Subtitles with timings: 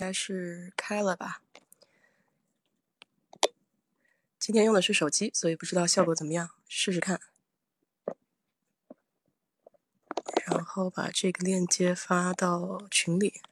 [0.00, 1.42] 应该是开了吧？
[4.38, 7.20] 今天用的是手机，所以不知道效果怎么样，试试看。
[10.46, 13.42] 然后把这个链接发到群里。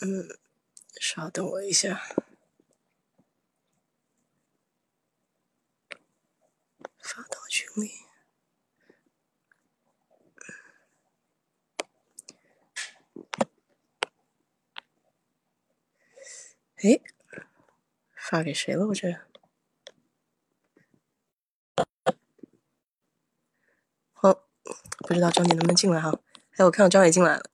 [0.00, 0.40] 嗯，
[1.00, 2.16] 稍等我一下，
[6.98, 8.09] 发到群里。
[16.82, 17.00] 哎，
[18.16, 18.86] 发给谁了？
[18.86, 19.14] 我这
[24.12, 24.32] 好，
[25.06, 26.18] 不知道张姐能不能进来哈？
[26.56, 27.50] 哎，我看到张伟进来了。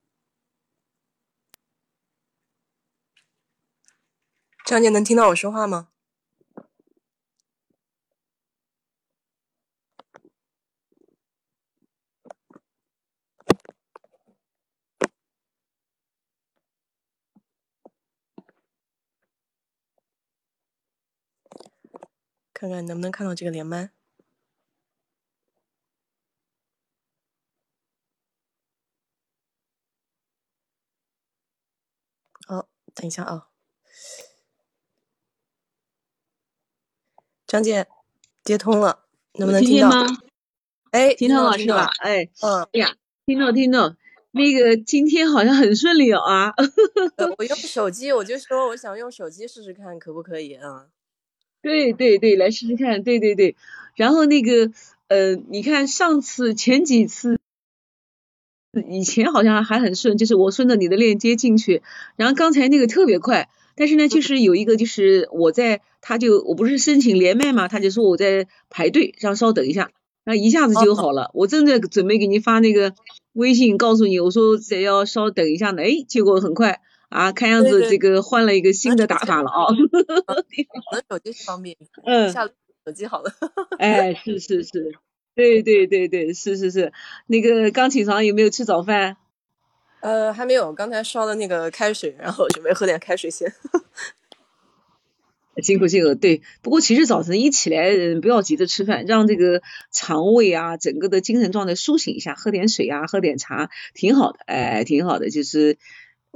[4.65, 5.89] 张姐能听到我说话吗？
[22.67, 23.91] 看看能不能看到这个连麦。
[32.49, 33.47] 好，等一下啊，
[37.47, 37.87] 张姐
[38.43, 40.05] 接通了，能不能听到？
[40.91, 41.89] 哎，听到了是吧？
[42.01, 43.95] 哎，嗯，哎呀，听到听到，
[44.33, 46.53] 那个今天好像很顺利啊。
[47.39, 50.89] 我用手机，我就说我想用手机试试看，可不可以啊？
[51.63, 53.57] 对对对，来试试看，对对对，
[53.97, 54.71] 然后那个
[55.09, 57.39] 呃，你看上次前几次
[58.89, 61.83] 以前好像还很顺，就是我顺着你的链接进去，
[62.17, 69.91] 然后刚才那个特别快，但是呢，就是有一个就是我在，他就我不是申请连麦嘛，他就说我在排队，让稍等一下，
[70.25, 72.95] 然后一下子就好了，我正在准备给你发那个
[73.33, 76.81] 微信告诉你，我说再要稍等一下呢，哎，结果很快。
[77.17, 79.65] 啊，看样子这个换了一个新的打法了啊！
[80.93, 82.47] 我的手机方便，嗯，下
[82.85, 83.33] 手机好了。
[83.79, 84.93] 哎，是是是，
[85.35, 86.93] 对对对对，是是是。
[87.27, 89.17] 那个刚起床有没有吃早饭？
[90.03, 93.51] 呃，还没有，刚才烧的那个开水，然后准备喝点开水先。
[95.63, 96.43] 辛苦辛苦，对。
[96.61, 105.79] 不过其实早晨一起来，不要急着吃饭，让这个肠胃啊，整个的精神状态苏醒一下，喝点水啊，喝点茶，挺好的，哎，挺好的，就是。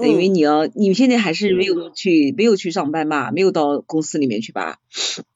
[0.08, 3.30] 因为你要，你现在还是没有去，没有去上班吧？
[3.30, 4.78] 没有到公司里面去吧？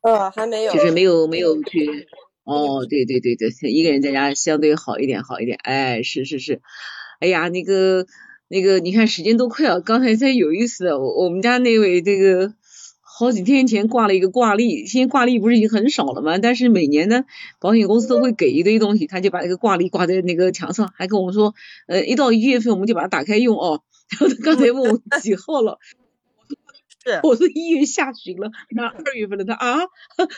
[0.02, 2.06] 呃，还没有，就是没有没有去。
[2.44, 5.58] 哦，对对对对，一个人在家相对好一点，好一点。
[5.62, 6.60] 哎，是是是。
[7.20, 8.06] 哎呀，那个
[8.48, 10.92] 那个，你看时间都快了，刚才才有意思。
[10.94, 12.52] 我我们家那位这个
[13.00, 16.36] 好几天前挂了一个挂历，现在挂历不是已经很少了吗？
[16.36, 17.24] 但是每年呢，
[17.60, 21.54] 保险公司都会给一堆东西，他就把那个挂历挂在那个墙上，还跟我们说，
[21.86, 23.80] 呃，一到一月份我们就把它打开用哦。
[24.10, 25.78] 然后他刚才问我几号了，
[27.04, 29.78] 是，我说一月下旬了，那二月份了，他啊，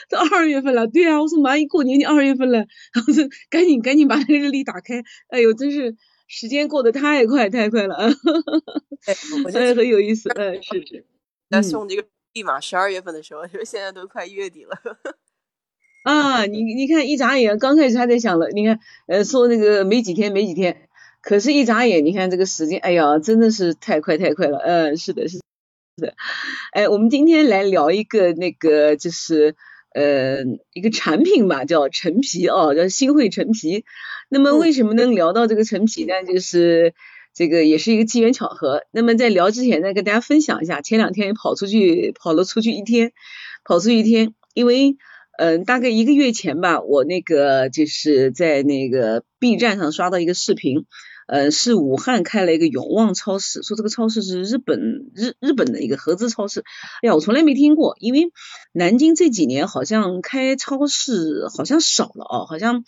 [0.09, 5.97] 都二月份了，对啊，我说马上一过年就二月份了，然后说赶紧赶紧把那个日历打开，哎呦，真是
[6.27, 7.97] 时间过得太快太快了，
[9.45, 11.05] 我觉得很有意思，嗯，是是，
[11.49, 14.77] 那送这个密码，十二月份的时候，因为现在都快一月底了，
[16.03, 20.86] 啊，你你看一眨眼，刚开始还在想了，你看，呃，说那个没几天没几天。
[21.29, 24.59] 可是，一眨眼，你看这个时间，哎呀，真的是太快太快了。
[24.59, 25.41] 嗯，是的，是
[25.97, 26.15] 的。
[26.73, 29.57] 哎，我们今天来聊一个那个，就是
[29.93, 33.85] 呃一个产品吧，叫陈皮哦，叫新会陈皮。
[34.29, 36.15] 那么为什么能聊到这个陈皮呢？
[36.23, 36.95] 就是
[37.35, 38.85] 这个也是一个机缘巧合。
[38.93, 43.11] 那么在聊之前呢，跟大家分享一下，前两天跑出去跑了出去一天，
[43.65, 44.97] 跑出去一天，因为
[45.39, 50.87] 嗯大概一个月前吧，我那个就是在那个 B 站上刷到一个视频。
[51.27, 56.61] 呃，是武汉开了一个永旺超市，说这个超市是日本日日本的一个合资超市。
[57.03, 58.31] 哎呀，我从来没听过，因为
[58.73, 62.85] 南京这几年好像开超市好像少了哦，好像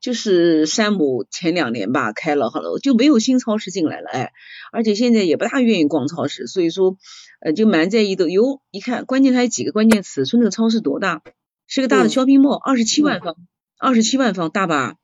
[0.00, 4.32] 就是山姆前两年吧开了，好了就没有新超市进来了，哎，
[4.72, 6.96] 而且现在也不大愿意逛超市，所以说
[7.40, 8.30] 呃就蛮在意的。
[8.30, 11.22] 哟，一看关键它有几个关键词，说那个超市多大，
[11.66, 13.34] 是个大的 shopping mall，二十七万方，
[13.78, 14.94] 二十七万方大吧？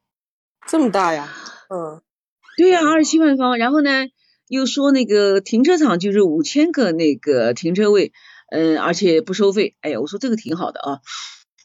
[0.69, 1.32] 这么大呀？
[1.69, 2.00] 嗯。
[2.56, 4.06] 对呀，二十七万方，然后呢，
[4.49, 8.12] 又说那个停车场就是五千个那个停车位，
[8.50, 9.76] 嗯，而且不收费。
[9.81, 11.00] 哎呀，我说这个挺好的啊。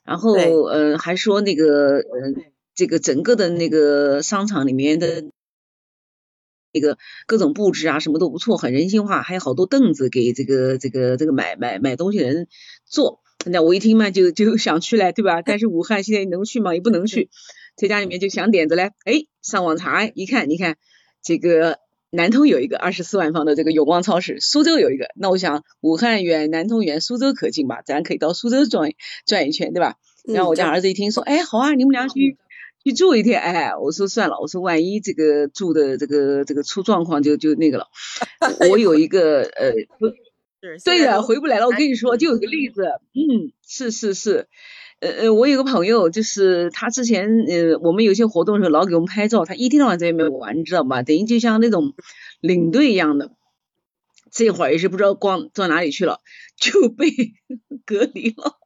[0.04, 2.44] 然后，嗯，还说那个，嗯，
[2.76, 5.24] 这个整个的那个商场里面的
[6.74, 12.48] 那个各种布置啊，什么都不错，很人性化，还有好多凳子给这个这个这个买买买东西的人
[12.86, 13.22] 坐。
[13.46, 15.42] 那我一听嘛，就就想去了，对吧？
[15.42, 16.74] 但是武汉现在能去吗？
[16.76, 17.30] 也不能去。
[17.82, 20.78] 在家里面就想点子嘞，哎，上网查一看，你看
[21.24, 21.80] 这个
[22.12, 28.92] 南通有一个二十四万方的这个永旺超市，苏州有一个，那我想武汉远，南通远，苏州可近吧，咱可以到苏州转
[29.26, 29.96] 转一圈，对吧？
[30.26, 32.38] 然后我家儿子一听说，哎，好啊，你们俩去
[32.84, 37.88] 去住一天，哎，我说算了，我说万一这个住的这个这个出状况就就那个了，
[38.70, 39.74] 我有一个呃。
[40.86, 41.66] 对的，回不来了。
[41.66, 42.84] 我跟你说，就有个例子，
[43.16, 44.48] 嗯，是是是，
[45.02, 51.04] 呃呃，我有个朋友，就是他之前呃，我们有些活动的时候老给我们拍照，他一天到晚在外面玩，你知道吗？
[51.04, 51.94] 等于就像那种
[52.40, 53.32] 领队一样的，
[54.32, 56.22] 这会儿也是不知道逛到哪里去了，
[56.56, 57.08] 就被
[57.86, 58.58] 隔离了，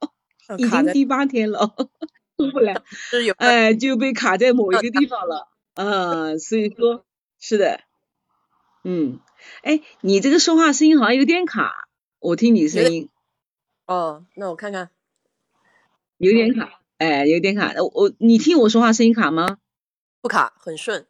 [0.58, 1.74] 已经第八天了，
[2.38, 2.82] 出不来，
[3.38, 7.06] 哎，就被卡在某一个地方了，啊，所以说，
[7.40, 7.80] 是的，
[8.84, 9.20] 嗯，
[9.64, 11.88] 哎，你这个说话声音好像有点卡。
[12.20, 13.10] 我听你声音，
[13.86, 14.90] 哦，那我看看，
[16.18, 17.74] 有点卡，哎，有点卡。
[17.78, 19.58] 我我你听我说话声音卡吗？
[20.22, 21.06] 不卡，很顺。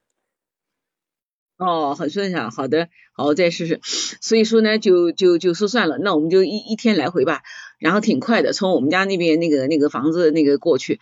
[1.57, 2.51] 哦，很顺畅。
[2.51, 3.79] 好的，好，我再试试。
[3.83, 7.43] 所以说呢，就就就说算了，那我们就一一天来回吧。
[7.77, 10.99] 然后挺快的，从我们家那边那个那个房子那个过去。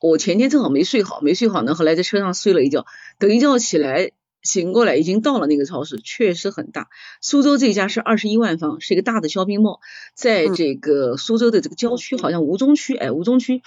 [0.00, 2.84] 我前天正好没睡好，没睡好呢，后来在车上睡了一觉，
[3.18, 4.12] 等一觉起来。
[4.46, 6.88] 醒过来已经到了那个超市，确实很大。
[7.20, 9.80] 苏州这家是二十一万方，是一个大的 shopping mall，
[10.14, 13.60] 在这个苏州的这个郊区，好像吴中区，哎，吴中区。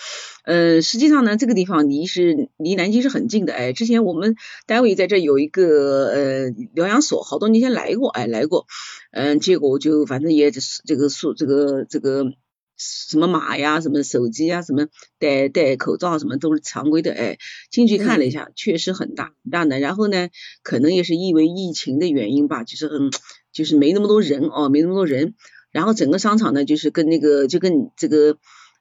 [0.46, 4.36] 呃，实际上呢，这个地方离是离南京是很近的，哎，之前我们
[4.66, 8.66] 单位在这有一个呃疗养所，好多年前来过，哎，来过，
[9.12, 12.34] 嗯，结果就反正也是这个宿这个这个。
[12.80, 14.88] 什么码呀，什么手机啊，什么
[15.20, 17.14] 戴戴口罩，什么都是常规的。
[17.14, 17.38] 哎，
[17.70, 19.80] 进去看了一下，确实很大很大的。
[19.80, 20.30] 然后呢，
[20.64, 23.12] 可能也是因为疫情的原因吧，就是很
[23.52, 25.36] 就是没那么多人哦，没那么多人。
[25.72, 28.38] 然后整个商场呢，就是跟那个就跟这个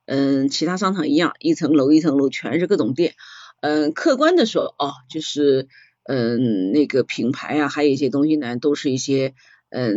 [0.07, 3.15] 嗯其他商场一样，一层楼一层楼全是各种店。
[3.61, 5.67] 嗯，客观的说哦，就是
[6.05, 9.35] 嗯那个品牌啊，还有一些东西呢，都是一些。
[9.71, 9.93] 嗯，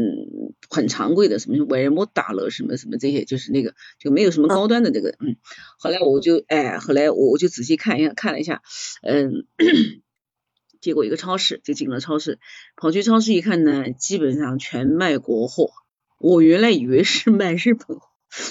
[0.73, 5.35] 很常规的，什么外莫大了，什么什么这些，就是那个就没有什么高端的这个，嗯，
[5.77, 8.61] 后来我就哎，后来我我就仔细看一下，看了一下，
[9.03, 9.45] 嗯，
[10.79, 12.39] 结果一个超市就进了超市，
[12.77, 15.71] 跑去超市一看呢，基本上全卖国货，
[16.19, 17.97] 我原来以为是卖日本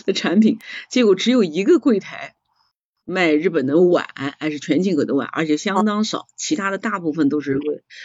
[0.04, 0.58] 的产品，
[0.90, 2.34] 结果只有一个柜台
[3.06, 4.06] 卖日本的碗，
[4.38, 7.58] 还是全进口的碗，而且相当少，其他的大部分都是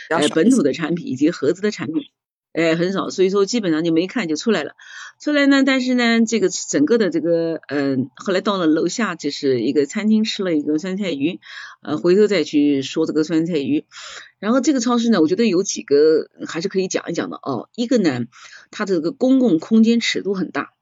[0.09, 2.05] 呃本土的产品以及合资的产品。
[2.55, 4.75] 哎，很少，所以说基本上就没看就出来了。
[5.19, 11.41] 出来呢，但是呢，这个整个的这个，嗯，后来到了楼下就是一个餐厅吃了一个酸菜鱼，
[11.81, 13.85] 呃，回头再去说这个酸菜鱼。
[14.39, 17.67] 然后这个超市呢，我觉得有几个还是可以讲一讲的哦。
[17.75, 18.21] 一个呢，
[18.71, 20.74] 它这个公共空间尺度很大。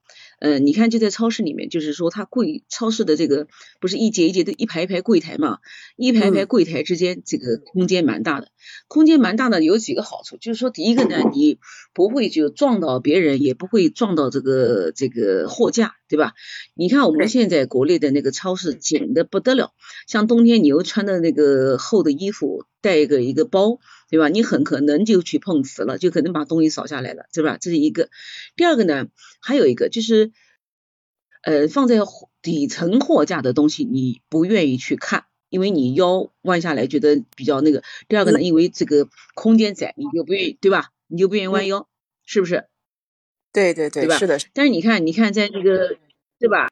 [0.43, 3.47] 呃，你看就在超市里面，就是说它柜超市的这个
[3.79, 5.59] 不是一节一节的一排一排柜台嘛，
[5.95, 8.49] 一排排柜台之间这个空间蛮大的，
[8.89, 11.59] 空间蛮大的有几个好处，就是说第一个呢，你
[11.93, 16.33] 不会就撞到别人，也不会撞到这个这个货架，对吧？
[16.75, 19.71] 你看我们现在国内的那个超市紧的不得了，
[20.07, 23.79] 像冬天你又穿的那个厚的衣服，带一个一个包。
[24.13, 24.29] 对吧？
[24.29, 27.57] 你很可能就去碰瓷了，就可能把东西扫下来了，对吧？
[27.59, 28.11] 这是一个。
[28.55, 29.07] 第二个呢，
[29.41, 30.31] 还有一个就是，
[31.41, 31.97] 呃，放在
[32.43, 37.81] 底层货架的东西，你不愿意去看，因为你腰弯下来觉得比较那个。
[38.07, 40.91] 第二个呢，因为这个空间窄，你就不愿意，对吧？
[41.07, 41.89] 你就不愿意弯腰，
[42.23, 42.65] 是不是？
[43.51, 44.19] 对对对，对吧？
[44.19, 44.37] 是的。
[44.53, 45.97] 但是你看，你看在那个，
[46.37, 46.67] 对吧？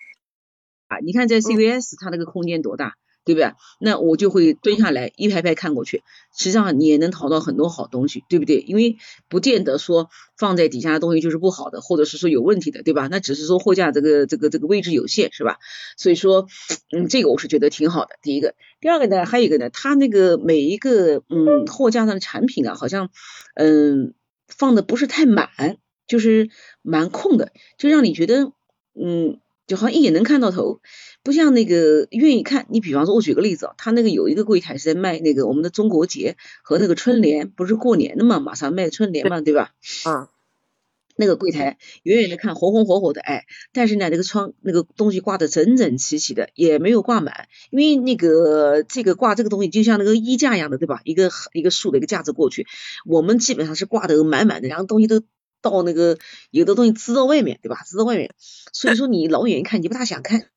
[0.89, 2.97] 啊，你看在 CVS，它那个空间多大？
[3.31, 3.53] 对不对？
[3.79, 6.03] 那我就会蹲下来一排排看过去，
[6.35, 8.57] 实际上你也能淘到很多好东西，对不对？
[8.57, 8.97] 因为
[9.29, 13.07] 不见得说放在底下的东西就是不好的，或者是说有问题的，对吧？
[13.09, 15.59] 那只是说货架这个这个这个位置有限，是吧？
[15.95, 16.47] 所以说，
[16.91, 18.17] 嗯，这个我是觉得挺好的。
[18.21, 23.11] 第一个，第二个呢，还有一个呢，它那个每一个嗯货架上的产品啊，好像
[23.55, 24.13] 嗯
[24.49, 26.49] 放的不是太满，就是
[26.81, 28.51] 蛮空的，就让你觉得
[28.93, 29.39] 嗯。
[29.71, 30.81] 就好像一眼能看到头，
[31.23, 32.65] 不像那个愿意看。
[32.67, 39.71] 你比方说，我举个例子啊，他那个有一个柜台是在卖那个我们的中国结和那个春联，不是过年的嘛，马上卖春联嘛，对吧？
[40.03, 40.27] 啊，
[41.15, 50.99] 那个柜台远远的看红红火火的，哎，但是呢，那个窗那个东西挂的整整齐齐的，也没有挂满，因为那个这个挂这个东西就像那个衣架一样的，对吧？
[51.05, 52.67] 一个一个竖的一个架子过去，
[53.05, 55.21] 我们基本上是挂的满满的，然后东西都。
[55.61, 56.17] 到那个
[56.49, 57.83] 有的东西支到外面，对吧？
[57.85, 58.33] 支到外面，
[58.73, 60.49] 所以说你老远一看你不大想看，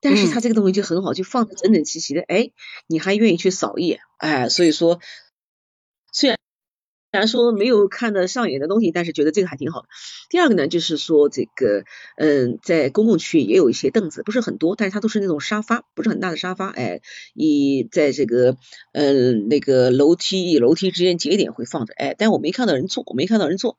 [0.00, 2.50] 但是它这个东西就很好，就放的整整齐齐的，哎，
[2.86, 5.00] 你还愿意去扫一眼，哎，所以说虽
[7.12, 9.88] 然然说没有看得上眼的东西，但是觉得这个还挺好的。
[10.30, 11.84] 第二个呢，就是说这个，
[12.16, 17.02] 嗯，在公共区域也有一些凳子，不是很多，但是它都是那种沙发，不是很大的沙发，哎，
[17.34, 18.56] 一在这个，
[18.92, 23.76] 嗯，那个楼梯与楼梯之间节点会放着，哎，但我没看到人坐，我没看到人坐。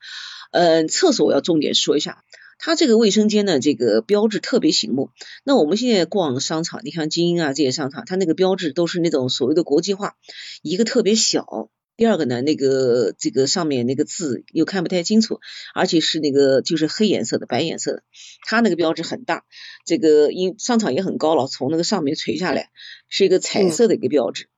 [0.51, 2.23] 嗯，厕所我要重点说一下，
[2.59, 5.09] 它这个卫生间的这个标志特别醒目。
[5.43, 10.13] 那我们现在逛商场，你看精英啊这些商场，它那个标志都是那种所谓的国际化，
[10.61, 11.69] 一个特别小。
[11.95, 15.39] 第二个呢，那个这个上面那个字又看不太清楚，
[15.75, 18.03] 而且是那个就是黑颜色的白颜色的，
[18.47, 19.45] 它那个标志很大，
[19.85, 22.69] 这个因商场也很高了，从那个上面垂下来
[23.09, 24.49] 是一个彩色的一个标志，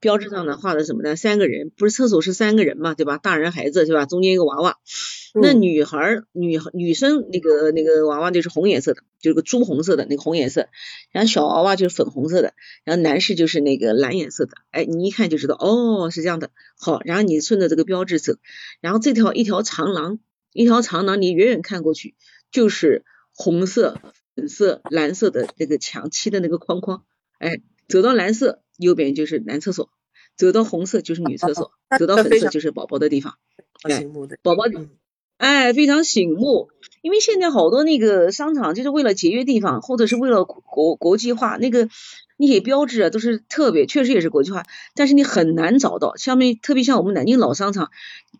[0.00, 1.16] 标志上呢画的什么呢？
[1.16, 3.18] 三个人，不是厕所是三个人嘛，对吧？
[3.18, 4.06] 大人孩子对吧？
[4.06, 4.78] 中间一个娃娃。
[5.38, 10.68] 那女孩女女生那个那个娃娃就是红颜色的，就是个朱红色的那个红颜色，
[11.12, 16.50] 然后小娃娃就是粉红色的，然后男士就是那个蓝颜色的，哎，你一看就知道，哦，是这样的。
[16.78, 18.34] 好，然后你顺着这个标志走，
[18.80, 20.20] 然后这条一条长廊，
[20.54, 22.14] 一条长廊，你远远看过去
[22.50, 24.00] 就是红色、
[24.34, 27.04] 粉色、蓝色的那个墙漆的那个框框，
[27.38, 29.90] 哎，走到蓝色右边就是男厕所，
[30.36, 33.34] 走到红色就是女厕所，走到粉色就是宝宝的地方，
[33.82, 34.04] 哎，
[34.42, 34.64] 宝宝。
[35.38, 36.70] 哎，非常醒目，
[37.02, 41.90] 因为现在好多那个商场就是为了节约地方，或者是为了国国际化，那个
[42.38, 44.62] 那些标志啊都是特别，确实也是国际化，
[44.94, 46.16] 但是你很难找到。
[46.16, 47.90] 下面特别像我们南京老商场，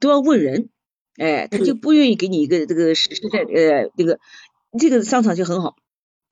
[0.00, 0.70] 都要问人，
[1.18, 4.18] 哎，他就不愿意给你一个这个实实在呃那个
[4.78, 5.76] 这个商场就很好。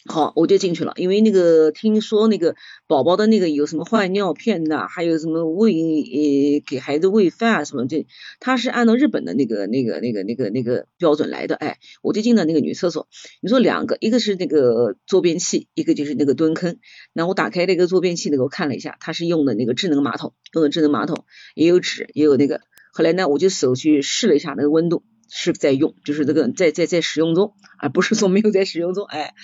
[0.07, 2.57] 好，我就进去了，因为那个听说那个
[2.87, 8.07] 宝宝的那个有什么换尿片呐，还有什么喂呃给孩子喂饭啊什么这，
[8.39, 13.09] 他是按照日本的那个那个那个那个那个标准来的，哎，我就进了那个女厕所，
[13.41, 16.77] 你说两个，一个是那个坐便器，一个就是那个蹲坑，
[17.15, 22.61] 那我打开那个坐便器那个我看了一下，它是用的那个智能马桶，用的智能马桶，也有纸，也有那个，
[22.93, 25.03] 后来呢我就手去试了一下那个温度。
[25.37, 29.35] 是在用，就是这个在在在使用中，而不是说没有在使用中，哎，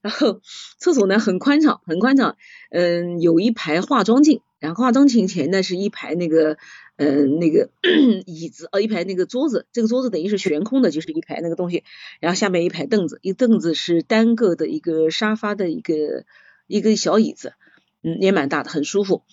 [0.00, 0.40] 然后
[0.78, 2.36] 厕所呢很宽敞，很宽敞，
[2.70, 6.58] 嗯，有一排化妆镜，然后化妆镜前呢是一排那个，
[6.94, 7.70] 嗯，那个
[8.24, 11.82] 椅子，呃，一排那个桌子，这个桌子等于是悬空的，就是一排那个东西，
[12.20, 16.24] 然后下面一排凳子，一凳子是单个的一个沙发的一个
[16.68, 17.54] 一个小椅子，
[18.04, 19.24] 嗯，也蛮大的，很舒服，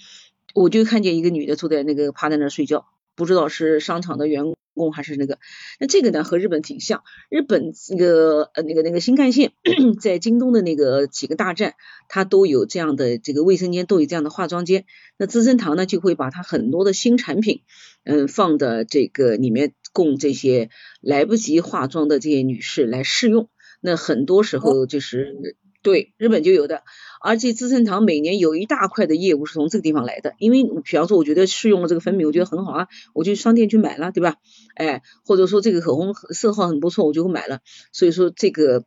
[0.55, 2.87] 我就看见一个女的坐在那个趴在那儿睡觉，
[3.19, 4.55] 不知道是商场的员工。
[4.93, 5.39] 还是那个，
[5.77, 9.51] 那这个呢和日本挺像，日本那个呃那个那个新干线
[9.99, 11.73] 在京东的那个几个大站，
[12.07, 14.85] 它都有这样的这个卫生间，都有这样的化妆间。
[15.17, 17.63] 那资生堂呢就会把它很多的新产品，
[18.05, 20.69] 嗯放的这个里面供这些
[21.01, 23.49] 来不及化妆的这些女士来试用。
[23.81, 25.35] 那很多时候就是
[25.81, 26.83] 对日本就有的。
[27.21, 34.35] 而且资生堂每年有一大块的业务是从这个地方来的，因为比方说我觉得试用了这个粉饼，我觉得很好啊，我就商店去买了，对吧？
[34.75, 37.59] 哎，或者说这个口红色号很不错，我就会买了。
[37.91, 38.85] 所以说这个，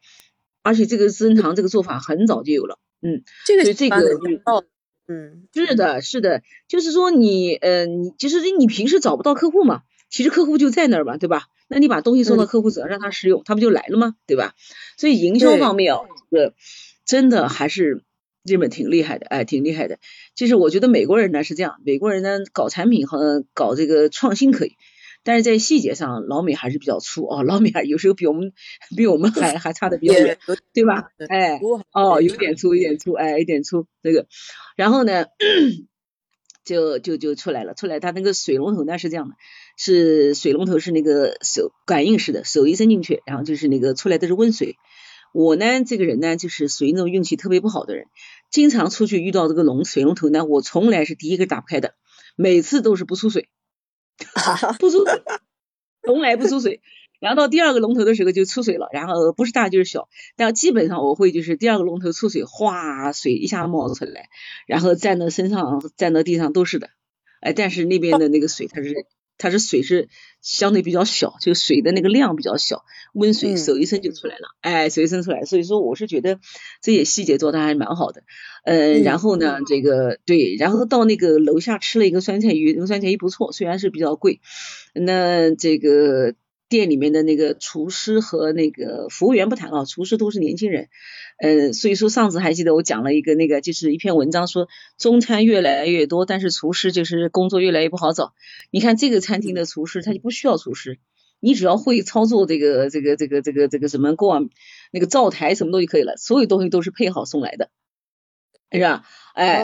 [0.62, 3.96] 而且这个资生堂这个做法很早就有了，嗯，这个这个
[5.08, 11.44] 嗯，是的，是的，就是说你呃你其实你平时找不到客户嘛，其实客户就在那儿嘛，对吧？
[11.72, 14.14] 那你把东西送到客户这让他试用，他不就来了吗？
[14.26, 14.54] 对吧？
[14.96, 16.54] 所以营销方面哦，这个
[17.04, 18.04] 真的还是。
[18.44, 20.00] 日本挺厉害的，哎，挺厉害的。
[20.34, 24.72] 其实我觉得美国人呢是这样，美国人呢搞产品和搞这个创新可以，
[25.22, 28.52] 但是在细节上老美还是比较粗哦，老美还有时候比我们
[28.96, 30.38] 比我们还 还差的比较远，
[30.72, 31.12] 对吧？
[31.28, 31.60] 哎，
[31.92, 34.26] 哦，有点粗，有点粗，哎，有点粗这个。
[34.74, 35.26] 然后呢，
[36.66, 39.36] 就就就出来了，出来他那个水龙头呢是这样的，
[39.76, 44.76] 是水龙头是那个手感应式的，手一伸进去，然后就是那个出来的是温水。
[45.34, 48.04] 我呢，这个人呢，就是属于那种运气特别不好的人，
[48.50, 51.94] 经常出去遇到这个龙水龙头呢，我从来是第一个打不开的，
[52.36, 53.48] 每次都是不出水，
[54.78, 55.22] 不出水，
[56.04, 56.82] 从来不出水。
[57.18, 64.28] 然后到第二个龙头的时候就出水了，然后不是大就是小，但基本上我会就是第二个龙头出水，哗，水一下冒出来，
[64.66, 66.90] 然后站到身上、站到地上都是的。
[67.40, 69.06] 哎，但是那边的那个水它是。
[69.42, 70.08] 它是水是
[70.40, 76.38] 相对比较小，就水的那个量比较小，温水手一伸就出来了，哎，手一伸出来，所以说我是觉得
[76.80, 78.22] 这些细节做的还蛮好的，
[78.64, 84.40] 嗯，然后呢，这个对，然后到那个楼下吃了一个酸菜鱼，那个酸菜鱼不错，虽然是比较贵，
[84.94, 86.34] 那这个。
[86.72, 90.88] 店里面的那个厨师和那个服务员不谈啊，厨师都是年轻人，
[91.38, 98.32] 呃，所以说上次还记得我讲了一个那个，就是一篇文章说中餐越来越多，但是厨师就是工作越来越不好找。
[98.70, 100.98] 你看这个餐厅的厨师他就不需要厨师，
[101.40, 104.40] 你只要会操作这个这个这个这个这个什么过
[104.92, 107.68] 那个灶台什么东西可以了，所有东西都是配好送来的，
[108.70, 109.04] 是吧？
[109.34, 109.62] 哎，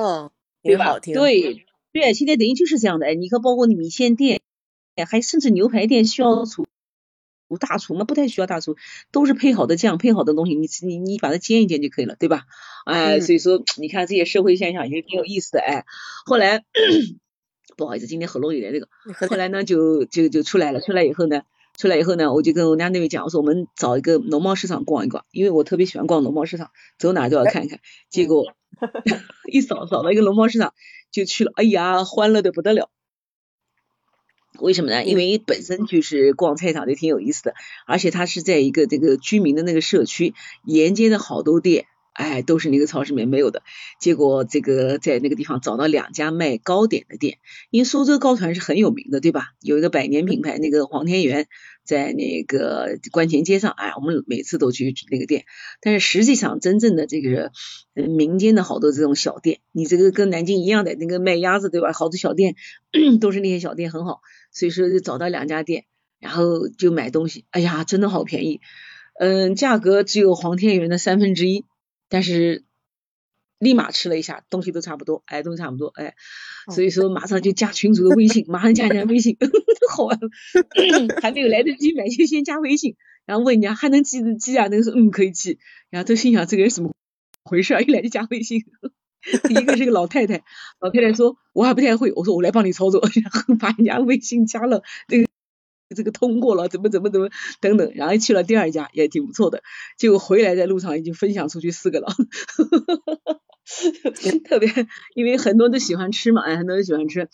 [0.62, 0.98] 对吧？
[1.00, 4.40] 对对，现在等于就是这样的，哎，你看包括你米线店。
[5.08, 6.66] 还甚至牛排店需要厨
[7.56, 8.04] 大厨那？
[8.04, 8.76] 不太需要大厨，
[9.12, 12.42] 都是配好的酱，配好的东西，你你你把它煎一煎就可以了，对吧？
[12.84, 15.84] 哎，所以说你看这些社会现象也挺有意思的，哎，
[16.26, 16.64] 后来
[17.78, 18.88] 不好意思，今天喉咙有点那个，
[19.28, 21.42] 后来呢就就就出来了，出来以后呢。
[21.76, 27.78] 出来以后呢，我就跟我家那位讲，我说我们找一个农贸市场逛一逛，因为我特别喜欢逛农贸市场，走哪都要看一看。
[28.10, 28.52] 结果
[29.46, 30.74] 一扫扫到一个农贸市场
[31.12, 32.90] 就去了，哎呀，欢乐的不得了。
[34.60, 35.04] 为什么呢？
[35.04, 37.54] 因为本身就是逛菜场就挺有意思的，
[37.86, 40.34] 而且它是在一个这个居民的那个社区，
[40.64, 41.86] 沿街的好多店。
[42.18, 43.62] 哎，都是那个超市里面没有的。
[44.00, 47.38] 结果这个在那个地方找到两家卖糕点的店，
[47.70, 49.52] 因为苏州糕团是很有名的，对吧？
[49.60, 51.46] 有一个百年品牌，那个黄天元，
[51.84, 55.44] 在那个观前街上，哎，我们每次都去那个店。
[55.80, 57.52] 但是实际上，真正的这个
[57.94, 61.92] 民间的好多这种小店，你这个跟南京一样的那个卖鸭子，对吧？
[61.92, 62.56] 好多小店
[63.20, 65.84] 都是那些小店很好，所以说就找到两家店，
[66.18, 67.44] 然后就买东西。
[67.50, 68.60] 哎呀，真的好便宜，
[69.20, 71.64] 嗯，价格只有黄天元的三分之一。
[72.08, 72.64] 但是
[73.58, 76.14] 立马吃了一下，东西都差不多，哎，都差不多，哎，
[76.74, 79.36] 所以说马上就加群主的微信，马上加人家微信，
[79.90, 80.18] 好玩，
[81.20, 82.96] 还没有来得及买就先加微信，
[83.26, 84.68] 然后问人家还能寄寄啊？
[84.68, 85.58] 那个说嗯可以寄，
[85.90, 86.92] 然后都心想这个人怎么
[87.44, 87.80] 回事啊？
[87.82, 88.64] 一来就加微信，
[89.48, 90.44] 第一个是个老太太，
[90.80, 95.27] 老太太说我还不太会，我说我来帮你操作，然后把人家微信加了那个。
[95.96, 97.30] 这个通过了，怎么怎么怎么
[97.60, 99.62] 等等，然后去了第二家也挺不错的，
[99.96, 102.08] 结果回来在路上已经分享出去四个了，
[104.44, 104.68] 特别
[105.14, 107.28] 因为很多都喜欢吃嘛，哎，很多人喜欢吃，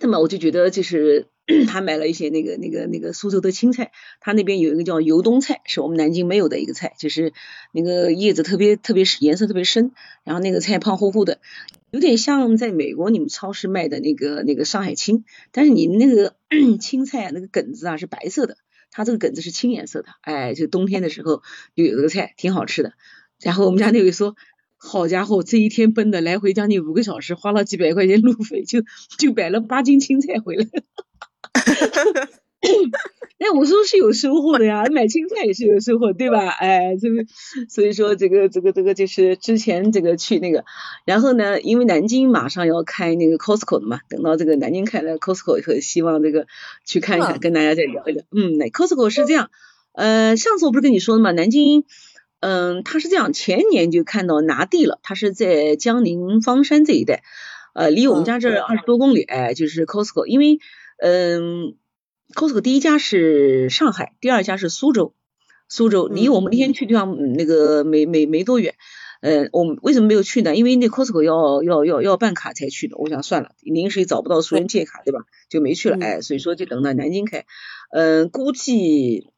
[0.00, 1.26] 那么我就觉得就是
[1.66, 7.32] 他买了一些那个那个那个苏州的青菜，他那边有一个叫油冬菜，是我们南京没有的一个菜，就是
[7.72, 9.92] 那个叶子特别特别颜色特别深，
[10.24, 11.40] 然后那个菜胖乎乎的。
[11.90, 16.36] 有点像在美国你们超市卖的那个那个上海青，但是你那个
[16.80, 18.56] 青菜啊，那个梗子啊是白色的，
[18.90, 21.42] 它这个梗子是青颜色的，哎，就冬天的时候
[21.74, 22.92] 就有这个菜，挺好吃的。
[23.40, 24.36] 然后我们家那位说，
[24.76, 28.82] 好家伙，这一天奔的来回将近五个小时，花了几百块钱路费，就
[29.18, 30.66] 就买了八斤青菜回来。
[32.60, 36.48] 哎，我说是有收获的呀，买青菜也是有收获，对吧？
[36.48, 37.24] 哎，这个
[37.68, 40.64] 所以说这个这个这个就是之前这个去那个，
[41.04, 46.48] 然后呢，因为南京马上要开那个 Costco 的嘛，等到这个南京开了 Costco 以后，希望这个
[46.84, 48.24] 去看一看，跟大家再聊一聊。
[48.32, 49.50] 嗯，那 Costco 是这样，
[49.92, 51.30] 呃，上次我不是跟你说了吗？
[51.30, 51.84] 南京，
[52.40, 57.22] 嗯，他是这样，前年就看到拿地了，他是在江宁方山这一带，
[57.74, 60.58] 呃，离我们家这二十多公里，哎，就是 Costco，因为，
[60.98, 61.76] 嗯。
[62.34, 65.14] Costco 第一家是上海，第二家是苏州。
[65.66, 68.74] 苏州离我们那天去地方那个没没没多远。
[69.20, 70.54] 呃，我们为什么没有去呢？
[70.54, 72.96] 因为那 Costco 要要要要办卡才去的。
[72.98, 75.20] 我想算了，临时也找不到熟人借卡，对吧？
[75.48, 75.96] 就没去了。
[76.00, 77.44] 哎，所以说就等到南京开。
[77.90, 79.32] 嗯，估计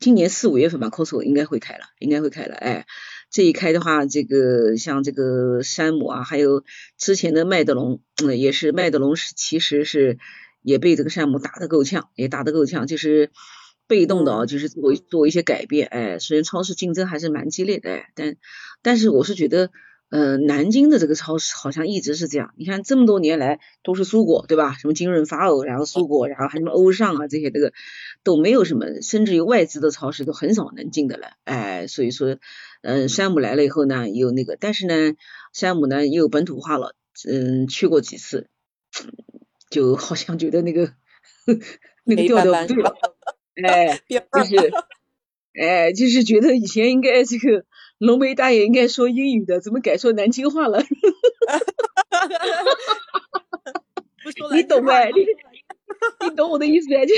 [0.00, 2.54] 今年四五月份吧，Costco 应该会开了，应该会开了。
[2.54, 2.86] 哎，
[3.30, 6.64] 这一开的话，这个像这个山姆啊，还有
[6.96, 10.18] 之前的麦德龙，嗯，也是麦德龙是其实是。
[10.68, 13.30] 也被这个山姆打得够呛，也打得够呛，就是
[13.86, 18.36] 被动的啊，就是做做一些改变，哎，虽然超市竞争还是蛮激烈的，哎，但
[18.82, 19.70] 但是我是觉得，
[20.10, 24.76] 呃，南京的这个超市好像一直是这样，你看这么多年来都是苏果，对吧？
[24.78, 27.72] 什么金润发欧，然后苏果，然后还什么欧尚啊这些，这个
[28.22, 32.36] 都没有什么，甚至于外资的超市都很少能进的了，哎，所以说，
[32.82, 35.14] 嗯，山姆来了以后呢，有那个，但是呢，
[35.54, 36.94] 山姆呢又本土化了，
[37.26, 38.48] 嗯，去过几次。
[39.70, 40.92] 就好像觉得那个
[42.04, 42.96] 那个调调不对了，
[43.66, 44.72] 哎， 就是，
[45.60, 47.64] 哎，就是觉得以前应该这个
[47.98, 50.82] 浓眉大眼应该说英语的，怎么改说南京话了？
[54.54, 55.10] 你懂呗？
[55.14, 55.24] 你
[56.28, 57.06] 你懂我的意思呗？
[57.06, 57.14] 就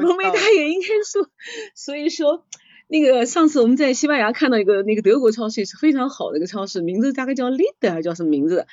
[0.00, 1.28] 浓眉大眼应该说，
[1.74, 2.46] 所以说
[2.88, 8.66] 那个上次我们在西班牙看到一个那个德国超市是非常好的一个超市，名字大概叫 l i d 还是叫什么名字？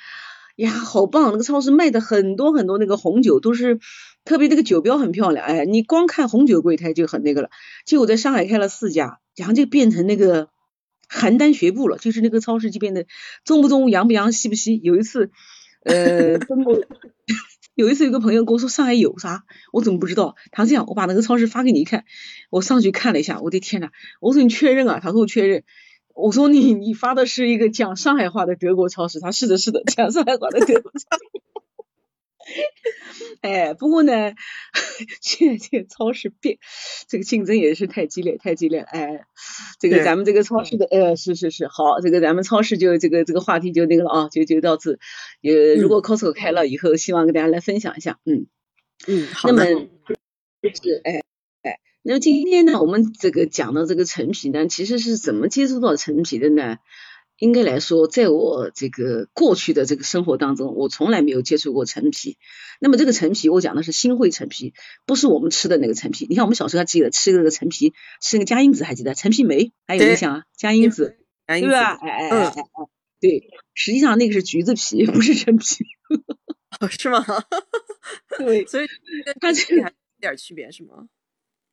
[0.56, 1.32] 呀，好棒！
[1.32, 3.80] 那个超市卖的很多很多那个红酒，都是
[4.24, 5.44] 特别那个酒标很漂亮。
[5.46, 7.50] 哎，你光看红酒柜台就很那个了。
[7.86, 10.48] 结果在上海开了四家，然后就变成那个
[11.08, 13.06] 邯郸学步了，就是那个超市就变得
[13.44, 14.78] 中不中、洋不洋、西不西。
[14.82, 15.30] 有一次，
[15.84, 16.78] 呃，中国
[17.74, 20.36] 有一次有个朋友跟我说上海有啥，我怎么不知道？
[20.50, 22.04] 他这样，我把那个超市发给你看。
[22.50, 23.88] 我上去看了一下，我的天呐，
[24.20, 25.00] 我说你确认啊？
[25.02, 25.64] 他说我确认。
[26.14, 31.42] 我说你你发的是一个讲上海话的德国超市，他是的是的讲上海话的德国超市。
[33.40, 34.32] 哎，不过呢，
[35.20, 36.58] 现 在这个超市变，
[37.08, 38.80] 这个竞争也是太激烈太激烈。
[38.80, 39.24] 哎，
[39.80, 44.98] 这个咱们这个超市的呃是是是好，这个咱们超市就这个这个话题就那个了啊，就就到此。
[45.42, 48.18] 呃，如果 Costco 开了以后，希望跟大家来分享一下。
[48.24, 48.46] 嗯
[49.06, 49.64] 嗯，好的。
[49.64, 51.21] 是，哎哎，
[52.02, 56.78] 那么今天呢，我们这个讲到这个陈皮呢，其实是怎么接触到陈皮的呢？
[57.38, 62.38] 应该来说，在我这个过去的这个生活当中，我从来没有接触过陈皮。
[62.80, 64.74] 那么这个陈皮，我讲的是新会陈皮，
[65.06, 66.26] 不是我们吃的那个陈皮。
[66.28, 70.44] 你看我们小时候还记得吃那个陈皮，吃那个加英子，还记得陈皮梅还有印象啊？
[70.56, 71.98] 加英子，对吧？
[72.00, 72.54] 哎哎哎哎，
[73.20, 75.84] 对，实际上那个是橘子皮，不是陈皮。
[76.78, 77.24] 哦，是吗？
[78.38, 78.86] 对，所以
[79.40, 81.08] 它这个还有点区别，是吗？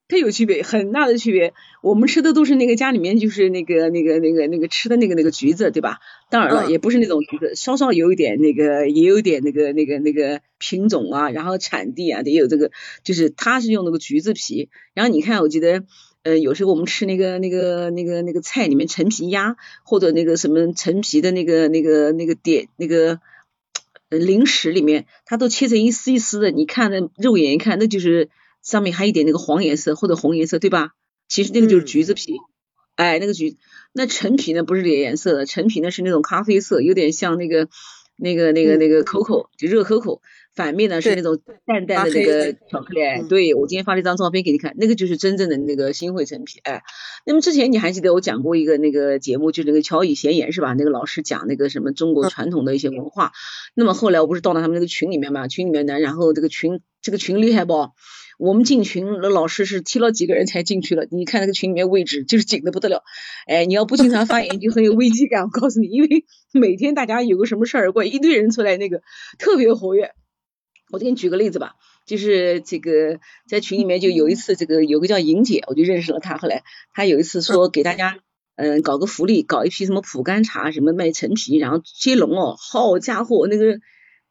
[0.10, 1.54] 它有区别，很大的区别。
[1.84, 6.00] 我们吃的都是那个家里面就是那个那个那个那个吃的那个那个橘子，对吧？
[6.32, 12.72] 当然了，也不是那种橘子，稍稍有一点那个，也有点那个那个那个品种啊，然后产地啊，也有这个，
[13.04, 14.69] 就是它是用那个橘子皮。
[14.95, 15.84] 然后你看，我记得，
[16.24, 23.19] 呃，有时候我们吃那个那个那个那个菜里面陈皮鸭，或者那个什么陈皮的那个那个那个点那个
[24.10, 28.30] 零食里面，它都切成一丝一丝的，你看那肉眼一看，那就是。
[28.63, 30.91] 上面还有一点那个黄颜色或者红颜色，对吧？
[31.28, 32.34] 其实那个就是橘子皮，
[32.95, 33.58] 哎，那个橘，
[33.93, 37.67] 那陈皮呢不是这颜色的，陈皮呢是那种咖啡色，有点像那个
[38.17, 40.22] 那个那个那个 coco，就热 coco，
[40.56, 43.28] 反面呢是那种淡淡的那个巧克力。
[43.30, 46.60] 对，我今天发了一张照片给你看，那个就是真正的那个新会陈皮。
[46.63, 46.82] 哎，
[47.28, 50.74] 那么之前你还记得我讲过一个那个节目，就是那个乔以贤言是吧？
[50.74, 53.34] 那个老师讲那个什么中国传统的一些文化。
[53.76, 57.91] 那么后来我不是到了他们那个群里面嘛，群里面呢，然后这个群这个群厉害不？
[58.39, 61.06] 我们进群，那老师是踢了几个人才进去了。
[61.12, 63.04] 你看那个群里面位置就是紧的不得了。
[63.47, 65.43] 哎，你要不经常发言就很有危机感。
[65.43, 66.23] 我告诉你，因为
[66.54, 69.02] 每天大家有个什么事儿，过一堆人出来，那个
[69.38, 70.13] 特别活跃。
[70.89, 71.73] 我给你举个例子吧，
[72.06, 76.38] 就是这个在群里面就有一次，这个有个叫莹姐，我就认识了她。
[76.38, 78.19] 后来她有一次说给大家
[78.56, 83.82] 嗯搞个福利，搞一批什么普洱茶，什么卖陈皮，然后接龙哦，好家伙那个。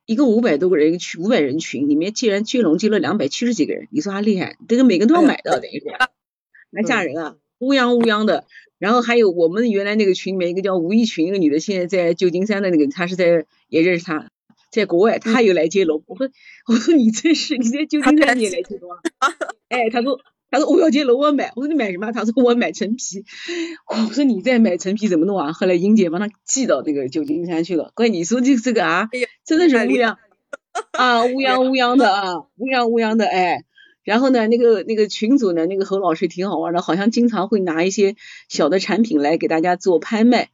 [0.08, 4.56] 一个五百多个人一个群，五百人群里面竟然接龙接了两百七十几个人，你说他厉害？
[4.66, 5.84] 这个每个人都要买到，等于是，
[6.72, 8.46] 蛮吓人啊，乌泱乌泱的。
[8.78, 14.30] 然后还有我们原来那个群里面一个叫吴一群，一个女的，现在在旧金山的那个，她是在也认识她，
[14.72, 16.02] 在国外，她又来接龙。
[16.06, 16.30] 我说
[16.66, 18.98] 我说你真是你在旧金山你也来接龙啊？
[19.68, 20.18] 哎，她说。
[20.50, 21.52] 他说我要去楼，我买。
[21.56, 22.10] 我说你买什么？
[22.12, 23.24] 他说我买陈皮。
[23.86, 25.52] 我说你再买陈皮怎么弄啊？
[25.52, 27.92] 后来英姐帮他寄到那个旧金山去了。
[27.94, 29.08] 怪你说这这个啊，
[29.44, 30.16] 真的是乌泱
[30.92, 33.64] 啊，乌泱乌泱的啊，乌泱乌泱的哎。
[34.04, 38.16] 然后呢，那个那个群主呢，那个侯老师挺好玩的，好像经常会拿一些
[38.48, 40.48] 小的产品来给大家做拍卖。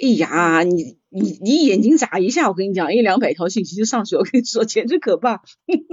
[0.00, 5.42] 哎呀，你你你眼睛眨一下，我跟你讲，一两百条信息就上去了，我跟你说简直可怕。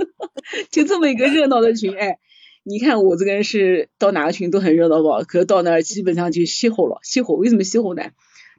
[0.69, 2.19] 就这么一个热闹的群哎。
[2.63, 6.99] 你看我这个人是到哪个群都很热闹吧，可是到那儿基本上就熄火了。
[7.03, 8.03] 熄火为什么熄火呢？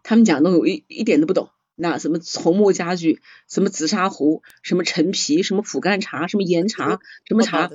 [0.02, 1.50] 他们讲的我一一点都不懂。
[1.76, 7.70] 那什么红木家具，什么紫砂壶，什么陈皮，什么普干茶，什么岩茶，什么茶，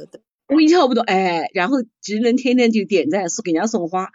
[0.47, 1.03] 我一窍不懂。
[1.03, 4.11] 哎，然后只能天天就点赞，送给人家送花。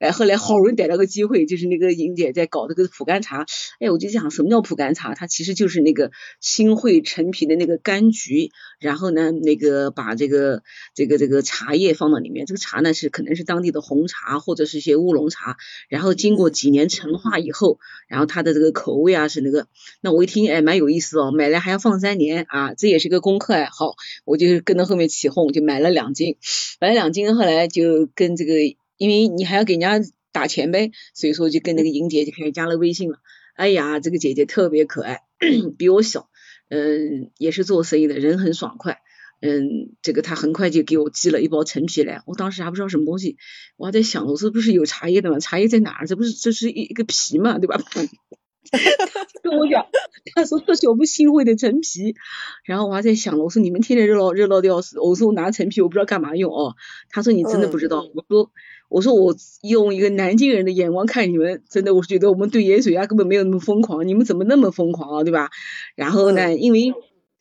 [0.00, 3.44] 哎，后来好容易逮到个机会，就是那个莹姐在搞这个普甘茶。
[3.78, 5.14] 哎，我就想什么叫普甘茶？
[5.14, 6.10] 它其实就是那个
[6.40, 10.62] 新会陈皮的那个柑橘，然后呢，那个把这个
[10.94, 12.46] 这个这个茶叶放到里面。
[12.46, 15.58] 这个茶呢是可能是当地的红茶或者是一些乌龙茶，
[15.90, 19.66] 然后经过几年陈化以后，然后它的这个口味啊是那个。
[20.00, 23.68] 那我一听，哎，蛮有意思哦，买来还要放三年啊，这也是个功课哎。
[23.70, 26.36] 好，我就跟着后面起哄，就买了两斤，
[26.80, 28.54] 买了两斤，后来就跟这个。
[29.00, 29.98] 因为你还要给人家
[30.30, 33.16] 打钱呗，所以说就跟那个莹姐就开始加了微信了。
[33.54, 35.20] 哎呀，这个姐姐特别可爱，
[35.78, 36.28] 比我小，
[36.68, 38.98] 嗯，也是做生意的，人很爽快，
[39.40, 43.38] 嗯，这个她很快就给我寄了一包陈皮来，我当时还不知道什么东西，
[43.78, 45.38] 我还在想，我说不是有茶叶的吗？
[45.38, 46.06] 茶叶在哪儿？
[46.06, 47.80] 这不是这是一一个皮嘛，对吧？
[49.42, 49.86] 跟我讲，
[50.34, 52.14] 他说这是我们新会的陈皮，
[52.64, 56.74] 然后我还在想了，我说你们天天热闹热闹的要死，我说我拿陈皮我不知道干嘛用哦，
[57.08, 58.50] 他说你真的不知道，我说
[58.88, 65.50] 我说我用一个南京人的眼光看你们，真的我是觉得我们对盐水鸭根本没有那么疯狂，你们怎么那么疯狂啊，对吧？
[65.96, 66.92] 然后呢，因为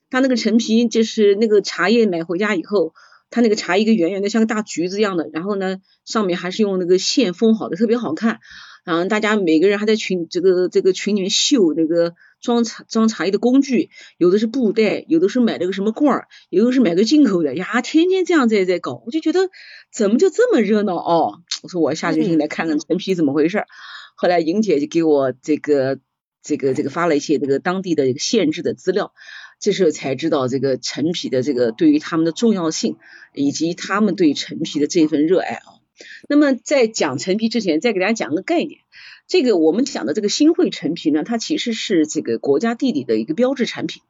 [0.09, 2.93] 他那个陈皮就是那个茶叶买回家以后，
[3.29, 8.39] 他那个茶一个圆圆的像个大橘子一样的，然后呢上面还是用那个线封好的，特别好看。
[8.85, 19.49] 然后大家每个人还在群这个这个群里面秀那个装茶装茶叶的工具，有的是布袋，有的是买了个什么罐儿，有的是买个进口的呀，天天这样在在搞，我就觉得
[19.93, 21.41] 怎么就这么热闹哦？
[21.61, 23.67] 我说我下决心来看看陈皮怎么回事儿。
[24.15, 25.99] 后来莹姐就给我这个
[26.41, 29.13] 这个这个发了一些这个当地的一个限制的资料，
[29.59, 32.97] 这时候才知道这个陈皮的这个对于他们的重要性，
[33.33, 35.78] 以及他们对陈皮的这份热爱啊。
[36.27, 38.81] 那么在讲陈皮之前，再给大家讲个概念。
[39.27, 44.01] 这个我们讲的这个新会陈皮呢，它其实是这个国家地理的一个标志产品。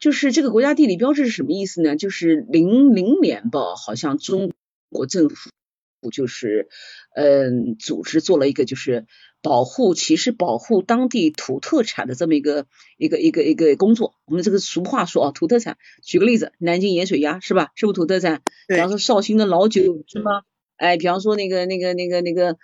[0.00, 1.96] 就是这个国家地理标志是什么意思呢？
[1.96, 4.52] 就是零零年吧，好像中
[4.90, 5.50] 国政府
[6.10, 6.68] 就是
[7.14, 9.06] 嗯组织做了一个就是
[9.40, 12.66] 保护，其实保护当地土特产的这么一个
[12.98, 14.14] 一个一个一个工作。
[14.26, 17.70] 我们这个俗话说啊，土特产，举个例子，南京盐水鸭是吧？
[17.76, 18.42] 是不是土特产？
[18.66, 20.42] 比方说绍兴的老酒是吗？
[20.76, 22.56] 哎，比方说那个那个那个那个。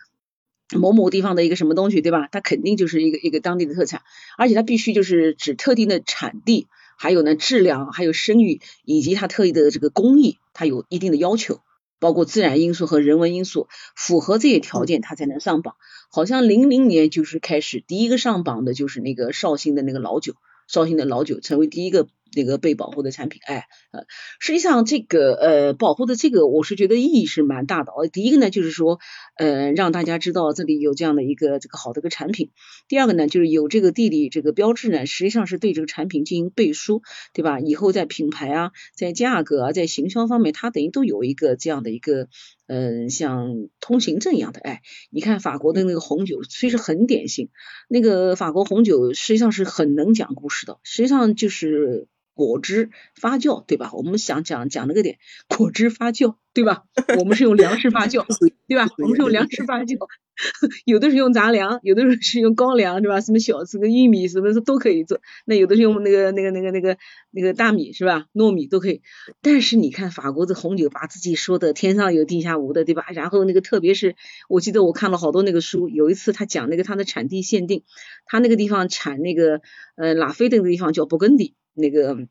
[0.73, 2.29] 某某地方的一个什么东西，对吧？
[2.31, 4.03] 它肯定就是一个一个当地的特产，
[4.39, 11.59] 而且它必须就是指特定的产地，还有呢质量，还有声誉，以及它特异的这个工艺，它有一定的要求，
[11.99, 15.75] 包括自然因素和人文因素，符合这些条件它才能上榜。
[16.09, 20.35] 好像零零年就是开始第一个上榜的就是那个绍兴的那个老酒，
[20.69, 22.07] 绍兴的老酒成为第一个。
[22.35, 24.05] 那个被保护的产品，哎，呃，
[24.39, 27.93] 实际上这个呃保护的这个，我是觉得意义是蛮大的。
[28.13, 28.99] 第一个呢，就是说，
[29.37, 32.51] 呃，让大家知道这里有这样的一个这个好的一个产品。
[32.89, 37.61] 第二个呢，就是有这个地理这个标志呢，实际上是对这个产品进行背书，对吧？
[37.61, 42.29] 以后在品牌啊，在价格啊，在行销方面，它等于都有一个这样的一个。
[42.73, 47.49] 嗯，像通行证一样的，哎，你看法国的那个红酒，其实很典型。
[47.89, 52.07] 那个法国红酒实际上是很能讲故事的，实际上就是
[52.41, 53.91] 果汁发酵，对吧？
[53.93, 56.85] 我们想讲讲那个点，果汁发酵，对吧？
[57.19, 58.25] 我们是用粮食发酵，
[58.67, 58.89] 对吧？
[58.97, 59.99] 我们是用粮食发酵。
[60.87, 63.21] 有的是用杂粮，有的是是用高粱，对吧？
[63.21, 65.21] 什么小这个玉米什么都可以做。
[65.45, 66.97] 那有的是用那个那个那个那个
[67.31, 68.25] 那个大米，是吧？
[68.33, 69.03] 糯米都可以。
[69.43, 73.05] 但是你看法国的红酒，把自己说的天上有地下无的，对吧？
[73.13, 74.17] 然后那个特别是
[74.49, 77.83] 我记得我看了好多那个书，有一次他讲那个它的产地限定，
[78.25, 79.61] 他那个地方产那个
[79.97, 82.29] 呃拉菲的那个地方叫勃艮第，那个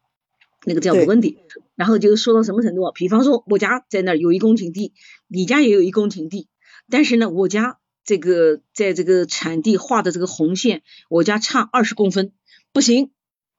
[0.65, 1.39] 那个叫勃艮第。
[1.75, 2.91] 然后就说到什么程度？
[2.93, 4.93] 比方说我家在那儿有一公顷地，
[5.28, 6.49] 你家也有一公顷地，
[6.89, 7.80] 但是呢我家。
[8.06, 12.34] 这个在这个产地画的这个红线，我家差二十公分，
[12.73, 13.12] 不行，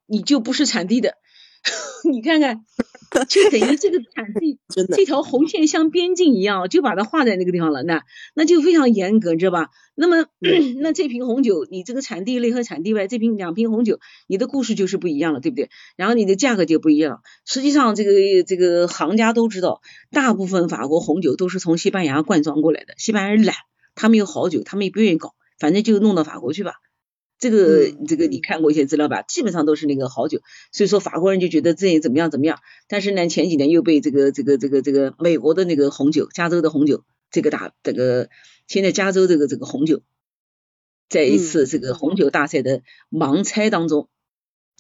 [0.07, 1.19] 你就不是产地的。
[2.09, 2.65] 你看看，
[3.29, 4.59] 就等于这个产地
[4.97, 7.83] 这条红线像边境一样，就把它画在那个地方了。
[7.83, 8.03] 那
[8.35, 9.69] 那就非常严格，知道吧？
[9.95, 10.27] 那么
[10.81, 15.69] 那这瓶红酒，你这个产地内和产地外，这瓶两瓶红酒，你的故事就是不一样了，对不对？
[15.97, 17.21] 然后你的价格就不一样。
[17.45, 18.13] 实际上，这个
[18.47, 23.57] 这个行家都知道，大部分法国红酒都是从西班牙灌装过来的，西班牙人懒。
[23.95, 26.75] 他们有好酒，他们也不愿意搞，反正就弄到法国去吧。
[27.41, 29.23] 这个这个你看过一些资料吧？
[29.23, 32.61] 基本上都是那个好酒，所以说法国人就觉得这怎么样怎么样。
[32.87, 38.29] 但是呢，前几年又被这个这个这个这个美国的那个红酒，加州的红酒，这个打这个
[38.69, 40.03] 现在加州这个这个红酒，
[41.09, 44.09] 在一次这个红酒大赛的盲猜当中。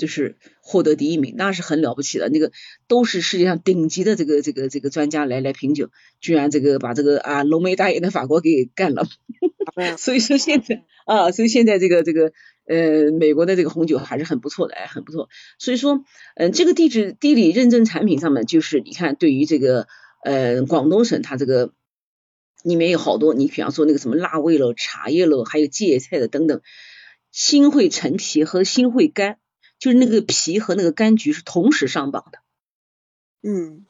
[0.01, 2.31] 就是获得第一名，那是很了不起的。
[2.31, 2.53] 那个
[2.89, 9.07] 都是世界上顶级的这个这个这个专家来来品酒，居然这个把这个啊浓眉大眼的法国给干了。
[9.99, 12.33] 所以说现在啊，所以现在这个这个
[12.67, 15.29] 呃美国的这个红酒还是很不错的，哎，很不错。
[15.59, 16.03] 所以说
[16.35, 19.87] 嗯，这个地质地理认证产品上面，就是你看对于这个
[20.25, 21.75] 呃广东省，它这个
[22.65, 26.63] 里面有好多，你比方说那个什么辣味喽、茶叶喽，还有芥菜的等等，
[27.31, 29.37] 新会陈皮和新会干。
[29.81, 32.39] 就是那个皮和那个柑橘是同时上榜的，
[33.43, 33.87] 嗯，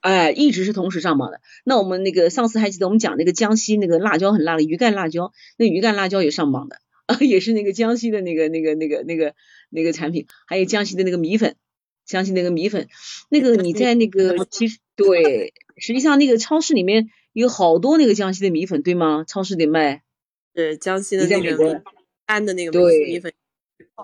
[0.00, 1.40] 哎，一直是同时上榜的。
[1.64, 9.34] 那我们那个上次还记得我们讲那个江西那个辣椒很辣的鱼干辣椒，那鱼干辣椒也上榜的啊，也是那个江西的那个那个那个那个
[9.70, 11.56] 那个产品，还有江西的那个米粉，
[12.04, 12.88] 江西那个米粉，
[13.30, 19.24] 那个你在那个其实对，实际上那个超市里面有好多那个江西的米粉，对吗？
[19.26, 20.02] 超市里卖，
[20.54, 21.82] 是江西的那个
[22.26, 23.32] 安的那个米粉。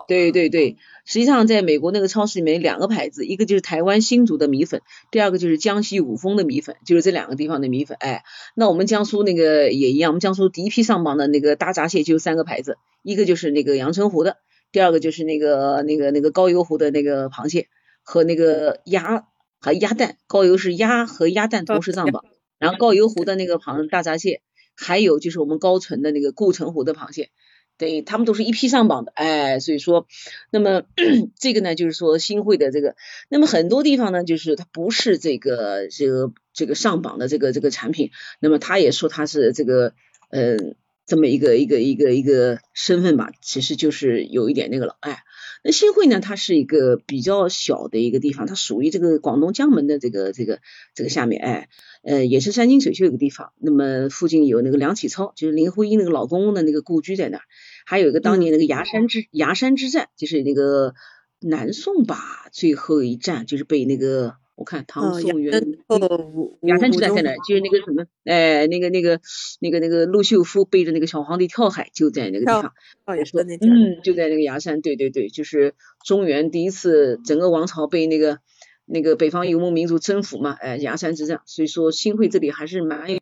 [0.06, 7.96] 对对对，实际上在美国那个超市里面两个牌子，一个就是台湾新竹的米粉，第二个就是江西五峰的米粉，就是这两个地方的米粉。
[8.00, 8.22] 哎，
[8.54, 14.36] 那我们江苏那个也一样，我们江苏第一批上榜的那个大闸蟹就三个牌子，一个就是那个阳澄湖的，
[14.72, 17.68] 第二个就是那个那个那个高邮湖的那个螃蟹
[18.02, 19.26] 和那个鸭
[19.60, 22.24] 和鸭蛋，高邮是鸭和鸭蛋同时上榜，
[22.58, 24.40] 然后高邮湖的那个螃大闸蟹，
[24.76, 27.30] 还有就是我们高淳的那个固城湖的螃蟹。
[27.78, 30.06] 对，他们都是一批上榜的，哎，所以说，
[30.50, 30.82] 那么
[31.38, 32.96] 这个呢，就是说新会的这个，
[33.28, 38.10] 那么很多地方呢，就是它不是这个这个这个上榜的这个这个产品，
[38.40, 39.94] 那么他也说他是这个
[40.30, 40.74] 嗯
[41.06, 45.22] 这么一个一个一个一个身份吧，其实就是有一点那个了，哎，
[45.64, 50.60] 那新会呢，它是一个比较小的一个地方，它属于这个广东江门的这个这个
[50.94, 51.68] 这个下面，哎，
[52.02, 57.42] 呃，也是山清水秀一个地方，那么附近有那个梁启超，就是林徽因那个老公公的那个故居在那儿。
[57.86, 60.94] 还有一个当年那个崖山之崖山之战，就是那个
[61.40, 67.32] 南宋吧，最后一战就是被那个我看唐宋元哦，雅山之战在哪？
[67.46, 69.20] 就是那个什么，哎，那个那个
[69.60, 72.72] 那个那个陆秀夫背着那个小皇帝跳海，就在那个地方。
[73.16, 78.40] 也说嗯，就在那个崖山，对对对，就是中原第一次整个王朝被那个
[78.84, 81.40] 那个北方游牧民族征服嘛，哎，崖山之战。
[81.46, 83.20] 所以说新会这里还是蛮有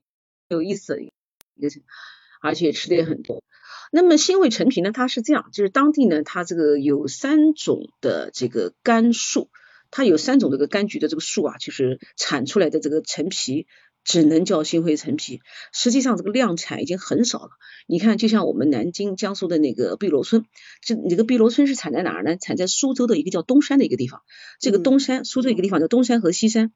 [0.49, 1.09] 有意思的一
[1.61, 1.68] 个，
[2.40, 3.44] 而且吃的也很多。
[3.92, 9.51] 那么新会陈皮呢，它是这样，就是当地呢，它这个有三种的这个甘树。
[9.90, 13.66] 它有三种这个柑橘的这个树啊，就是产出来的这个陈皮
[14.05, 15.40] 只能叫新会陈皮，
[15.72, 17.51] 实际上这个量产已经很少了。
[17.88, 20.44] 你看，就像我们南京、江苏的那个碧螺春，
[20.81, 22.37] 这这个碧螺春是产在哪儿呢？
[22.37, 24.22] 产在苏州的一个叫东山的一个地方。
[24.61, 26.72] 这个东山，苏州一个地方叫东山和西山，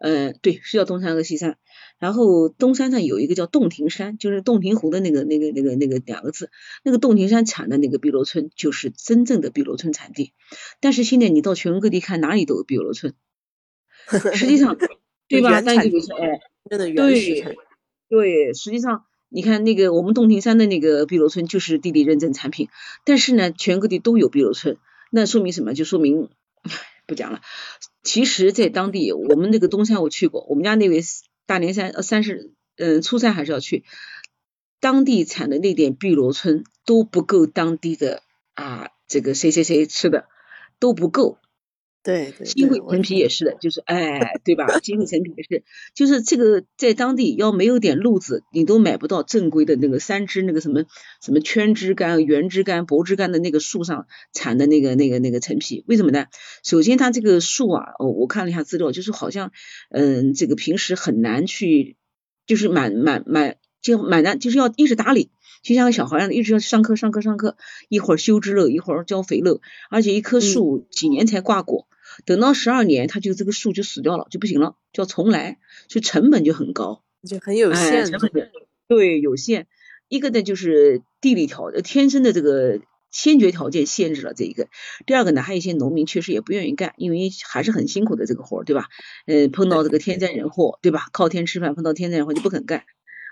[0.00, 1.58] 嗯，对，是叫东山和西山。
[1.98, 6.50] 然后东山上有一个叫洞庭山，就是洞庭湖的那个那个那个那个两个字，
[6.82, 10.32] 那个洞庭山产的那个碧螺春就是真正的碧螺春产地。
[10.80, 13.12] 但是现在你到全国各地看，哪里都有碧螺春，
[14.34, 14.78] 实际上
[15.28, 15.60] 对吧？
[15.60, 16.40] 但是就是哎，
[16.96, 17.56] 对
[18.08, 22.68] 对，实际上你看那个我们洞庭山的那个碧螺春就是地理认证产品，
[23.04, 24.78] 但是呢，全国各地都有碧螺春，
[25.10, 25.74] 那说明什么？
[25.74, 26.30] 就说明
[27.10, 27.42] 不讲了。
[28.02, 31.02] 其实，在当地我们那个东山我去过，我们家那位。
[31.46, 33.82] 大年三呃三十嗯初三还是要去，
[34.78, 38.22] 当地产的那点碧螺春都不够当地的
[38.54, 40.28] 啊这个谁谁谁吃的
[40.78, 41.38] 都不够。
[42.02, 44.66] 对对，金汇陈皮也是的，就是哎，对吧？
[44.80, 50.84] 金汇陈皮也是，就是这个在当地要没有点路子，你都买不到正规的那个三枝那个什么
[51.22, 55.84] 什么圈枝干、圆枝干、薄枝干的那个树上产的那个那个那个陈皮。
[55.86, 56.26] 为什么呢？
[56.64, 59.52] 首先它这个树啊，哦，我看了一下资料，就是好像
[59.90, 61.96] 嗯，这个平时很难去，
[62.46, 65.30] 就是蛮蛮蛮就买单，就是要一直打理。
[65.62, 67.58] 就像个小孩一样，一直要上课上课上课，
[67.90, 71.86] 一会儿修枝了，一会儿浇肥了，而且一棵树几年才挂果，
[72.24, 78.50] 等到十二年，它就这个树就死掉了，就不行了，就要重来，所以成本就很高，就很有限，成本
[78.88, 79.66] 对有限。
[80.08, 84.68] 一个呢就是地理条天生的这个先决条件限制了这一个，
[85.04, 88.86] 第二个呢还有一些农民确实也不愿意干，因为还是很辛苦的这个活儿，对吧？
[89.26, 91.08] 嗯，碰到这个天灾人祸，对吧？
[91.12, 92.84] 靠天吃饭，碰到天灾人祸就不肯干。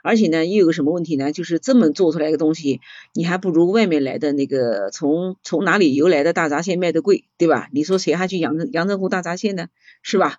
[0.03, 1.33] 而且呢，又有个什么问题呢？
[1.33, 2.81] 就是这么做出来一个东西，
[3.15, 7.69] 你还不如外面来的那个从从哪里邮来的大闸蟹卖的贵，对吧？
[7.73, 9.69] 你说谁还去阳澄阳澄湖大闸蟹呢？
[10.03, 10.39] 是吧？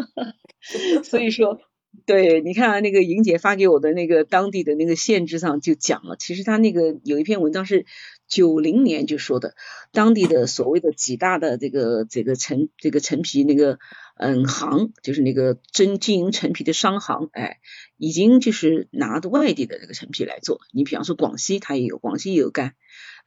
[1.04, 1.60] 所以说，
[2.04, 7.86] 对，你看那个莹姐发给我的那个当地的那个县志上就讲了，其实他那个有一篇文章是
[8.28, 9.54] 九零年就说的，
[9.92, 13.78] 当地的所谓的几大的这个这个陈这个陈皮那个。
[14.18, 17.58] 嗯，行就是那个真经营陈皮的商行，哎，
[17.98, 20.62] 已经就是拿的外地的这个陈皮来做。
[20.72, 22.76] 你比方说广西，它也有，广西也有干，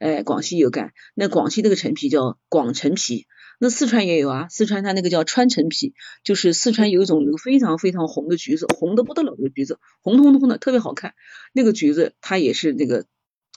[0.00, 0.92] 哎，广西有干。
[1.14, 3.28] 那广西这个陈皮叫广陈皮，
[3.60, 11.14] 那四川也有啊，四川它那个叫川陈皮，就是四川有一种那个非常非常红的橘子，红的不得了的橘子，红彤彤的，特别好看。
[11.52, 13.06] 那个橘子它也是那个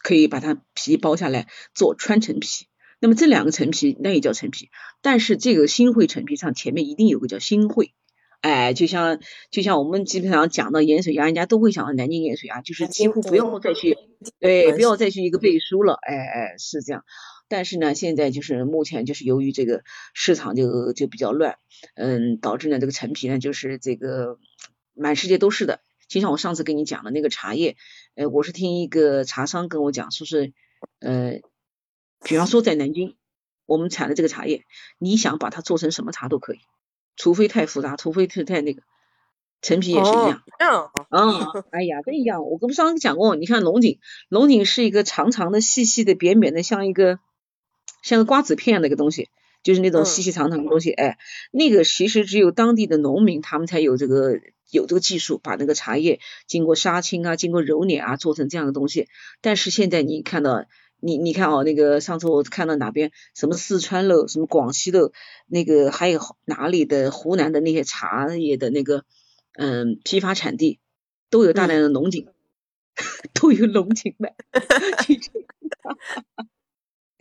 [0.04, 2.68] 可以把它皮剥下来做穿陈皮。
[3.00, 4.70] 那么这两个陈皮那也叫陈皮，
[5.02, 7.94] 但是这个新会陈皮上前面一定有个叫新会，
[8.39, 9.20] 哎，就像
[9.52, 13.98] 就像我们基本上讲到盐水鸭，人家都会想到南京盐水鸭，就是几乎不用再去，
[14.39, 17.04] 对，不要再去一个背书了，哎哎是这样。
[17.50, 21.58] 但是呢，现在就是目前就是由于这个市场就就比较乱，
[21.96, 24.38] 嗯，导致呢这个陈皮呢就是这个
[24.94, 25.82] 满世界都是的。
[26.13, 27.76] 就像我上次跟你讲的那个茶叶，
[28.13, 30.54] 呃，我是听一个茶商跟我讲说是，
[30.99, 31.39] 呃。
[32.26, 33.17] 比方说在南京，
[33.65, 34.63] 我们产的这个茶叶，
[34.97, 36.60] 你想把它做成什么茶都可以，
[37.17, 38.84] 除非太复杂，除非太太那个。
[39.62, 40.43] 陈皮也是一样。
[40.60, 40.91] 哦。
[41.10, 42.45] 啊， 哎呀，真一样。
[42.45, 43.99] 我跟不上次讲过，你看龙井，
[44.30, 47.19] 龙井是一个长长的、细细的、扁扁的，像一个
[48.04, 49.30] 像个瓜子片那个东西，
[49.63, 50.91] 就是那种细细长长的东西。
[50.91, 51.17] 哎，
[51.52, 59.08] 那个其实只有当地的农民他们才有这个有这个技术，把那个茶叶经过杀青啊，经过揉捻啊，做成这样的东西。
[59.41, 60.65] 但是现在你看到。
[61.06, 65.12] 你你看哦，那个上次我看到哪边什么四川的，什么广西的，
[65.47, 69.04] 那个还有哪里的湖南的那些茶叶的那个
[69.58, 70.80] 嗯批发产地
[71.30, 72.30] 都有大量的龙井，
[73.36, 74.34] 都有龙井卖，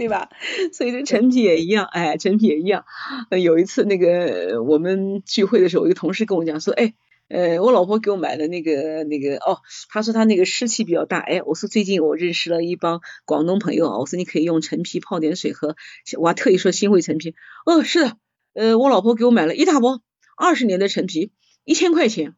[0.02, 0.28] 对吧？
[0.72, 2.84] 所以这陈皮也一样，哎，陈皮也一样。
[3.30, 6.94] 有一次那个我们聚会的时候，一个同事跟我讲说，哎。
[7.28, 15.74] 呃，我老婆给我买的那个那个哦，她说她那个湿气比较大，哎，我说最近我认识了一帮广东朋友啊，我说你可以用陈皮泡点水喝，
[16.18, 17.34] 我还特意说新会陈皮，
[17.64, 18.16] 哦，是的，
[18.52, 20.02] 呃，我老婆给我买了一大包
[20.36, 21.32] 二十年的陈皮，
[21.64, 22.34] 一千块钱，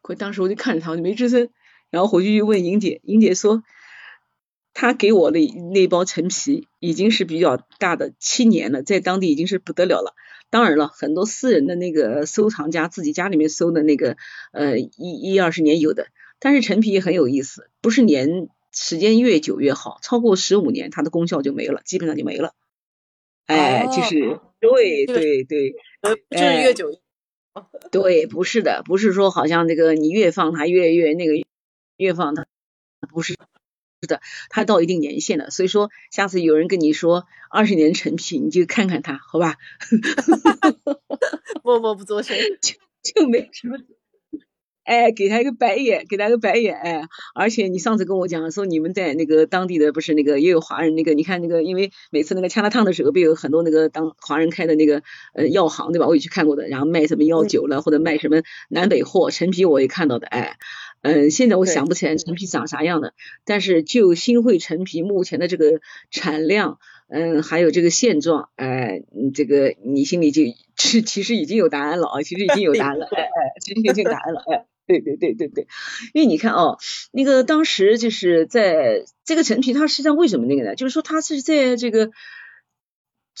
[0.00, 1.50] 可当时我就看着她，我就没吱声，
[1.90, 3.62] 然后回去就问莹姐，莹姐说，
[4.80, 5.40] 他给我的
[5.72, 10.14] 那包陈皮已经是比较大的，七年了，在当地已经是不得了了。
[10.50, 14.16] 当然了，很多私人的那个收藏家自己家里面收的那个，
[14.52, 16.06] 呃，一一二十年有的。
[16.38, 22.54] 但是陈皮也很有意思，不是年时间越久越好，超过十五年它的功效就没了，基本上就没了。
[23.46, 25.72] 哎，就是对对对，
[26.30, 26.86] 就是越久。
[27.90, 31.32] 对，不是的，不是说好像这个你越放它越越那个
[31.96, 32.46] 越放它，
[33.12, 33.38] 不是是
[34.06, 34.20] 的，
[34.50, 35.50] 它到一定年限了。
[35.50, 39.56] 所以说，下次有人跟你说二十年陈皮，你就看看它，好吧？
[41.64, 43.76] 默默不作声， 就就没什么。
[44.84, 47.02] 哎，给他一个白眼，给他个白眼，哎，
[47.34, 55.02] 而且你上次跟我讲说你们在那个当地的不是那个也有华人那个，你看那个，因为每次那个掐拉烫的时候，不有很多那个当华人开的那个
[55.34, 56.06] 呃药行对吧？
[56.06, 58.40] 我也去看过的，然后卖什么药酒了，或者卖什么
[58.70, 60.56] 南北货陈皮，我也看到的，哎，
[61.02, 65.80] 嗯，现在我想不起来陈皮长啥样的，但是就新会陈皮目前的这个
[66.10, 66.78] 产量，
[67.08, 69.02] 嗯，还有这个现状，哎，
[69.34, 70.42] 这个你心里就
[70.76, 73.28] 其其实已经有答案了啊，其实已经有答案了，哎哎，
[73.60, 74.66] 其实已经有答案了，哎。
[74.88, 75.66] 对对对对对，
[76.14, 76.78] 因为你看哦，
[77.12, 80.74] 那个当时就是在这个陈皮，它实际上为什么那个呢？
[80.76, 82.10] 就是说它是在这个。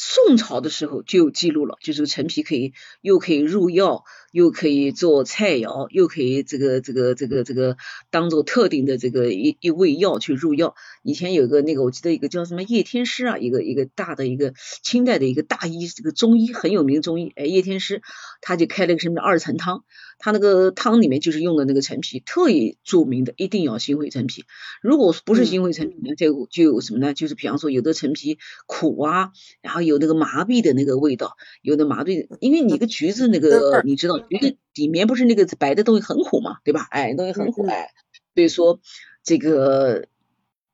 [0.00, 7.76] 宋朝的时候就有记录了，就是陈皮可以又可以入药，又可以做菜肴，又可以这个这个这个这个
[8.08, 10.76] 当做特定的这个一一味药去入药。
[11.02, 18.00] 以前有个那个我记得一个叫什么叶天师啊，一个一个大的一个清代的一个大医，这个中医很有名的中医，哎叶天师
[18.40, 19.82] 他就开了个什么二陈汤，
[20.20, 24.44] 他那个汤里面就是用的那个陈皮，特意注明的一定要新会陈皮。
[24.80, 27.14] 如果不是新会陈皮呢，就就有什么呢？
[27.14, 28.38] 就是比方说有的陈皮
[28.68, 29.87] 苦啊，然后。
[29.88, 36.86] 有那个麻痹的那个味道，有的麻痹，因为你个橘子那个，你知道橘子里面不是那个白的东西很苦嘛，对吧？
[36.90, 37.90] 哎，东西很苦哎，
[38.34, 38.80] 所以说
[39.24, 40.06] 这个。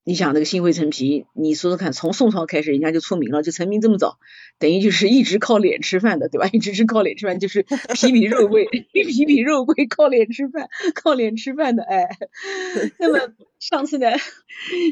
[0.07, 4.19] 你想那个新会陈皮，你说说看，从宋朝开始人家就出名了，就成名这么早，
[4.59, 6.47] 等于就是一直靠脸吃饭的，对吧？
[6.53, 12.07] 一直是靠脸吃饭，就是皮皮肉贵， 皮皮肉贵，靠脸吃饭，靠脸吃饭的，哎。
[13.01, 13.33] 那么
[13.71, 14.09] 上次呢，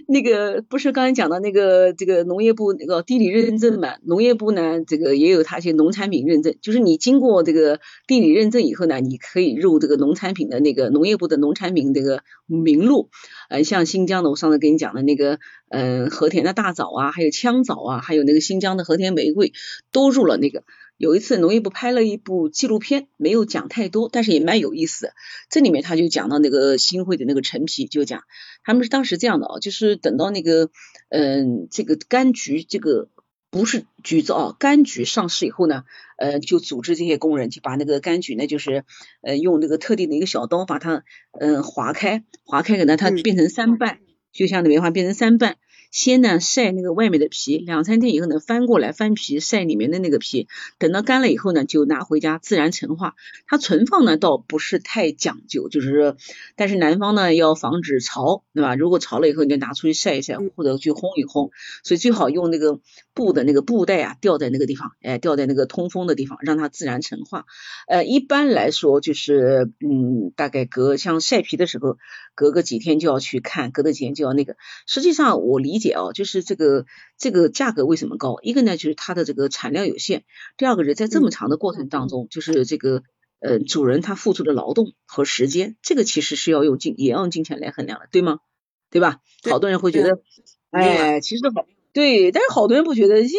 [0.08, 3.96] 那个不是刚才讲的那个这个农业部那个地理认证嘛？
[4.02, 13.10] 农业部呢，这个也有它一些农产品认证，就是你经过这个地理认证以后呢，你可以入这个农产品的那个农业部的农产品这个名录。
[13.50, 19.52] 呃，像新疆的，我上次跟你讲的那个，嗯，和田的大枣啊，还有羌枣啊，还有那个新疆的和田玫瑰，
[19.92, 20.64] 都入了那个。
[20.96, 25.12] 有一次农业部拍了一部纪录片，没有讲太多，但是也蛮有意思的。
[25.50, 28.24] 这里面他就讲到那个新会的那个陈皮，就讲
[28.64, 30.70] 他们是当时这样的啊，就是等到那个，
[31.08, 33.08] 嗯，这个柑橘这个。
[33.54, 35.84] 不是橘子啊，柑橘上市以后呢，
[36.16, 38.86] 呃，就组织这些工人，就把那个柑橘呢，就是
[39.20, 41.04] 呃，用那个特定的一个小刀把它
[41.38, 43.98] 嗯划开，划开给呢，它变成三瓣，
[44.32, 45.58] 就像那棉花变成三瓣。
[45.92, 53.14] 先呢晒那个外面的皮，两三天以后呢翻过来翻皮晒里面的那个皮，等到干了以后呢就拿回家自然陈化。
[53.46, 56.16] 它存放呢倒不是太讲究，就是
[56.56, 58.74] 但是南方呢要防止潮，对吧？
[58.74, 61.50] 如果潮了以后你就拿出去晒一晒或者去烘一烘，
[61.84, 62.80] 所以最好用那个
[63.12, 67.44] 布的那个布袋啊吊在那个地方，哎吊在那个通风的地方，让它自然陈化。
[67.86, 71.98] 呃一般来说就是嗯大概隔像晒皮的时候
[72.34, 74.56] 隔个几天就要去看，隔个几天就要那个。
[74.86, 75.81] 实际上我理。
[75.82, 76.86] 解哦，就是这个
[77.18, 78.38] 这个价格为什么高？
[78.42, 80.20] 一个呢，就是它的这个产量有限；
[80.56, 83.02] 第二个是在这么长的过程当中，就是这个
[83.40, 88.38] 呃主人他付出的劳动和时间，这个其实是要用金也要用金钱来衡量的，对吗？
[88.90, 89.20] 对吧？
[89.50, 90.20] 好多人会觉得，
[90.70, 93.32] 哎，其实好对，但是好多人不觉得，咦。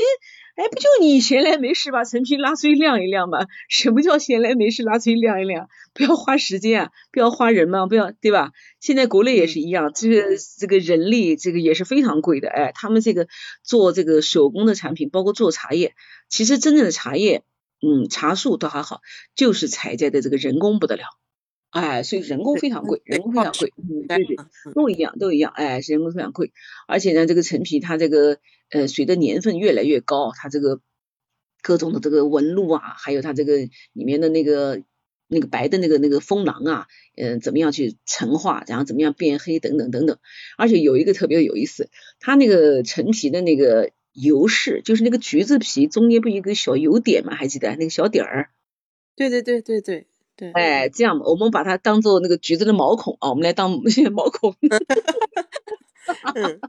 [0.55, 3.47] 哎，不就你闲来没事把陈皮拉出去晾一晾吗？
[3.69, 5.67] 什么叫闲来没事拉出去晾一晾？
[5.95, 8.51] 不要花时间啊，不要花人嘛，不要对吧？
[8.79, 12.49] 现在国内也是一样，这个这个人力这个也是非常贵的。
[12.49, 13.27] 哎，他们这个
[13.63, 15.95] 做这个手工的产品，包括做茶叶，
[16.29, 17.43] 其实真正的茶叶，
[17.81, 19.01] 嗯，茶树倒还好，
[19.35, 21.03] 就是采摘的这个人工不得了。
[21.71, 24.37] 哎，所以人工非常贵，人工非常贵，嗯，对对，
[24.75, 26.51] 都一样，都一样，哎，人工非常贵，
[26.87, 28.37] 而且呢，这个陈皮它这个
[28.73, 30.81] 呃，随着年份越来越高，它这个
[31.61, 33.57] 各种的这个纹路啊，还有它这个
[33.93, 34.81] 里面的那个
[35.27, 40.17] 那个白的那个那个锋囊啊，嗯，怎么样去陈化，然后怎么样变黑等等等等，
[40.57, 47.35] 而且有一个特别有意思，它那个陈皮的那个油饰，就是那个橘子皮中间不有一个小油点吗？
[47.35, 48.49] 还记得那个小点儿？
[49.15, 50.07] 对对对对对。
[50.35, 53.69] 对，哎，这样我们把它当做那个橘子的毛孔啊，我们来当
[54.11, 54.55] 毛孔，
[56.33, 56.59] 嗯，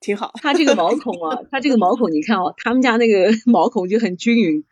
[0.00, 0.32] 挺好。
[0.42, 4.64] 它这个毛孔啊，它这个毛孔，你看哦，他们家那个 毛孔就很均匀，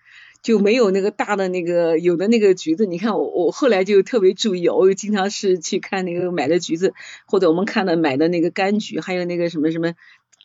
[0.42, 2.86] 就没有那个大的那个有的那个橘子。
[2.86, 6.94] 你看我我后来就特别注意哦，我经常是去看那个买的橘子，
[7.26, 9.94] 或者我们看的买的那个柑橘，还有那个什么什么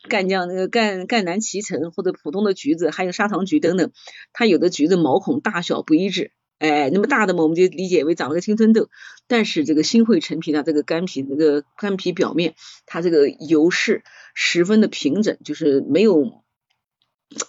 [0.08, 3.90] 赣江那个赣赣南脐橙或者普通的橘子，还有砂糖橘等等，
[4.32, 8.88] 它有的橘子毛孔大小不一致，哎，那么大的嘛，我们就理解为长了个青春痘。
[9.26, 12.54] 但是这个新会陈皮呢，这个干皮那个干皮表面，
[12.84, 14.02] 它这个油饰
[14.34, 16.44] 十分的平整，就是没有。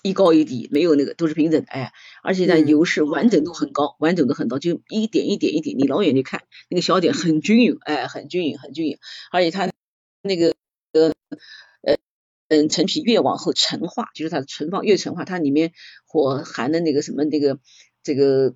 [0.02, 1.92] 一高一低，没有那个都是平整的，哎，
[2.24, 8.98] 而且呢油是完整度很高，完整度很高，就一点一点一点，你老远就看那个小点很均匀，哎，很均匀，很均匀，
[9.32, 9.72] 而且它
[10.24, 10.56] 那个
[10.94, 11.14] 呃
[11.82, 11.98] 呃
[12.48, 15.74] 嗯陈皮越往后陈化，就是它的存放越陈化，它里面
[16.08, 17.60] 火含的那个什么那个
[18.02, 18.56] 这个。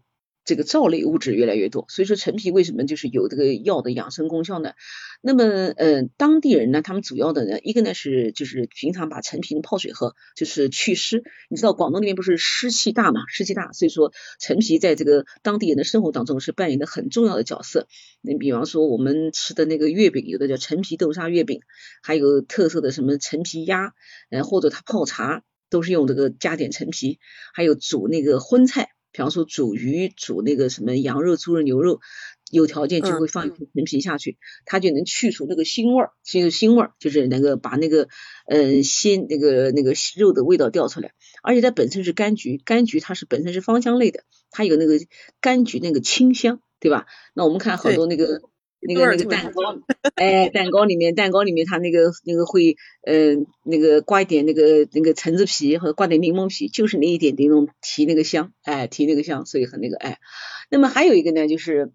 [0.50, 4.74] 这个皂类物质越来越多，所以说陈皮为什么就是有这个药的养生功效呢？
[5.22, 11.24] 那么，呃，当地人呢，他们主要的呢，一个呢是就是平常把陈皮泡水喝，就是祛湿。
[11.52, 17.88] 你知道广东那边不是湿气大嘛，湿气大，所以说陈皮在这个当地人的生活当中是扮演的很重要的角色。
[18.22, 21.62] 你比方说我们吃的那个月饼，有的叫陈皮豆沙月饼，
[22.02, 23.94] 还有特色的什么陈皮鸭，
[24.32, 27.20] 呃，或者他泡茶都是用这个加点陈皮，
[27.54, 28.90] 还有煮那个荤菜。
[29.12, 32.00] 比方说煮鱼、煮那个什么羊肉、猪肉、牛肉，
[32.52, 38.08] 有条件就会放一片陈皮下去，它就能去除那个腥味儿，去除腥味儿，就是那个把那个
[38.48, 41.14] 嗯鲜那个那个肉的味道调出来。
[41.42, 45.00] 而且它本身是柑橘，柑橘它是本身是芳香类的，它有那个
[45.42, 47.06] 柑橘那个清香，对吧？
[47.34, 48.42] 那我们看好多那个。
[48.82, 49.78] 那个那个蛋糕，
[50.16, 60.18] 哎，蛋糕里面蛋糕里面它那个那个会，嗯，那个挂一点那个那个橙子皮或者挂点柠檬皮，就是那一点那种提那个香，哎，提那个香，所以很那个哎。
[60.70, 61.92] 那么还有一个呢，就是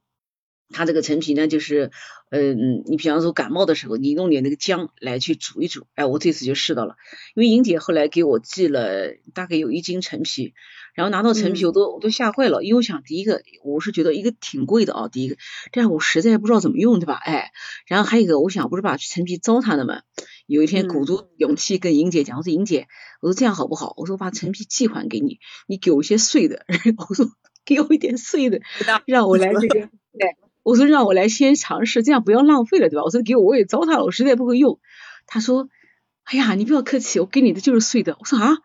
[0.70, 1.90] 它这个陈皮呢，就是
[2.30, 6.96] 嗯，你比方说感冒的时候，你弄点那个姜来去煮一煮，哎，我这次就试到了，
[7.34, 10.54] 因为莹姐后来给我寄了大概有一斤陈皮。
[10.94, 15.36] 然后拿到陈皮，我都我都吓坏了，因为我想第一个我是觉得一个挺贵的啊，第一个，
[15.72, 17.14] 这样我实在不知道怎么用，对吧？
[17.14, 17.50] 哎，
[17.88, 20.02] 然后还有一个，我想不是把陈皮糟蹋了吗？
[20.46, 22.86] 有一天鼓足勇气跟莹姐讲，我说莹姐，
[23.20, 23.92] 我说这样好不好？
[23.96, 26.64] 我说把陈皮寄还给你，你给我一些碎的，
[27.08, 27.26] 我说
[27.64, 28.60] 给我一点碎的，
[29.04, 29.80] 让我来这个，
[30.20, 33.04] 哎，我说让我来先尝试，这样不要浪费了，对吧？
[33.04, 34.80] 我说给我我也糟蹋了，我实在不会用。
[35.26, 35.68] 他说，
[36.24, 38.16] 哎呀，你不要客气，我给你的就是碎的。
[38.18, 38.56] 我说啊。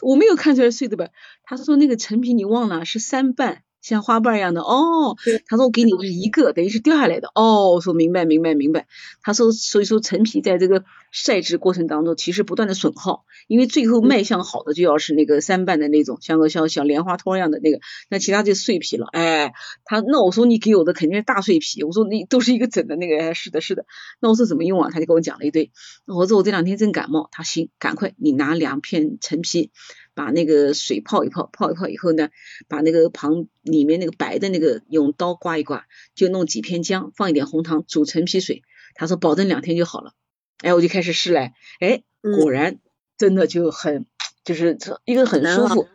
[0.00, 1.08] 我没有看出来碎的吧？
[1.42, 3.64] 他说那个成品你忘了是三瓣。
[3.80, 5.16] 像花瓣一样的哦，
[5.46, 7.70] 他说我给你是一个，等于是掉下来的哦。
[7.70, 8.86] 我说明白明白明白。
[9.22, 19.06] 他说所以说陈皮在这个晒制过程当中，其实不断的损耗，因为最后卖相好的就要是那个三瓣的那种，像个像小莲花托一样的那个，那其他就碎皮了。
[19.12, 19.52] 哎，
[19.84, 23.86] 他那我说你给我的肯定是大碎皮，我说你都是一个整的那个，是的是的。
[24.20, 24.90] 那我说怎么用啊？
[24.92, 25.70] 他就跟我讲了一堆。
[26.06, 29.70] 我说我这两天正感冒，他行，赶快你拿两片陈皮。
[30.18, 32.30] 把那个水泡一泡，泡一泡以后呢，
[32.66, 38.62] 把那个旁里面那个白的那个用刀刮一刮，就弄几片姜，放一点红糖，煮陈皮水。
[38.96, 40.14] 他说保证两天就好了。
[40.58, 42.02] 哎，我就开始试嘞，哎，
[42.36, 42.80] 果然
[43.16, 44.06] 真的就很，
[44.44, 45.86] 就是一个很舒服。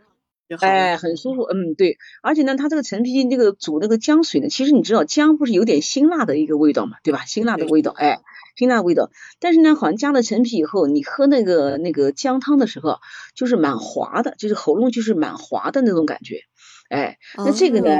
[0.60, 7.26] 哎，很舒服，嗯，对，而且呢，它这个陈皮那个煮那个姜水呢，其实你知道姜不是有点辛辣的一个味道嘛，对吧？
[7.26, 8.20] 辛辣的味道，哎，
[8.56, 9.10] 辛辣味道。
[9.40, 12.98] 但是呢，好像加了陈皮以后，你喝那个那个姜汤的时候，
[13.36, 16.42] 就是蛮滑的，就是喉咙就是蛮滑的那种感觉，
[16.90, 17.98] 哎，那这个呢？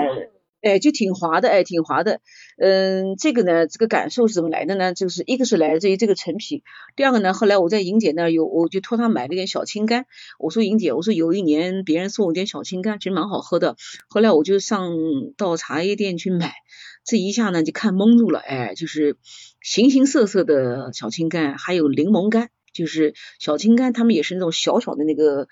[0.64, 2.22] 哎，就挺滑的，哎，挺滑的。
[2.58, 4.94] 嗯，这个呢，这个感受是怎么来的呢？
[4.94, 6.64] 就是一个是来自于这个陈皮，
[6.96, 10.06] 第二个呢，后来我在莹姐那儿有，我就托她买了点小青柑。
[10.40, 13.76] 我说莹姐，我说有一年别人送我点小青柑，其实蛮好喝的。
[14.08, 14.94] 后来我就上
[15.36, 16.54] 到茶叶店去买，
[17.04, 19.18] 这一下呢就看懵住了，哎，就是
[19.62, 25.50] 形形色色的小青柑，还有柠檬柑，就是小青柑，他们也是那种小小的那个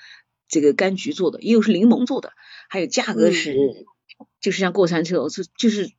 [0.48, 2.32] 这个柑橘做的，也有是柠檬做的，
[2.70, 3.58] 还有价格是。
[4.42, 5.92] 就是像过山车，我说就是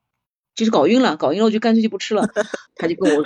[0.55, 2.29] 就是搞晕了，搞晕了我就干脆就不吃了。
[2.75, 3.25] 他就跟我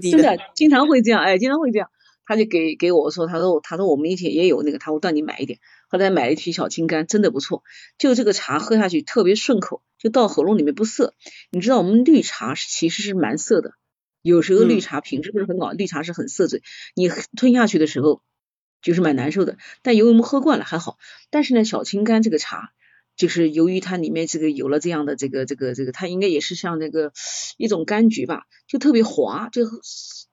[0.00, 1.90] 真的经常会这样，哎，经常会这样。
[2.24, 5.58] 他就给给我说，他说他说我们以前也有那个，他说带你买一点。
[5.88, 7.62] 后来买了一批小青柑，真的不错。
[7.96, 11.14] 就这个茶喝下去特别顺口，就到喉咙里面不涩。
[11.50, 13.72] 你知道我们绿茶其实是蛮涩的，
[14.20, 16.62] 有时候绿茶品质不是很好，绿茶是很涩嘴，
[16.94, 18.20] 你吞下去的时候
[18.82, 19.56] 就是蛮难受的。
[19.80, 20.98] 但由于我们喝惯了还好。
[21.30, 22.72] 但是呢，小青柑这个茶。
[23.18, 27.12] 就是由于它里面这个有了这样的这个这个这个，它应该也是像那个
[27.58, 29.64] 一种柑橘吧，就特别滑，就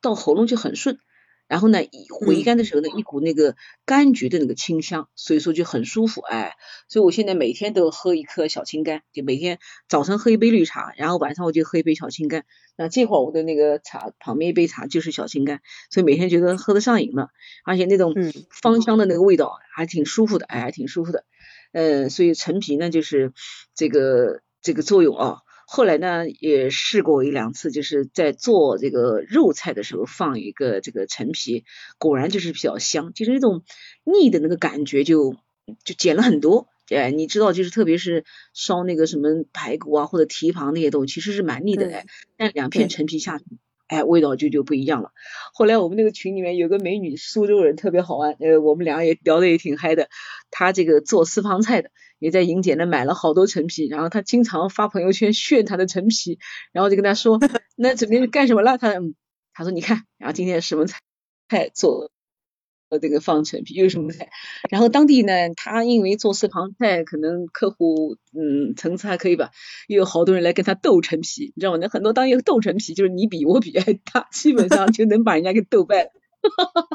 [0.02, 1.00] 到喉咙就很顺。
[1.48, 1.80] 然后呢，
[2.10, 3.56] 回甘的时候呢，一股那个
[3.86, 6.22] 柑橘的那个清香，所以说就很舒服。
[6.22, 6.54] 哎，
[6.88, 12.42] 所以我现在每天都喝一颗小青柑，就每天早晨喝一杯绿茶，然后晚上我就喝一杯小青柑。
[12.78, 15.60] 那这会儿我的那个茶旁边一杯茶就是小青柑，
[15.92, 17.30] 所以每天觉得喝得上瘾了，
[17.64, 18.16] 而且那种
[18.50, 21.26] 芳香的那个味道还挺舒服的，哎，还挺舒服的。
[21.76, 23.34] 嗯，所以陈皮呢，就是
[23.76, 31.66] 这个这个作用啊，后来呢，也试过一两次，就是在做这个肉菜的时候放一个这个陈皮，
[32.00, 33.64] 果然就是比较香，就是那种
[34.06, 35.36] 腻的那个感觉就
[35.84, 36.70] 就减了很多。
[36.88, 38.24] 哎，你知道，就是特别是
[38.54, 42.06] 烧那个什么排骨啊或者蹄膀那些东西，其实是蛮腻的哎。
[42.38, 43.44] 但两片陈皮下去，
[43.88, 45.12] 哎，味道就就不一样了。
[45.54, 50.10] 后来我们那个群里面有个美女，苏州人，特别好玩，呃，我们俩也聊得也挺嗨的。
[50.52, 51.92] 她这个做私房菜的。
[52.18, 56.40] 也在银姐那买了好多陈皮，然后她经常发朋友圈炫她的陈皮，
[56.72, 57.38] 然后就跟她说，
[57.76, 58.78] 那准备干什么了？
[58.78, 58.94] 她
[59.54, 61.00] 她说你看，然后今天什么菜
[61.50, 62.10] 菜做
[62.90, 64.30] 呃这个放陈皮，又什么菜？
[64.70, 69.52] 然后当地呢，他因为做私房菜，可能客户嗯层次还可以吧，
[69.88, 71.80] 又有好多人来跟他斗陈皮，你知道吗？
[71.82, 73.72] 那很多当地斗陈皮，就是你比我比，
[74.06, 76.12] 他基本上就能把人家给斗败。
[76.58, 76.88] 哈哈哈，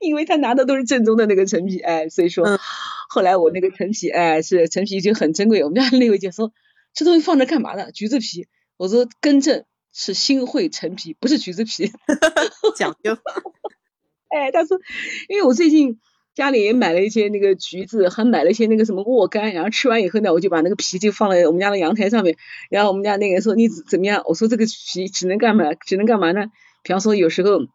[0.00, 2.58] 因为他拿的都是正宗的那个陈皮，哎，所以说
[3.08, 5.62] 后来我那个陈皮，哎，是陈皮已经很珍贵。
[5.62, 6.52] 我们家那位姐说，
[6.92, 7.92] 这东西放着干嘛呢？
[7.92, 8.48] 橘子皮。
[8.78, 11.92] 我说更正，是新会陈皮，不是橘子皮。
[12.76, 13.16] 讲究。
[14.28, 14.78] 哎，他说，
[15.28, 15.98] 因为我最近
[16.34, 22.36] 家里也买了一些那个橘子，还买了一些那个什么沃柑，然后吃完以后呢，我就把那个皮就放在我们家的阳台上面。
[22.70, 24.22] 然后我们家那个人说你怎么样？
[24.26, 25.74] 我说这个皮只能干嘛？
[25.74, 26.46] 只能干嘛呢？
[26.82, 27.66] 比方说有时候。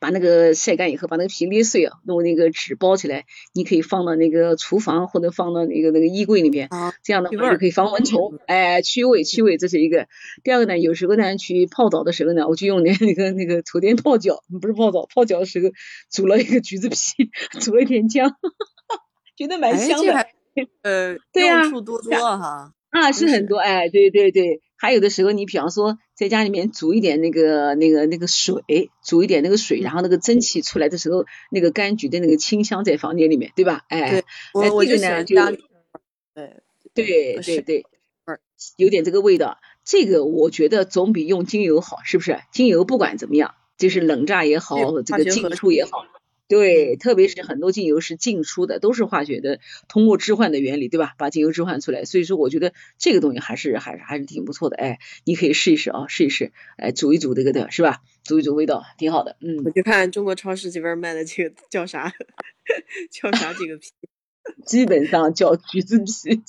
[0.00, 6.68] 把那个晒干以后，把那个皮捏碎啊，用那个纸包起来，你可以放到那个厨房或者放到那个那个衣柜里面，
[7.02, 10.06] 这样的话就可以防蚊虫，哎，驱味驱味，这是一个。
[10.44, 15.70] 第二个呢，有时候呢去泡澡的时候呢，我就用那那个那个厨电泡脚，不是泡澡，泡脚的时候
[16.10, 17.30] 煮了一个橘子皮，
[17.60, 18.36] 煮了一点姜，
[19.36, 20.26] 觉得蛮香的。
[20.82, 22.72] 呃，对呀，用处多多哈。
[22.90, 24.62] 啊，是很多，哎，对对对。
[24.80, 33.82] 还有的时候，你比方说在家里面煮一点那个那个那个水，煮一点那个水，然后那个蒸汽出来的时候，那个柑橘的那个清香在房间里面，对吧？
[33.88, 34.22] 哎，
[34.54, 36.62] 我我就呢就对
[36.94, 37.84] 对对对，
[38.76, 42.38] 有点这个味道，这个我觉得总比用精油好，是不是？
[42.52, 46.06] 精油不管怎么样，就是冷榨也好，这个浸出也好。
[46.48, 51.14] 对，特别是很多精油是进出的，都是化学的，通过置换的原理，对吧？
[51.18, 58.00] 把精油置换出来，所以说我觉得这个东西还是还是还是挺不错的，哎，你可以试一试啊，试一试，哎，煮一煮这个的是吧？
[58.24, 59.62] 煮一煮味道挺好的，嗯。
[59.64, 62.12] 我就看中国超市这边卖的这个叫啥？
[63.10, 63.90] 叫啥这个皮？
[64.66, 66.42] 基本上叫橘子皮。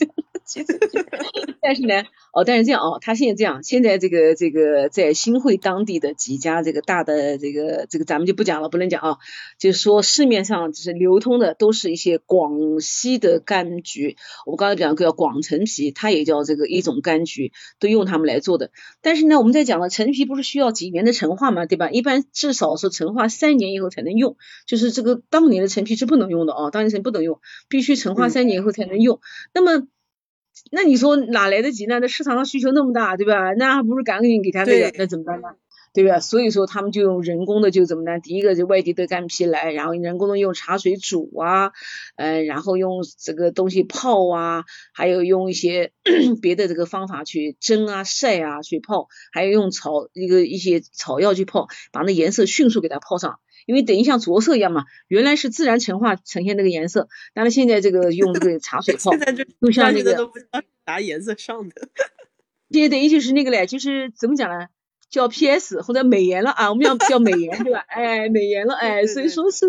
[0.45, 0.87] 橘子皮
[1.61, 9.17] 但是呢，哦，但是这样哦，他现在这样，现在这个这个在新会当地的几家这个大的这个这个咱们就不讲了，不能讲啊，
[9.59, 14.15] 就是说市面上就是流通的都是一些广西的柑橘，
[14.47, 18.71] 我刚才讲过叫广陈皮，它也叫这个一种柑橘，都用它们来做的。
[19.01, 21.91] 但是呢，我们在讲的陈皮不是需要几年的陈化嘛，对吧？
[21.91, 24.35] 一般至少是陈化三年以后才能用，
[24.65, 29.19] 就是这个当年的陈皮是不能用的啊，当年陈不能用，必须陈化三年以后才能用。
[29.53, 29.87] 那么
[30.71, 31.99] 那你说哪来得及呢？
[31.99, 33.53] 那市场上需求那么大，对吧？
[33.53, 35.49] 那还不如赶紧给他那个，那怎么办呢？
[35.93, 36.19] 对吧？
[36.19, 38.19] 所以说他们就用人工的，就怎么呢？
[38.19, 41.71] 第一个就外地的干皮来，然后人工的用茶水煮啊，
[42.15, 45.91] 嗯，然后用这个东西泡啊，还有用一些
[46.41, 53.39] 别的这个方法去蒸啊、晒啊去泡，还有用草一个一些草药去泡，把那颜色迅速给它泡上。
[53.65, 59.11] 因为等于像着色一样嘛，原来是自然陈化呈现那个颜色，但是现在这个用这个茶水泡，
[59.61, 61.89] 就像那个都不知道啥颜色上的，
[62.71, 64.69] 这等于就是那个嘞，就是怎么讲呢？
[65.09, 67.83] 叫 PS 或者美颜了啊，我们要叫美颜对吧？
[67.87, 69.67] 哎，美颜了哎，所以说是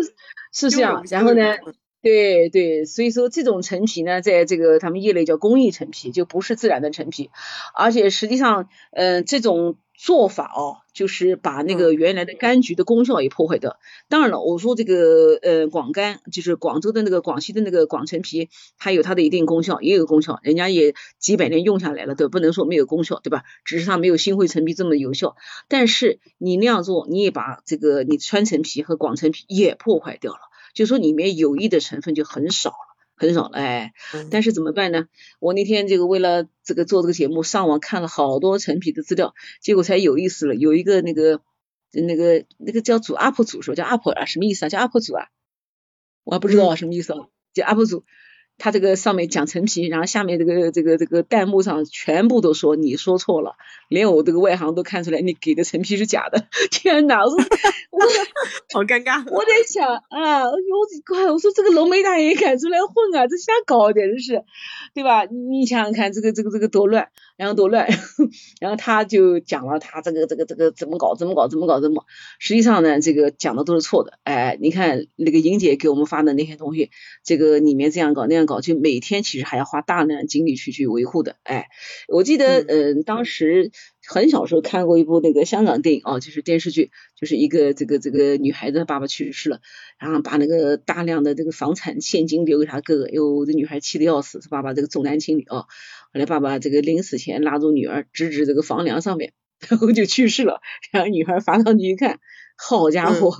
[0.53, 1.55] 是这样，然后呢，
[2.01, 7.29] 对对，所以说这种陈皮呢，在这个他们业内叫工艺陈皮，就不是自然的陈皮，
[7.75, 9.77] 而且实际上，嗯，这种。
[10.03, 13.77] 做法哦，就是把那个原来的柑橘的功效也破坏掉。
[14.09, 18.49] 当然了，我说这个呃广柑，就是广州的那个广西的那个广陈皮，
[18.79, 23.43] 它有它的一定功效，也有功效，人家也几百年用下来了，对，不能说没有功效，对吧？
[23.63, 25.35] 只是它没有新会陈皮这么有效。
[25.67, 30.39] 但是你那样做，你也把这个你川陈皮和广陈皮也破坏掉了，
[30.73, 32.90] 就说里面有益的成分就很少了。
[33.21, 33.93] 很少了哎，
[34.31, 35.07] 但是怎么办呢？
[35.39, 40.55] 我那天这个为了这个做这个节目，上网看了好多陈皮的资料，结果才有意思了。
[40.55, 41.39] 有一个那个
[41.91, 44.69] 那个那个叫主 UP 主说叫 UP 啊，什么意思啊？
[44.69, 45.27] 叫 UP 主啊？
[46.23, 48.03] 我还不知道什么意思啊，叫 UP 主。
[48.61, 53.55] 他这个上面讲陈皮，然后下面这个这个这个弹幕上全部都说你说错了，
[53.89, 56.45] 连我这个外行都看出来你给的陈皮是假的。
[56.69, 57.39] 天哪，我说
[57.89, 57.99] 我
[58.71, 59.27] 好尴尬。
[59.31, 60.53] 我在想啊，我
[61.07, 64.43] 怪我说这个龙梅大爷敢出来混啊，这瞎搞的，真是，
[64.93, 65.25] 对吧？
[65.25, 67.07] 你想想看，这个这个这个多乱，
[67.37, 67.87] 然后多乱，
[68.61, 72.05] 然后他就讲了他这个这个这个怎么搞怎么搞怎么搞怎么，
[72.37, 74.19] 实际上呢，这个讲的都是错的。
[74.23, 76.91] 哎，你看那个莹姐给我们发的那些东西，
[77.23, 78.50] 这个里面这样搞那样搞。
[78.51, 81.37] 港就每天其实还要花大量精力去去维护的。
[81.43, 81.67] 哎，
[82.07, 83.71] 我记得嗯，当时
[84.05, 89.61] 很小时候看过一部那个香港电影哦，就是电视剧，就是一个这个这个女孩子爸爸去世了，
[89.97, 95.67] 然后把那个大量的这个房产现金留给她哥哥，哟，这女孩气得要死，她爸爸这个重男轻女啊，后
[96.13, 99.33] 来爸爸这个临死前拉住女儿，指指这个房梁上面，
[99.67, 102.19] 然后就去世了，然后女孩爬上去一看，
[102.57, 103.31] 好家伙！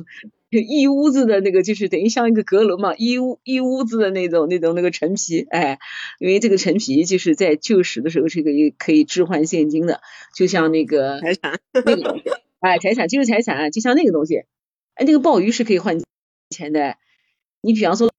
[0.60, 5.80] 一屋子的那个就是等于像一个阁楼嘛，一屋一屋子的那种那种那个陈皮，哎，
[6.20, 10.02] 因为这个陈皮就是在旧时的时候是可以可以置换现金的，
[10.36, 12.22] 就像那个财产，那个
[12.60, 14.43] 哎财产就是财产，就像那个东西，
[14.95, 16.02] 哎那个鲍鱼是可以换
[16.49, 16.97] 钱的，
[17.62, 18.12] 你比方说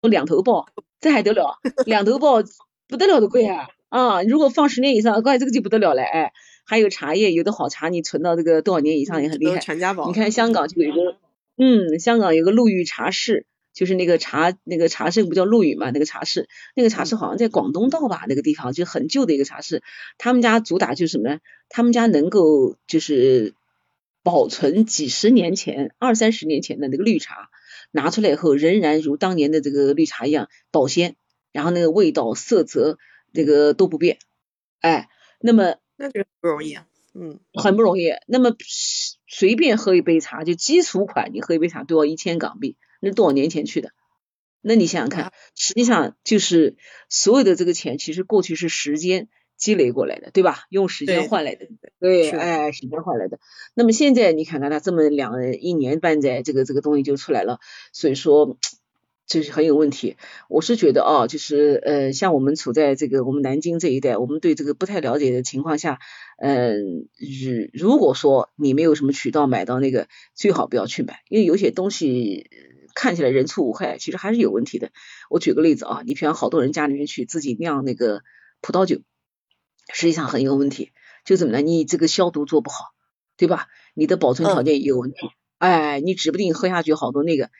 [0.00, 0.68] 两头鲍，
[1.00, 2.42] 这还得了，两头鲍
[2.88, 6.32] 不得了的贵啊啊，如果放十年以上，怪这个就不得了了，哎，
[6.64, 9.92] 还有茶叶，有的好茶你存到这个多少年以上也很厉害，全家。
[9.92, 11.18] 宝，你看香港就有一个。
[11.58, 13.44] 嗯，香港有个陆羽茶室，
[13.74, 15.90] 就是那个茶那个茶圣不叫陆羽嘛？
[15.90, 18.26] 那个茶室，那个茶室好像在广东道吧？
[18.28, 19.82] 那个地方就很旧的一个茶室，
[20.18, 21.40] 他们家主打就是什么呢？
[21.68, 23.54] 他们家能够就是
[24.22, 27.50] 保存几十年前、二三十年前的那个绿茶，
[27.90, 31.16] 拿出来以后仍然如当年的这个绿茶一样保鲜，
[31.50, 32.98] 然后那个味道、色泽
[33.32, 34.18] 那个都不变。
[34.80, 35.08] 哎，
[35.40, 36.86] 那么那就不容易啊。
[37.14, 38.10] 嗯，很不容易。
[38.26, 38.54] 那么
[39.26, 43.90] 随便喝一杯茶，就基础款，你喝一杯茶都要一千港币，那多少年前去的？
[44.60, 46.76] 那你想想看，实际上就是
[47.08, 50.64] 所有的这个钱，其实过去是时间积累过来的，对吧？
[50.70, 51.66] 用时间换来的，
[52.00, 53.38] 对，哎，时间换来的。
[53.74, 57.58] 那么现在你看看，他这么两一年半载，这个这个东西就出来了，
[57.92, 58.58] 所以说。
[59.28, 60.16] 这是很有问题，
[60.48, 65.98] 我是觉得啊，就是呃，像我们处在这个我们南京这一带，我们对这个不太了解的情况下，
[66.38, 67.06] 嗯，
[67.74, 72.48] 如如果说你没有什么渠道买到那个，最好不要去买，因为有些东西
[72.94, 74.92] 看起来人畜无害，其实还是有问题的。
[75.28, 78.22] 我举个例子啊，你比方好多人家里面去自己酿那个
[78.62, 79.02] 葡萄酒，
[79.92, 80.92] 实际上很有问题，
[81.26, 81.60] 就怎么呢？
[81.60, 82.94] 你这个消毒做不好，
[83.36, 83.66] 对吧？
[83.92, 85.18] 你的保存条件也有问题，
[85.58, 87.50] 哎，你指不定喝下去好多那个。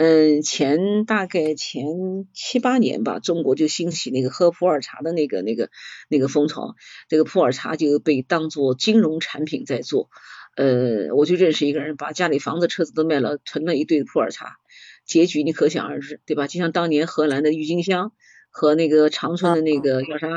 [0.00, 1.84] 嗯，前大概前
[2.32, 5.70] 七八年吧，中国就兴起那个喝普洱茶的那个那个
[6.08, 6.76] 那个风潮，
[7.08, 10.08] 这个普洱茶就被当做金融产品在做。
[10.54, 14.58] 呃，我就认识一个人，把家里房子车子都卖了，囤了一堆普洱茶，
[15.04, 16.46] 结局你可想而知，对吧？
[16.46, 18.12] 就像当年荷兰的郁金香
[18.50, 20.28] 和那个长春的那个叫啥？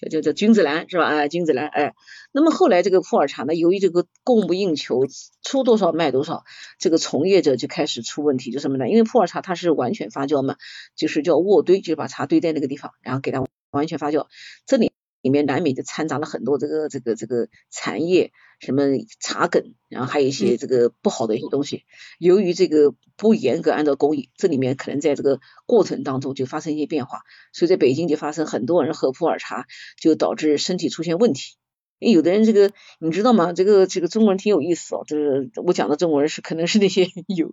[0.00, 1.06] 叫叫叫君子兰是吧？
[1.06, 1.94] 哎，君子兰哎，
[2.32, 5.06] 那么后来这个普洱茶呢，由于这个供不应求，
[5.42, 6.44] 出多少卖多少，
[6.78, 8.88] 这个从业者就开始出问题，就什么呢？
[8.88, 10.56] 因为普洱茶它是完全发酵嘛，
[10.94, 14.26] 就是叫卧堆，就把茶堆在那个地方，然后给它完全发酵，
[14.66, 14.92] 这里。
[15.28, 18.84] 里面难免就掺杂了很多这个这个这个残叶，什么
[19.20, 21.84] 茶梗，然后还有一些这个不好的一些东西。
[22.18, 27.20] 由于这个不严格按照工艺，这里面可能在这个过程当中就发生一些变化，
[27.52, 29.66] 所以在北京就发生很多人喝普洱茶，
[30.00, 31.56] 就导致身体出现问题。
[31.98, 33.52] 有的人这个你知道吗？
[33.52, 37.06] 这个这个中国人挺有意思哦，就是我讲的中国人是可能是那些
[37.36, 37.52] 有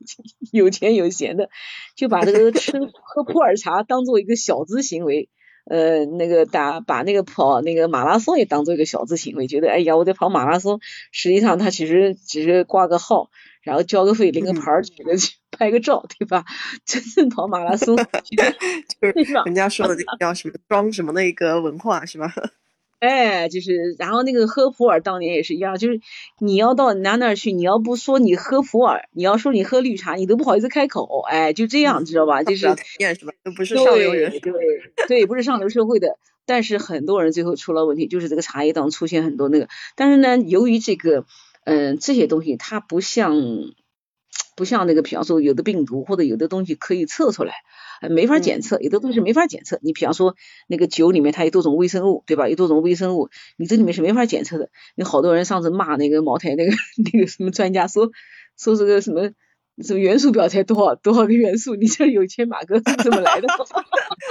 [0.53, 1.49] 有钱有闲的，
[1.97, 2.71] 就把这个吃
[3.03, 5.29] 喝普洱茶当做一个小资行为。
[5.65, 10.79] 呃，那个打把那个跑那个马拉松也当做一个小资行为，觉得哎呀，我在跑马拉松，
[11.11, 13.29] 实际上他其实只是挂个号，
[13.63, 15.13] 然后交个费，领个牌儿，这个
[15.51, 16.45] 拍个照，对吧？
[16.85, 18.03] 真正跑马拉松， 就
[19.07, 22.31] 是人家说的这个叫什么装什么的一个文化，是吧？
[22.99, 25.99] 哎，就是，然后那个喝普洱当年也是一样，就是
[26.39, 32.41] 你要到哪哪去，你要不说你喝普洱，你要说你喝绿茶，你都不好意思开口，哎，就这样，知道吧？
[32.41, 33.33] 就是是吧？
[33.43, 34.53] 都不是上流人，对
[35.07, 41.25] 对，不是上流社会的，但是很多人最后出了问题，就是这个茶叶当中出现很多那个，但是呢，由于这个，
[41.65, 43.35] 嗯，这些东西它不像
[44.55, 47.53] 不像那个，比方说有的病毒或者有的东西可以测出来。
[48.09, 49.79] 没法检测，有的东西没法检测。
[49.81, 50.35] 你比方说
[50.67, 52.47] 那个酒里面它有多种微生物，对吧？
[52.49, 54.69] 有多种微生物，你这里面是没法检测的。
[54.95, 56.71] 有好多人上次骂那个茅台那个
[57.13, 58.09] 那个什么专家说
[58.57, 59.31] 说这个什么。
[59.83, 61.75] 什么元素表才多少多少个元素？
[61.75, 63.47] 你这有钱马哥是怎么来的？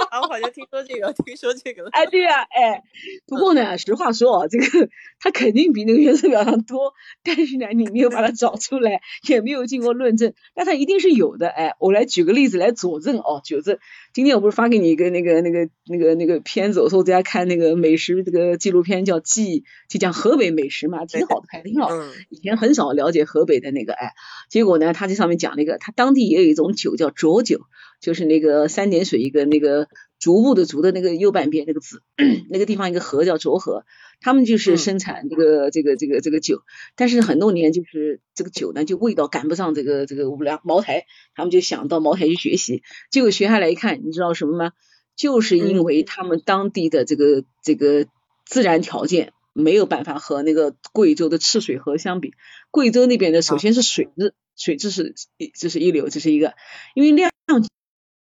[0.09, 1.89] 啊，我好像听说这个，听说这个了。
[1.91, 2.83] 哎，对呀，哎，
[3.27, 4.89] 不过呢，实话说啊，这个
[5.19, 6.93] 它肯定比那个元素表上多，
[7.23, 11.47] 但是呢，你没有把它找出来，也没有经过论证，但它一定是有的。
[11.49, 13.77] 哎，我来举个例子来佐证哦，佐证。
[14.15, 19.59] 今天我不是发给你一个那个那个那个那个片子，我说我在家看那个美食这个纪录片叫《记》，
[19.89, 21.89] 就讲河北美食嘛，挺好的，拍的挺好。
[22.29, 24.13] 以前很少了解河北的那个，哎，
[24.49, 25.35] 结果呢，他这上面。
[25.37, 27.59] 讲了一个，他当地也有一种酒叫浊酒，
[27.99, 29.89] 就是那个三点水一个那个
[30.25, 32.01] 竹部的竹的那个右半边那个字，
[32.49, 33.85] 那个地方一个河叫浊河，
[34.21, 36.63] 他们就是生产这个这个这个这个酒，
[36.95, 41.05] 但是很多年就是这个酒呢就味道赶不上这个这个五粮茅台，
[41.35, 44.71] 他们就想到茅台去学习，结果学下来一看，你知道什么吗？
[45.15, 48.07] 就是因为他们当地的这个这个
[48.47, 52.33] 自然条件没有办法和那个贵州的赤水河相比。
[52.71, 55.13] 贵州那边的首先是水质，水质是
[55.53, 56.55] 这是一流，这是一个，
[56.95, 57.31] 因为酿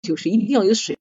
[0.03, 0.99] 酒是一定要有水，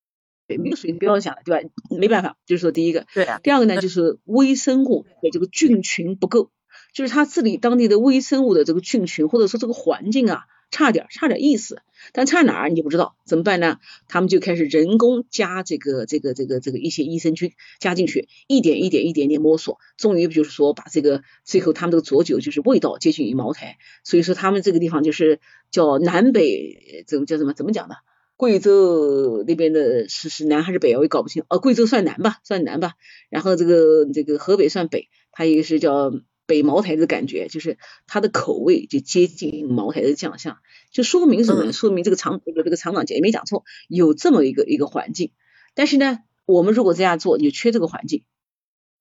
[0.47, 1.69] 没有水不要想了，对吧？
[1.89, 3.39] 没办法，就是说第一个，对啊。
[3.43, 6.51] 第二个呢，就是微生物的这个菌群不够，
[6.93, 10.41] 就是他治理当地的微生物的这个菌群，或者说这个环境啊。
[10.71, 13.77] 差点，差点意思，但差哪儿你不知道，怎么办呢？
[14.09, 25.39] 他们就开始人工加这个、这个、这个、这个一些益生菌加进去，一点一点、一点点摸索，终于就是说把这个最后他们这个浊酒就是味道接近于茅台，所以说他们这个地方就是
[25.69, 27.53] 叫南北，怎么叫什么？
[27.53, 27.97] 怎么讲的？
[28.35, 31.43] 贵州那边的是是南还是北我也搞不清。
[31.49, 32.93] 哦，贵州算南吧，算南吧，
[33.29, 36.11] 然后这个这个河北算北，它一个是叫。
[36.47, 40.59] 北茅台的感觉，就是它的口味就接近茅台的酱香，
[40.91, 41.71] 就说明什么？
[41.73, 45.31] 说明这个厂这个这个厂长姐也没讲错，有这么一个一个环境。
[45.73, 48.21] 但是呢，我们如果这样做，你就缺这个环境。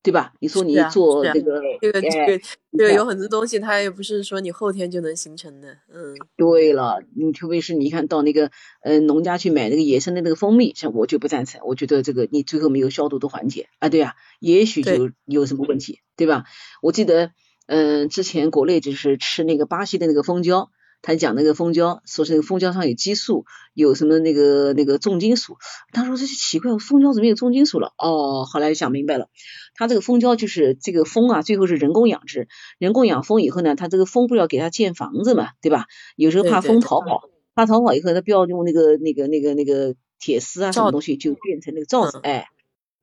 [0.04, 0.34] 对吧？
[0.38, 2.44] 你说你做这个，这个这个
[2.76, 5.78] 这个有很多东西，它也不是说你后天就能形成的。
[5.90, 8.50] 嗯，对了，你特别是你看到那个，
[8.82, 11.62] 嗯，农家去买那个野生的那个蜂蜜，像我就不赞成。
[11.64, 16.44] 我觉得这个你最后没有消毒的环节啊，对呀，也许就有什么问题，对吧？
[16.82, 17.30] 我记得，
[17.66, 20.70] 嗯，之前国内就是吃那个巴西的那个蜂胶。
[21.06, 23.44] 他讲那个蜂胶，说是那个蜂胶上有激素，
[23.74, 25.58] 有什么那个那个重金属。
[25.92, 27.92] 他说这是奇怪，蜂胶怎么有重金属了？
[27.98, 29.28] 哦，后来想明白了，
[29.74, 32.48] 他这个蜂胶就是这个蜂啊，最后是人工养殖，
[32.78, 35.84] 人工养蜂以后呢，他这个蜂不要给他建房子嘛，对吧？
[36.16, 42.46] 有时候怕蜂逃跑，怕逃跑以后他不要用那个那个那个那个铁丝啊什么东西，就变成那个罩子，哎，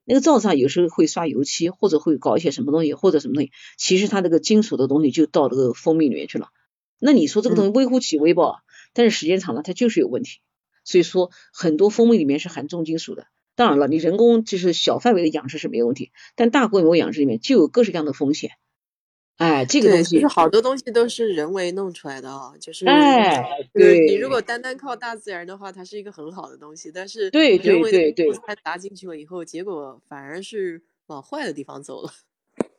[0.05, 6.47] 那个罩子上有时候会刷油漆，或者会搞一些什么东西，或者什么东西，其实它这个金属的东西就到这个蜂蜜里面去了。
[7.01, 10.39] 那你说这个东西微乎其微吧，但是时间长了它就是有问题。
[10.83, 13.25] 所以说很多蜂蜜里面是含重金属的。
[13.55, 18.51] 当然了，你人工就是小范围的养殖是没有问题，但大规模养殖里面就有各式各样的风险。
[19.37, 23.43] 哎，这个东西就是好多东西都是人为弄出来的啊，就是哎，
[23.73, 32.11] 对你如果单单靠大自然的话，它是一个很好的东西，但是对对对对，它砸进去了以后，结果反而是往坏的地方走了。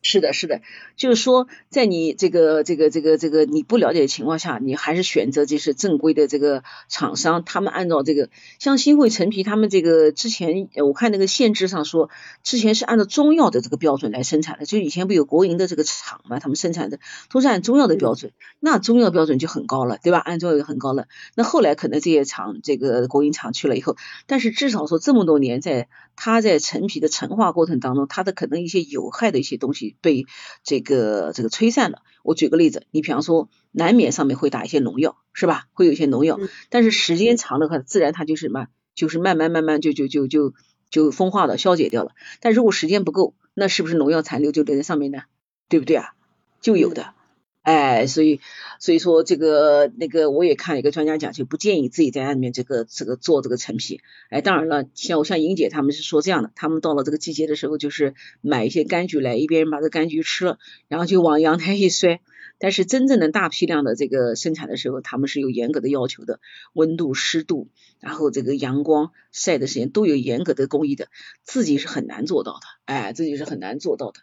[0.05, 0.61] 是的，是的，
[0.97, 8.29] 就是说，在你这个这个这个这个你不了解的情况下，你还是选择就是正规的这个厂商，他们按照这个
[8.59, 12.11] 像新会陈皮，他们这个之前我看那个限制上说，
[12.43, 16.99] 之前是按照中药的这个标准来生产的，就以前不有国营的这个厂嘛，他们生产的
[17.31, 20.19] 都是按中药的标准，那中药标准就很高了，对吧？
[20.19, 21.07] 按中药就很高了。
[21.37, 23.97] 那后来可能这些厂这个国营厂去了以后，
[24.27, 25.87] 但是至少说这么多年，在
[26.17, 29.92] 它在陈皮的陈化过程当中，它的可能一些有害的一些东西。
[30.01, 30.27] 被
[30.65, 32.03] 这个这个吹散了。
[32.23, 35.67] 我举个例子，你比方说，难免上面会打一些农药，是吧？
[35.73, 36.39] 会有一些农药，
[36.71, 40.55] 但是时间长的话，自然它就是什么，就是慢慢慢慢就就就就
[40.89, 42.13] 就风化了，消解掉了。
[42.41, 45.23] 但如果时间不够，那是不是农药残留就留在上面呢？
[45.69, 46.15] 对不对啊？
[46.61, 47.15] 就有的。
[47.63, 48.41] 哎，所以
[48.81, 54.01] 所以说这个那个我也看一个专家讲，就不建议自己在家里面这个这个做这个陈皮。
[54.31, 60.59] 哎，当然了，像我像莹姐他们是说这样的，他们到了这个季节的时候，就是买一些柑橘来，一边把这柑橘吃了，
[60.89, 62.21] 然后就往阳台一摔。
[62.59, 66.39] 但是真正的大批量的这个生产的时候，他们是有严格的要求的，
[66.75, 67.69] 温度、湿度，
[68.01, 71.09] 然后这个阳光晒的时间都有严格的工艺的，
[71.43, 72.61] 自己是很难做到的。
[72.85, 74.21] 哎，自己是很难做到的。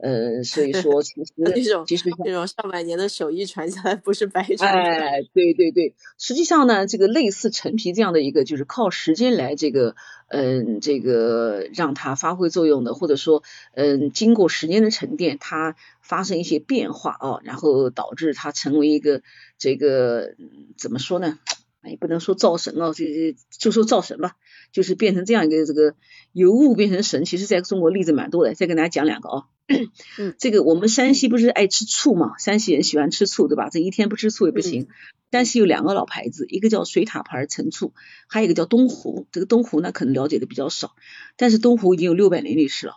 [0.00, 4.72] 呃，所以说其实 这种其实这种上百年的手艺传下来不是白传。
[4.72, 9.96] 哎，对对对，实际上呢，这个类似陈皮这样的一个，就是靠时间来这个，
[10.28, 13.42] 嗯，这个让它发挥作用的，或者说，
[13.74, 19.22] 嗯，经过时间的沉淀，它发生一些变化啊，然后导致它成为一个
[19.58, 20.36] 这个
[20.76, 21.40] 怎么说呢？
[21.82, 23.04] 也不能说造神哦，就
[23.50, 24.36] 就说造神吧，
[24.70, 25.94] 就是变成这样一个这个
[26.32, 29.46] 由物变成神，其实在中国例子蛮多的，再跟大家讲两个啊。
[29.68, 32.38] 嗯，这个我们山西不是爱吃醋嘛？
[32.38, 33.68] 山西人喜欢吃醋，对吧？
[33.68, 34.88] 这一天不吃醋也不行。
[35.30, 37.92] 山西有两个老牌子，一个叫水塔牌陈醋，
[38.28, 39.26] 还有一个叫东湖。
[39.30, 40.96] 这个东湖呢，可能了解的比较少，
[41.36, 42.94] 但是东湖已经有六百年历史了。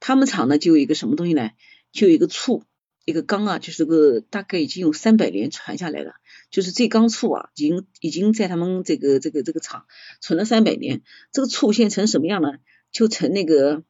[0.00, 1.50] 他们厂呢就有一个什么东西呢？
[1.92, 2.64] 就有一个醋，
[3.04, 6.14] 一个缸啊，就是个大概已经有三百年传下来了。
[6.50, 9.84] 就是这缸醋啊，已经已经在他们这个这个这个厂
[10.22, 11.02] 存了三百年。
[11.32, 12.54] 这个醋现在成什么样呢？
[12.92, 13.82] 就成那个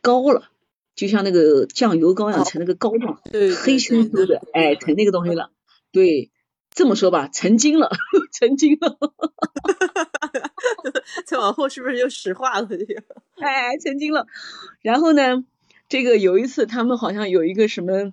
[0.00, 0.52] 膏了。
[0.96, 3.20] 就像那个酱油膏一样，成那个膏状，
[3.62, 5.52] 黑黢黢的，哎，成那个东西了。
[5.92, 6.32] 对，
[6.74, 7.90] 这么说吧，成精了，
[8.32, 8.96] 成精了。
[11.26, 12.66] 再往后是不是就石化了？
[12.66, 13.02] 这个，
[13.36, 14.26] 哎，成精了。
[14.80, 15.44] 然后呢，
[15.88, 18.12] 这个有一次他们好像有一个什么，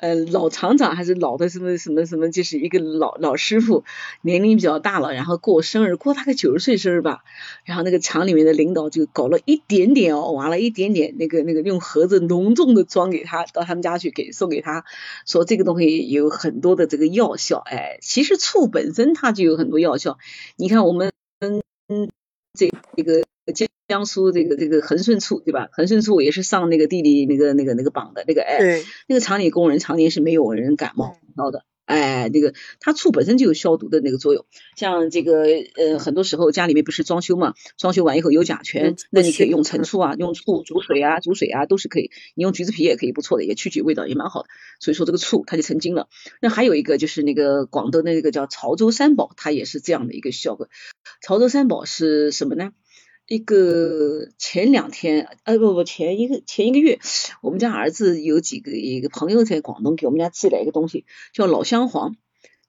[0.00, 3.84] 呃，老厂长还是老的什么什么什么，就是一个老老师傅，
[4.22, 7.22] 年龄比较大了，然后过生日，过大概九十岁生日吧，
[7.64, 14.86] 然后那个厂里面的领导就搞了一点点哦，挖了一点点那个那个用盒子隆重的装给他，到他们家去给送给他，
[15.26, 20.16] 说这个东西有很多的这个药效，哎，其实醋本身它就有很多药效，
[20.56, 22.08] 你看我们嗯
[22.58, 23.22] 这这个
[23.54, 25.68] 江江苏这个这个恒顺醋对吧？
[25.72, 31.16] 恒顺醋也是上那个地理那个那个那个榜的那个哎，那个厂里工人常年是没有人感冒
[31.50, 31.64] 的。
[31.86, 35.42] 哎，那个它醋本身就有消毒的那个作用，像这个
[35.74, 44.48] 呃，很多时候家里面不是装修嘛，装修完以后有甲醛，那你可以用陈醋啊，用醋煮水啊，煮水啊都是可以，你用橘子皮也可以不错的，也去去味道也蛮好的。
[44.78, 46.06] 所以说这个醋它就成精了。
[46.40, 50.68] 那还有一个就是那个广东的那个叫潮州三宝，它也是这样的一个效果。
[51.26, 52.70] 潮州三宝是什么呢？
[53.30, 56.98] 一个前两天，呃不不，前一个前一个月，
[57.42, 62.16] 我们家儿子有几个一个朋友在广东给我们家寄来一个东西，叫老香黄，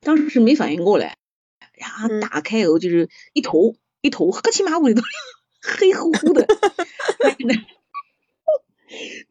[0.01, 1.17] 当时是没反应过来，
[1.79, 5.01] 呀，打开后就是一坨一坨黑漆麻乌的，
[5.63, 6.45] 黑乎乎的，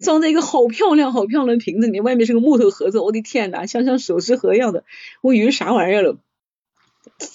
[0.01, 4.83] 装在一个好漂亮好漂亮的瓶子里面，外面是个木头盒子，我的天呐，像像首饰盒一样的，
[5.21, 6.19] 我以为啥玩意儿了，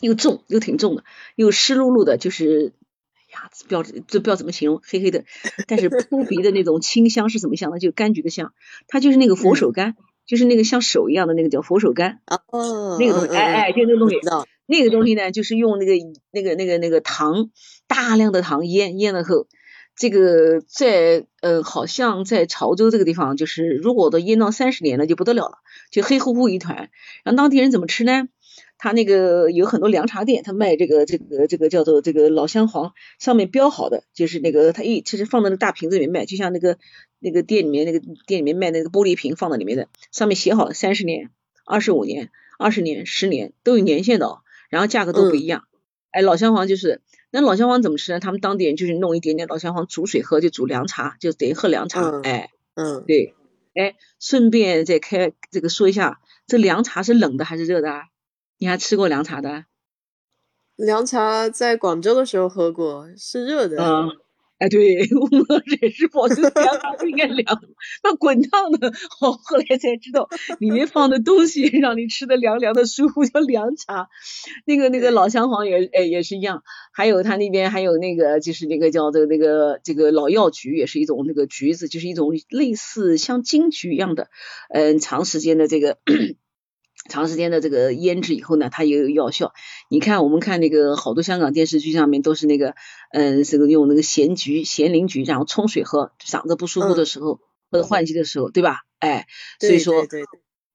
[0.01, 1.05] 又重又挺重的，
[1.37, 2.73] 又湿漉漉的，就是。
[3.67, 5.23] 不要这不知道怎么形容，黑黑的，
[5.67, 7.79] 但是扑鼻的那种清香是怎么香的？
[7.79, 8.53] 就柑橘的香，
[8.87, 9.93] 它就是那个佛手柑，
[10.25, 12.17] 就是那个像手一样的那个叫佛手柑。
[12.27, 14.17] 哦，那个东西，哎哎，就那个东西。
[14.67, 15.93] 那个东西呢，就是用那个
[16.31, 17.51] 那个那个那个糖，
[17.87, 19.45] 大量的糖腌腌了后，
[19.95, 25.59] 这个在呃，好像在潮州这个地方，就是如果都腌到三十年了，就不得了了，
[25.91, 26.89] 就黑乎乎一团。
[27.23, 28.27] 然后当地人怎么吃呢？
[28.77, 36.77] 他那个有很多凉茶店，他卖这个这个这个叫做这个老香黄，上面标好的就是那个他一其实放在那大瓶子里面卖，就像那个
[37.19, 41.29] 那个店里面那个店里面卖那个玻璃瓶放在里面的，上面写好了三十年、
[41.65, 45.63] 二十五年、二十年、十年都有年限的哦，然后价格都不一样。
[46.11, 47.01] 哎，老香黄就是
[47.31, 48.19] 那老香黄怎么吃呢？
[48.19, 52.21] 他们当地人就是弄一点点老香黄煮水喝，就煮凉茶，就等于喝凉茶。
[52.23, 53.33] 哎，嗯，对，
[53.73, 57.89] 哎，顺便再开这个说一下，这凉茶是冷的还是热的？
[58.57, 59.65] 你还吃过凉茶的？
[60.75, 63.81] 凉茶在广州的时候喝过，是热的。
[63.81, 64.09] 嗯，
[64.57, 65.45] 哎，对， 我们
[65.81, 67.61] 也是保持凉茶不应该凉，
[68.03, 68.89] 那滚烫的。
[69.21, 70.27] 哦，后来才知道
[70.59, 74.09] 里面放的东西让你吃的凉凉的舒服，叫凉茶。
[74.65, 84.29] 那个那个老香黄也哎也是一样，还有他那边还有那个就是那个叫这个那个这个老药菊，也是一种那个橘子，就是一种类似像金桔一样的，
[84.69, 85.99] 嗯，长时间的这个。
[87.09, 89.53] 长时间的这个腌制以后呢，它也有药效。
[89.89, 92.75] 你看，我们看那个好多香港电视剧上面都是那个，
[93.11, 97.39] 嗯，这个用那个咸菊、咸灵菊，然后冲水喝，嗓子不舒服的时候
[97.69, 98.81] 或者换季的时候，对吧？
[98.99, 99.27] 哎，
[99.59, 100.23] 所以说，对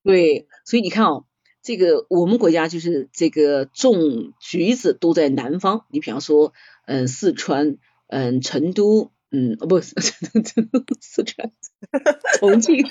[0.03, 1.25] 对，所以你看哦，
[1.61, 6.53] 这个我们国家就是这个种橘子都在南方，你比方说，
[6.85, 7.77] 嗯，四川，
[8.07, 11.51] 嗯，成都，嗯，哦不， 成都四川，
[12.39, 12.85] 重庆。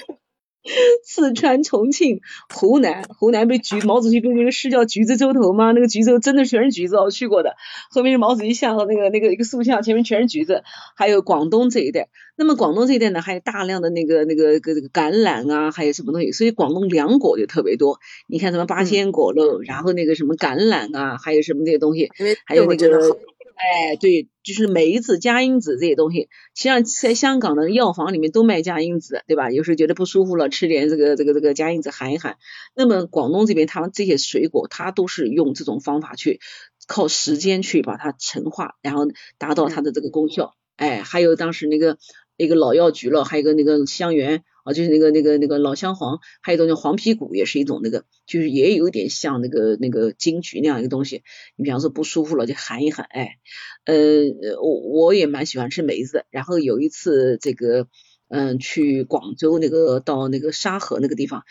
[1.04, 2.20] 四川、重庆、
[2.54, 5.72] 湖南，湖南被橘毛主席不是那个市叫橘子洲头吗？
[5.72, 7.54] 那个橘子真的全是橘子，我去过的。
[7.90, 10.62] 后面是毛主席像和那个那个一个塑像，前面全是橘子。
[10.96, 17.98] 还有广东这一带，那么广东这一带呢，还有大量的那个那个个这个橄榄啊，还有什么东西，所以广东凉果就特别多。
[18.26, 22.10] 你看什么八仙果喽，然后那个什么橄榄啊，还有什么这些东西，
[22.44, 23.18] 还有那个。
[23.60, 29.50] 哎，对，就是梅子、加因子这些东西，实际上在香港的药房里面都卖加因子，对吧？
[29.50, 32.38] 有时候觉得不舒服了，吃点这个这个这个加因子含一含。
[32.74, 36.40] 那么广东这边，他们这些水果，它都是用这种方法去
[36.86, 39.06] 靠时间去把它陈化，然后
[39.36, 40.54] 达到它的这个功效。
[40.76, 41.98] 哎，还有当时那个
[42.38, 44.42] 那个老药局了，还有个那个香橼。
[44.72, 51.22] 就是那个那个那个老香黄，还有一种叫黄皮谷，也是一种那个，就是也有点像那个那个金桔那样一个东西。
[51.56, 53.38] 你比方说不舒服了就含一含，哎，
[53.84, 53.96] 呃，
[54.62, 56.24] 我我也蛮喜欢吃梅子。
[56.30, 57.88] 然后有一次这个，
[58.28, 61.44] 嗯，去广州那个到那个沙河那个地方。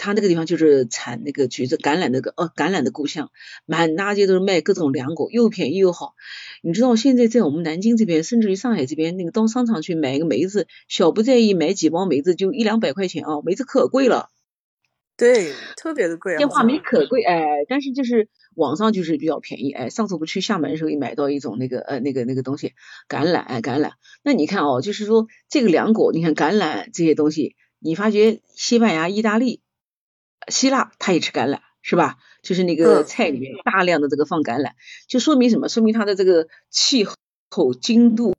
[0.00, 3.30] 他那个地方就是产那个橘子、橄榄那个，哦，橄榄的故乡，
[3.66, 6.14] 满大街都是卖各种凉果，又便宜又好。
[6.62, 14.30] 你知道现在在我们南京这边，甚至于上海这边，那个到商场去买一个梅子，小不在意买几包梅子就一两百块钱啊，梅子可贵了。
[15.18, 16.34] 对，特别的贵。
[16.34, 22.72] 啊电话梅可贵，哎，但是就是网上就是比较便宜，哎，上次我去厦门的时候也买到一种那个呃那个那个东西，
[23.06, 23.90] 橄榄，哎，橄榄。
[24.24, 29.60] 那你看哦，就是说这个凉果，你看橄榄这些东西，你发觉西班牙、意大利。
[30.48, 32.16] 希腊它也吃橄榄，是吧？
[32.42, 34.72] 就是那个菜里面大量的这个放橄榄，
[35.08, 35.68] 就说明什么？
[35.68, 38.34] 说明它的这个气候、经度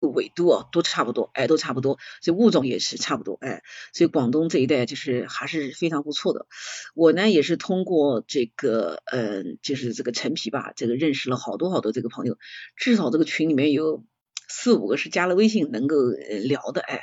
[0.00, 6.46] 纬度啊都差不多，哎，都差不多，所以物种也是差不多，哎，所以广东这一带就是还是非常不错的。
[6.94, 12.38] 我呢也是通过这个，嗯，就是这个陈皮吧，这个认识了好多好多这个朋友，
[12.76, 14.04] 至少这个群里面有
[14.48, 15.96] 四五个是加了微信能够
[16.44, 17.02] 聊的，哎，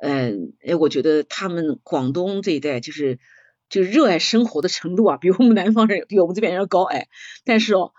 [0.00, 3.18] 嗯，哎，我觉得他们广东这一带就是
[3.68, 7.06] 就热爱生活的程度啊，比我们南方人比我们这边人要高，哎，
[7.44, 7.92] 但是哦。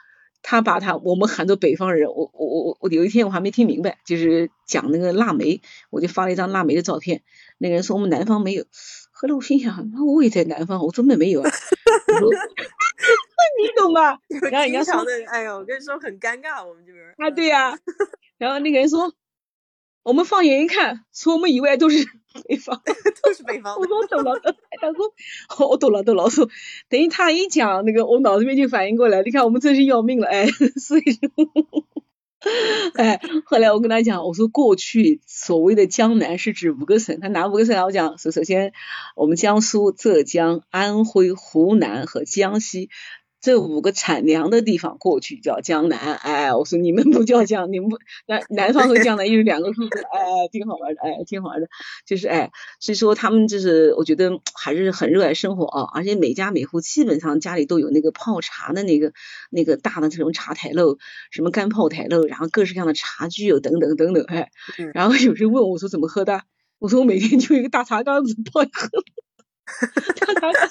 [0.44, 7.24] 他把他我们很多北方人，我我我我有一天我还没听明白，就是讲那个腊梅，我就发了一张腊梅的照片。
[7.58, 8.64] 那个人说我们南方没有，
[9.12, 11.52] 后来我心想，那我也在南方，我根本没有啊。
[13.60, 14.20] 你懂吧？
[14.50, 17.04] 然后人家说，哎呦，我跟你说很尴尬，我们这边。
[17.18, 17.78] 啊，对呀。
[18.38, 19.12] 然后那个人说。
[20.08, 21.98] 我们放眼一看，除我们以外都是
[22.48, 22.82] 北方，
[23.22, 23.76] 都是北方。
[23.78, 24.40] 我说我懂了，
[24.80, 26.30] 他说我懂了，懂了。
[26.30, 26.48] 说
[26.88, 29.22] 等于他一讲那个，我脑子里面就反应过来。
[29.22, 30.48] 你看我们真是要命了，哎，
[30.80, 31.30] 所以说，
[32.96, 37.84] 哎，后来我跟他讲，我说过去所谓的江南是指五个省，他哪五个省？
[37.84, 38.72] 我讲首首先
[39.18, 42.90] 我们江苏、浙江、安徽、湖南和江西。
[43.40, 51.68] 这五个产粮的地方过去叫江南，哎，我说你们不叫江，你们不南南方和江南又是两个数字，哎，挺好玩的，哎，挺好玩的，
[52.06, 59.14] 就是哎，所以说他们就是我觉得还是很热爱生活啊，而且每家每户基本上家里都有那个泡茶的那个
[59.52, 60.98] 那个大的这种茶台漏，
[61.30, 64.50] 什么干泡台漏，然后各式各样的茶具有等等等等，哎，
[64.94, 66.42] 然后有人问我说怎么喝的，
[66.80, 68.90] 我说我每天就一个大茶缸子泡一喝，
[70.16, 70.70] 大茶缸。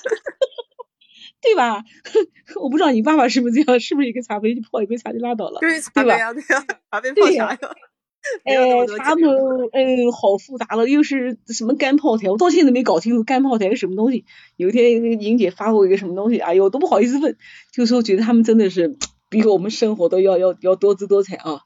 [1.42, 1.84] 对吧？
[2.60, 5.60] 我不知道你爸爸是不是这样，是不是一个茶杯就泡一杯茶就拉倒了？
[5.60, 6.32] 对，对吧？
[6.32, 7.58] 对呀，茶杯泡茶呀。
[8.42, 8.56] 哎，
[8.98, 9.30] 他们，
[9.72, 12.28] 嗯，好复杂了，又是什么干泡台？
[12.28, 14.24] 我到现在都没搞清楚干泡台是什么东西。
[14.56, 17.36] 有一天，莹姐发过一个什么东西，哎呦，都不好意思问。
[17.72, 18.96] 就说觉得他们真的是
[19.30, 21.60] 比我们生活都要要要多姿多彩啊！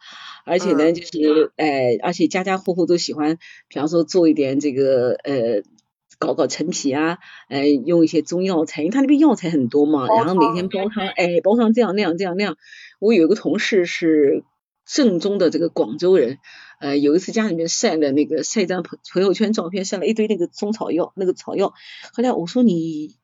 [0.44, 5.62] 而且呢，就是哎，而且家家户户都喜欢，比方说做一点这个呃。
[6.20, 7.18] 搞搞陈皮啊，
[7.48, 12.56] 呃，用一些中药材，因为他那边药材很多嘛，然后每天煲汤，哎，煲汤这样那样这样那样。
[13.00, 14.44] 我有一个同事是
[14.84, 16.38] 正宗的这个广州人，
[16.78, 21.72] 呃，有一次家里面晒的那个晒张朋朋友圈照片，晒了一堆那个中草药，那个草药。
[22.12, 23.16] 后来我说你，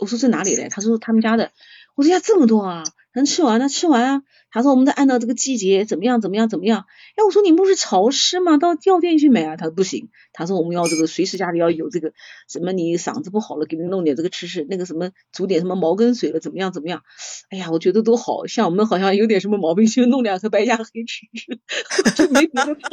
[0.00, 0.68] 我说这哪里的？
[0.68, 1.52] 他说他们家的。
[1.94, 2.82] 我说呀，这么多啊，
[3.14, 3.60] 能吃完？
[3.60, 4.22] 那吃完啊。
[4.50, 6.86] 他说我们得按照这个季节怎么样怎么样怎么样。
[7.16, 8.56] 哎，我说你不是潮湿吗？
[8.56, 9.56] 到药店去买啊。
[9.56, 12.12] 他说不行，他说我们要这个随时家里要有这个
[12.48, 17.02] 什么，你嗓子不好了，给你弄点这个吃吃，那个什么煮点什么茅根水了，怎么样怎么样？
[17.50, 21.60] 哎呀，我觉得都好像我们好像有点什么毛病，就弄两颗白加黑吃吃，
[22.16, 22.76] 就没别的。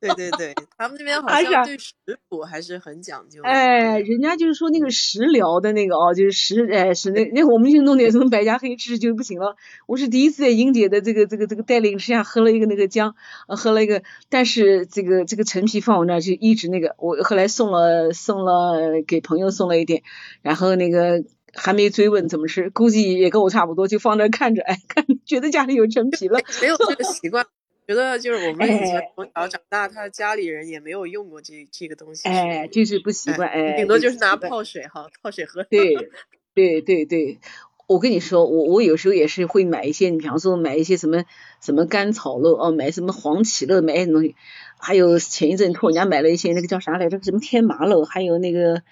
[0.00, 1.92] 对对对，他们那边好像对食
[2.30, 3.42] 谱还是很讲究。
[3.42, 9.56] 哎，人家就是说那个食疗的那个哦，就是食哎是那那我们就弄点什么白加黑吃就不行了。
[9.86, 13.14] 我是第一次在英姐的这个这个这个带领之下喝了一个那个姜，
[13.46, 20.02] 喝了一个，但是这个这个陈皮放我那儿就一直那个，我后来送了送了给朋友送了一点，
[20.42, 21.22] 然后那个
[21.54, 27.46] 还没追问怎么吃，估计也跟我差不多，就放那看着，哎，看觉得家里有陈皮了， 没有这个习惯。
[27.86, 35.64] 觉得就是我们以前从小长大，他家里人也没有用过这这个东西，哎，就是不习惯，哎，顶多就是拿泡水哈，泡水喝。
[35.68, 35.96] 对，
[36.54, 37.38] 对对对，
[37.90, 41.24] 我跟你说，我我有时候也是会买一些，你比方说买一些什么
[41.60, 44.36] 什么甘草肉哦，买什么黄芪肉，买什么东西，
[44.78, 48.82] 还有前一阵托人家买了一些那个叫啥来着，什么天麻肉，还有那个。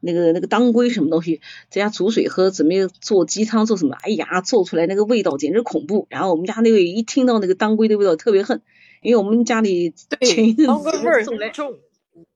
[0.00, 1.40] 那个那个当归什么东西，
[1.70, 3.96] 在家煮水喝，准备做鸡汤做什么？
[4.02, 6.06] 哎呀，做出来那个味道简直恐怖。
[6.10, 8.60] 然后我们家那位一听到那个当归的味道特别恨，
[9.00, 11.78] 因为我们家里前一阵子味儿重，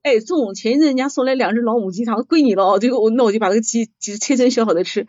[0.01, 2.79] 哎，送前一阵人家送来两只老母鸡汤，归你了哦。
[2.79, 5.05] 最后我那我就把那个鸡鸡切成小小的吃，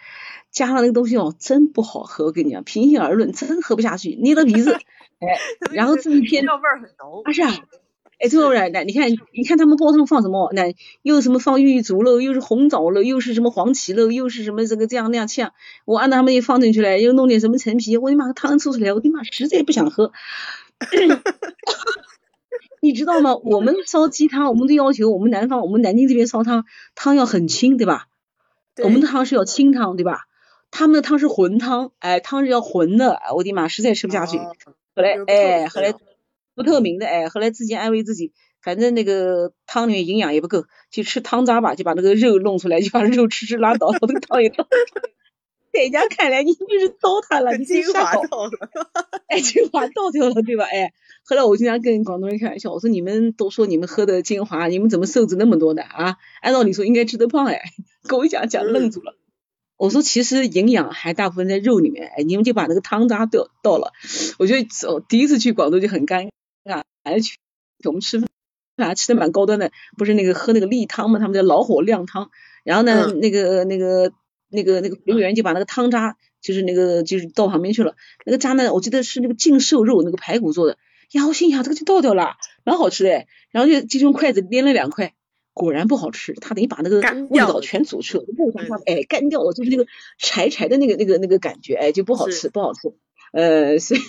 [0.53, 2.27] 加上那个东西哦，真不好喝。
[2.27, 4.75] 我跟你讲，平心而论，真喝不下去，捏着鼻子。
[5.19, 5.39] 哎，
[5.73, 7.23] 然后这一片味儿很浓。
[7.25, 7.51] 啊是啊。
[8.19, 10.53] 哎，这种人，那你看，你看他们煲汤放什么？
[10.53, 10.73] 那
[11.03, 15.53] 又什么放玉竹喽，又是红枣肉，又是什么黄芪肉，又是什么这个这样那样像。
[15.85, 20.13] 我按照他们一放进去了，又弄点什么陈皮，我的妈，汤出出来，我的妈，实在不想喝。
[22.81, 23.37] 你知道吗？
[23.37, 26.65] 我们烧鸡汤，我们都要求我们南方，我们南京这边烧汤，
[26.95, 28.07] 汤要很清，对吧？
[28.85, 30.27] 我们的汤是要清汤，对吧？
[30.73, 34.39] 他们的汤是浑汤，哎，汤是要浑的，我的妈，实在吃不下去。
[34.39, 34.47] 后
[34.97, 35.95] 来，哎，后来。
[36.55, 38.31] 不透明的哎，后来自己安慰自己，
[38.61, 44.69] 反正那个汤里面营养也不够，就吃汤渣吧，就把那个肉弄出来，就把肉吃吃拉倒， 那个汤也倒。
[45.73, 48.51] 在人家看来你就是糟蹋了，你精华倒了，
[49.29, 50.67] 哎，精华倒掉了，对吧？
[50.71, 50.93] 哎，
[51.25, 56.19] 后来我经常跟广东人开玩笑，我说你们都说你们喝的精华，你们怎么瘦子那么多的啊？
[56.43, 57.63] 按道理说应该吃得胖哎，
[58.07, 59.17] 跟我讲讲愣住了。
[59.83, 63.93] 我说其实营养还大部分在肉里面，哎，你们就把那个汤渣倒倒了。
[64.39, 66.31] 我觉得我第一次去广州就很尴
[66.63, 67.33] 尬，而且
[67.83, 68.21] 我们吃
[68.77, 72.31] 饭吃的蛮高端的，不是那个喝那个例汤嘛，他们叫老火靓汤。
[72.63, 74.13] 然后呢，那个那个
[74.51, 77.97] 那个那个服务员就把那个汤渣，就是那个就是倒旁边去了。
[78.25, 80.79] 那个渣呢，我记得是那个净瘦肉那个排骨做的。
[81.11, 83.27] 呀，我心想这个就倒掉了，蛮好吃的。
[83.51, 85.13] 然后就就用筷子拎了两块，
[85.53, 86.33] 果然不好吃。
[86.35, 87.01] 他等于把那个
[87.31, 88.25] 味道全煮去了，
[88.87, 89.87] 哎，干掉了，就是那个
[90.19, 92.93] 柴柴的那个那个那个感觉，哎，就不好吃，不好吃。
[93.33, 94.01] 呃，所以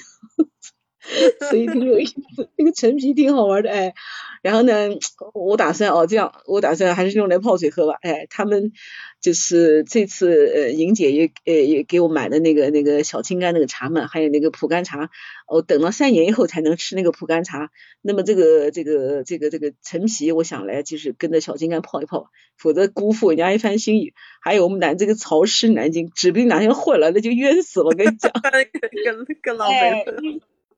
[1.50, 3.94] 所以挺有意思，那个陈皮挺好玩的，哎。
[4.42, 4.90] 然后呢，
[5.34, 7.98] 我打算哦这样，我打算还是用来泡水喝吧。
[8.02, 8.74] 哎，他们
[9.22, 15.10] 就是这次呃，莹姐也呃也给我买的那个那个小青柑那个茶嘛，还有那个蒲甘茶，
[15.48, 17.72] 我等了三年以后才能吃那个蒲甘茶。
[18.02, 24.12] 那么这个这个这个这个陈皮，我想来就是跟着小青柑泡一泡，否则辜负人家一番心意。
[24.42, 27.86] 还有我们南这个潮湿南京，指不定哪天坏了，那就冤死了。
[27.86, 28.30] 我跟你讲，
[29.06, 30.20] 跟跟浪费了。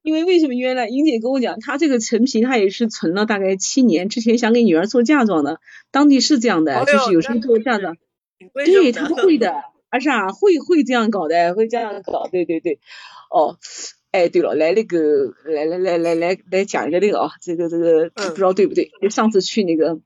[0.05, 0.87] 因为为什么原来？
[0.87, 5.59] 英姐跟我讲，她这个陈皮她也是存了大概七年，之前想给女儿做嫁妆的，
[5.89, 7.97] 当地是这样的，就是有时候做嫁妆，
[8.53, 9.55] 对，他们会的，
[9.89, 12.77] 而是啊，会会这样搞的，会这样搞，对对对，
[13.31, 13.57] 哦，
[14.11, 18.91] 哎，对了，来那个，来来来来来来讲一个那个啊，这个这个不知道对不对？
[19.01, 19.99] 就上次去那个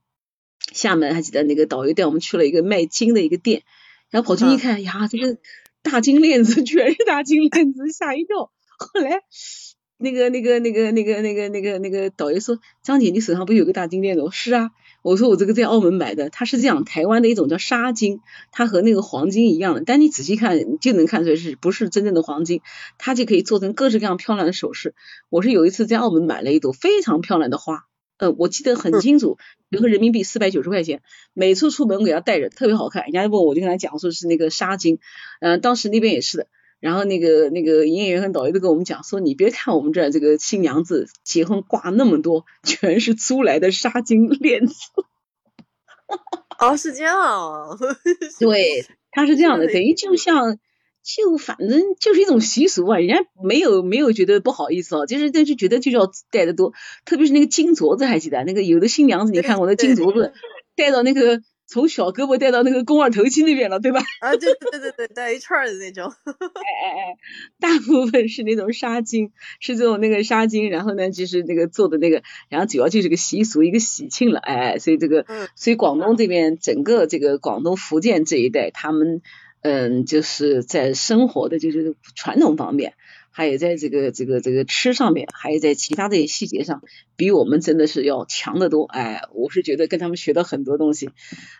[0.72, 3.64] 厦门，还记得那个导游带我们去了一个卖金的一个店，
[4.08, 5.36] 然后跑进一看，呀，这个
[5.82, 9.20] 大金链子全是大金链子，吓一跳，后来。
[10.02, 14.70] 那个、那个、那个、那个、那个、那个、那个导游说：“张姐，你手上不是有个大金链子？”我说：“是啊。”
[15.02, 18.20] 我说：“我这个在澳门买的，它是这样，台湾的一种叫沙金，
[18.50, 22.60] 它和那个黄金一样的，但你仔细看就能看出来是不是真正的黄金，
[22.98, 24.94] 它就可以做成各式各样漂亮的首饰。
[25.28, 27.84] 我是有一次在澳门买了一朵非常漂亮的花，
[28.18, 29.38] 呃，我记得很清楚，
[29.70, 31.00] 折合人民币四百九十块钱，
[31.32, 33.04] 每次出门我给他带着，特别好看。
[33.04, 34.98] 人家问我就跟他讲说是那个沙金，
[35.40, 36.46] 嗯，当时那边也是的。”
[36.80, 44.74] 然后那个那个营业员和导游都跟我们讲说，你别看我们这儿这个新娘子结婚挂那么多，全是租来的纱巾链子。
[46.58, 47.78] 哦，是这样。
[48.40, 50.58] 对，他是这样的，等于就像
[51.02, 56.72] 就反正就是一种习俗啊，人家没有没有觉得不好意思哦，就是但是觉得就要戴的多，
[57.04, 60.32] 特别是那个金镯子，还记得那个有的新娘子，你看我的金镯子
[60.76, 61.42] 戴到那个。
[61.70, 64.00] 从小胳膊带到那个肱二头肌那边了，对吧？
[64.20, 66.10] 啊，对对对对，带一串的那种。
[66.26, 67.16] 哎哎哎，
[67.60, 69.30] 大部分是那种纱巾，
[69.60, 75.24] 是这种那个纱巾，然后呢就是那个做的那个，然后主要就是个习俗，一个喜庆了，哎，所以这个，
[75.54, 79.22] 所以广东这边整个这个广东福建这一带，他们
[79.62, 82.94] 嗯就是在生活的就是传统方面。
[83.32, 86.82] 还有在这个这个这个吃上面，还有在其他的细节上，
[87.16, 88.84] 比我们真的是要强得多。
[88.84, 91.10] 哎，我是觉得跟他们学到很多东西。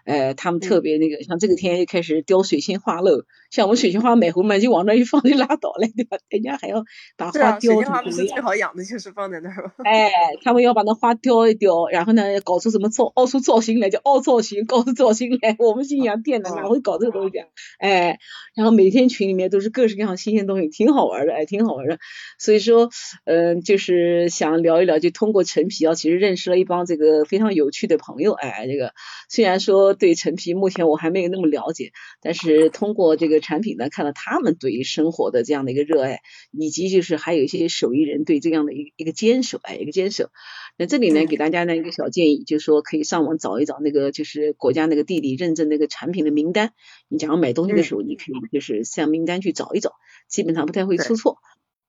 [0.05, 3.23] 哎，他们特别那个，像这个天又开始雕水仙花喽，
[3.53, 6.19] 像我们水仙花买回来就往那一放就拉倒了，对吧？
[6.29, 6.85] 人家还要
[7.17, 7.75] 把花雕。
[7.75, 9.73] 水仙花不是最好养的就是放在那儿吗？
[9.85, 10.11] 哎，
[10.43, 15.55] 他们要把那花雕一雕，然后呢搞出什么造，凹出造型来叫凹造型，搞出造型来。
[15.61, 17.47] 我们信阳店的哪会搞这个东西啊？
[17.79, 18.19] 哎，
[18.57, 21.61] 然后每天群里面都是各式各样新鲜东西，挺好玩的，哎，挺。
[21.61, 21.99] 挺好玩的，
[22.39, 22.91] 所以说，
[23.25, 28.33] 嗯，就是想聊一聊，就通过陈皮啊，其实认识了一帮这个非常有趣的朋友。
[28.33, 28.93] 哎，这个
[29.29, 36.21] 虽然说对陈皮目前我还没有那么了解，但是通过这个产品呢，看到他们对于生活的这样的一个热爱，
[36.51, 40.31] 以及就是还有一些手艺人对这样的一一个坚守，哎，一个坚守。
[40.77, 46.73] 那这里呢，给大家呢一个小建议，就是说可以上网找一找那个就是国家那个地理认证那个产品的名单。
[47.09, 49.93] 你假如买东西的时候，你可以就是向名单去找一找，
[50.29, 51.39] 基本上不太会出错。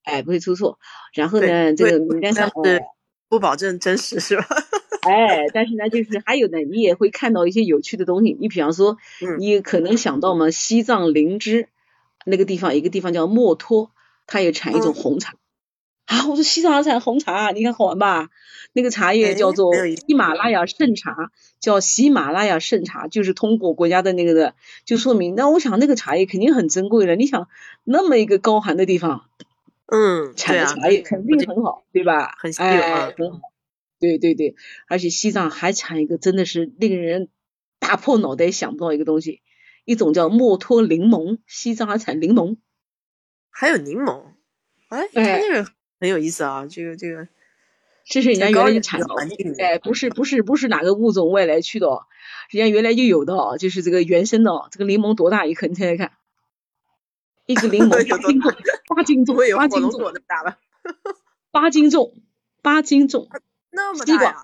[0.04, 0.80] 哎，不会出错。
[1.14, 2.82] 然后呢，这个名单上是
[3.30, 4.46] 不保证真实，是吧？
[5.02, 8.38] 哎，但是呢，就是还有呢，你也会看到一些有趣的东西。
[8.40, 8.98] 你比方说，
[9.40, 11.68] 你可能想到嘛，西藏灵芝
[12.26, 13.92] 那个地方，一个地方叫墨脱，
[14.28, 15.34] 它也产一种红茶。
[16.06, 18.30] 啊，我说西藏产红茶，你看好玩吧？
[18.74, 19.74] 那个茶叶叫做
[20.08, 24.56] 喜马拉雅圣茶，叫喜马拉雅圣茶，就是通过国家的那个的，
[24.86, 25.36] 就说明。
[25.36, 27.16] 那我想那个茶叶肯定很珍贵了。
[27.16, 27.48] 你想
[27.84, 29.26] 那么一个高寒的地方。
[29.92, 32.34] 嗯，产的茶叶肯定很好，对吧？
[32.40, 33.40] 很稀有啊，很好。
[34.00, 34.56] 对对对，
[34.88, 37.28] 而且西藏还产一个真的是令人
[37.78, 39.42] 打破脑袋想不到一个东西，
[39.84, 42.56] 一种叫墨脱柠檬，西藏还产柠檬，
[43.52, 44.24] 还有柠檬，
[44.88, 47.28] 哎，它这个很有意思啊，这个这个，
[48.06, 49.08] 这是人家原来就产的，
[49.60, 51.88] 哎，不是不是不是哪个物种外来去的，
[52.50, 55.68] 人家原来就有的，就是这个原生的，这个柠檬多大一颗？
[55.68, 56.14] 你猜猜看。
[57.46, 58.54] 一个柠檬 八斤重，
[58.96, 60.58] 八斤重，八斤重，那么大了，
[61.52, 62.14] 八斤重，
[62.62, 63.28] 八斤重，
[63.72, 64.44] 那么大呀！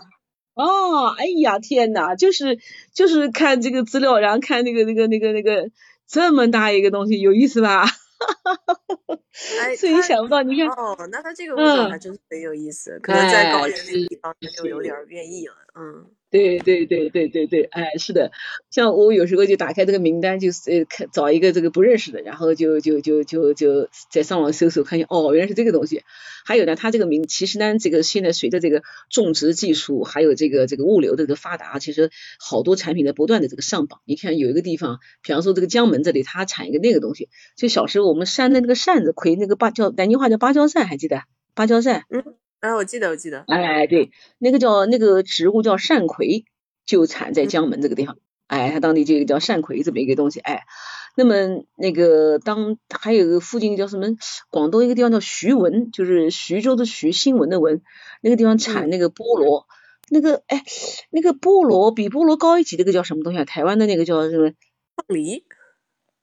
[0.56, 2.60] 哦，哎呀，天呐，就是
[2.94, 5.70] 就是看这个资料，然后看那个那个那个那个
[6.08, 7.86] 这么大一个东西，有意思吧？
[9.62, 16.10] 哎，所以想不到，你看，哦，那他这个物种还真是很有意思，可能在高原那个地方就有点变异了，嗯。
[16.30, 18.32] 对对对对对对，哎，是的，
[18.70, 26.04] 像我有时候就打开这个名单，就是呃看找一个这个不认识的，然后就就就就就在上网搜索，看见哦，原来是这个东西。
[26.46, 34.02] 还有呢，它这个名其实呢，这个现在随着这个种植技术还有这个这个物流的这个发达，其实好多产品在不断的这个上榜。
[34.04, 41.22] 你看有一个地方，比方说这个江门这里，它产一个那个东西，就小时候我们扇的那个扇子，葵那个芭叫南京话叫芭蕉扇，还记得
[41.56, 42.04] 芭蕉扇？
[42.10, 42.36] 嗯。
[42.68, 46.46] 啊，我记得，我记得，哎，对，那个叫那个植物叫扇葵，
[46.86, 48.18] 就产在江门这个地方，
[48.48, 50.64] 哎，它当地就有个叫扇葵这么一个东西，哎，
[51.16, 54.08] 那么那个当还有个附近叫什么，
[54.50, 57.82] 广东一个地方叫徐闻，就是徐州的徐，新闻的闻，
[58.22, 59.66] 那个地方产那个菠萝，
[60.10, 60.64] 那个哎，
[61.10, 63.46] 那个菠萝比菠萝高一级，那个叫什么东西啊？
[63.46, 64.52] 台湾的那个叫什么？
[64.96, 65.46] 凤梨，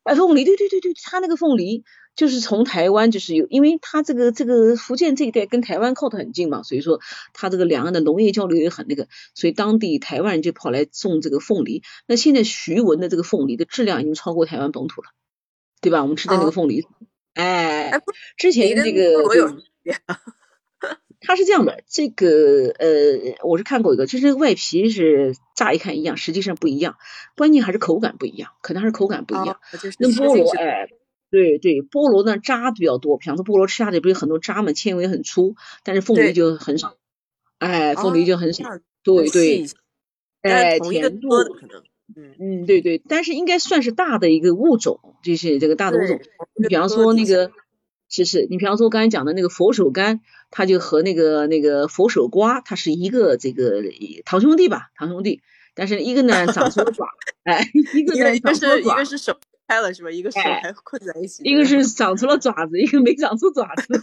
[0.03, 1.85] 哎，凤梨，对对对对，它那个凤梨。
[2.17, 7.01] 就是从台湾，就是有，因为它这个这个福建这一带跟台湾靠得很近嘛，所以说
[7.33, 11.83] 它这个两岸的农业交流也很那个，所以当地台湾人就跑来种这个凤梨。
[12.07, 15.09] 那现在徐闻的这个凤梨的质量已经超过台湾本土了，
[15.81, 16.03] 对吧？
[16.03, 16.87] 我们吃的那个凤梨，
[17.35, 17.91] 哎，
[18.37, 19.25] 之前那个，
[21.21, 26.97] 它是这样的，这个呃，我是看过一个，就是外皮是乍一看一样，实际上不一样，
[27.37, 29.59] 关键还是口感不一样，可能还是口感不一样。
[29.99, 30.89] 那菠萝，哎。
[31.35, 36.95] 对对，菠萝呢渣比较多，比方说菠萝吃下去不是很多渣嘛，纤维很粗，但是凤梨就很少，
[37.59, 38.69] 哎，凤梨就很少，
[39.03, 39.67] 对对，
[40.43, 41.83] 哎，甜度可能，
[42.15, 42.37] 嗯。
[42.39, 46.21] 嗯，对对，但是应该算是大的一个物种，就是这个大的物种。
[46.55, 47.51] 你比方说那个，
[48.09, 50.21] 其实你比方说刚才讲的那个佛手柑，
[50.53, 53.83] 它就和那个那个佛手瓜，它是一个这个
[54.25, 55.43] 堂兄弟吧，堂兄弟，
[55.75, 57.07] 但是一个呢长出了爪，
[57.45, 59.37] 哎，一个呢长出了爪，一个是手。
[59.67, 60.11] 开了是吧？
[60.11, 63.99] 一个手还困在一起，一个是长出了爪子，一个没长出爪子，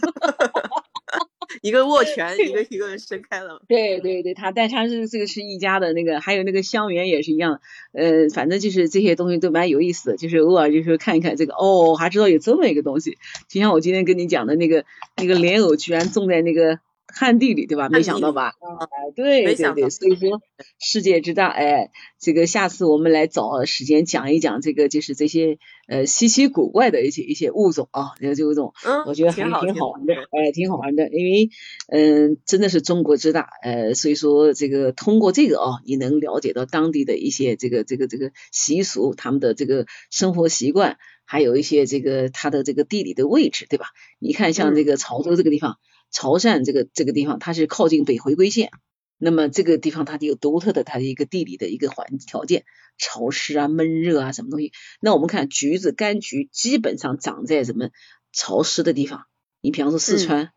[1.62, 3.62] 一个握拳，一个 一个伸开了。
[3.68, 7.60] 对对对，它但它是这个是一家的那个，还有那个香橼也是一样，
[7.92, 13.16] 呃，反正就是这些东西都蛮有意思的，就是偶尔就是看一看这个，哦，还知道有这么一个东西，
[13.48, 14.84] 就像我今天跟你讲的那个
[15.16, 16.80] 那个莲藕，居然种在那个。
[17.12, 17.88] 旱地里对吧？
[17.88, 18.54] 没想到吧？
[18.80, 20.40] 哎，对对对，所以说
[20.78, 25.58] 世界之大，哎，这个下次我们来找时间讲一讲这个，就是这些
[25.88, 31.50] 呃稀奇古怪的一些一些物种啊，这个物种，嗯，我觉得还挺好玩的，哎，挺好玩的，因为
[31.88, 43.86] 嗯，真的是中国之大，呃，所以说这个通过这个啊，你能了解到当地的一些这个这个这个习俗，他们的这个生活习惯，还有一些这个它的这个地理的位置，对吧？
[44.18, 45.78] 你看像这个潮州这个地方。
[46.12, 48.70] 潮汕这个这个地方，它是靠近北回归线，
[49.18, 52.64] 那么这个地方它就有独特的它的一个地理的一个环条件，
[52.98, 54.72] 潮湿啊、闷热啊什么东西。
[55.00, 57.88] 那我们看橘子、柑橘基本上长在什么
[58.32, 59.24] 潮湿的地方？
[59.60, 60.50] 你比方说四川、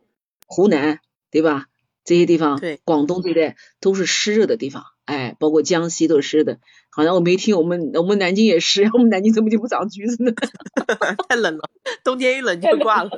[0.45, 0.99] 湖南，
[1.31, 1.67] 对吧？
[2.03, 6.59] 这些地方，对，广东这带都是湿热的地方，哎，包括江西都是湿的。
[6.91, 10.31] 好像我没听，我们我们南京也是，我们南京怎么就不长橘子呢？
[11.27, 11.69] 太冷了，
[12.03, 13.09] 冬天一冷就挂了。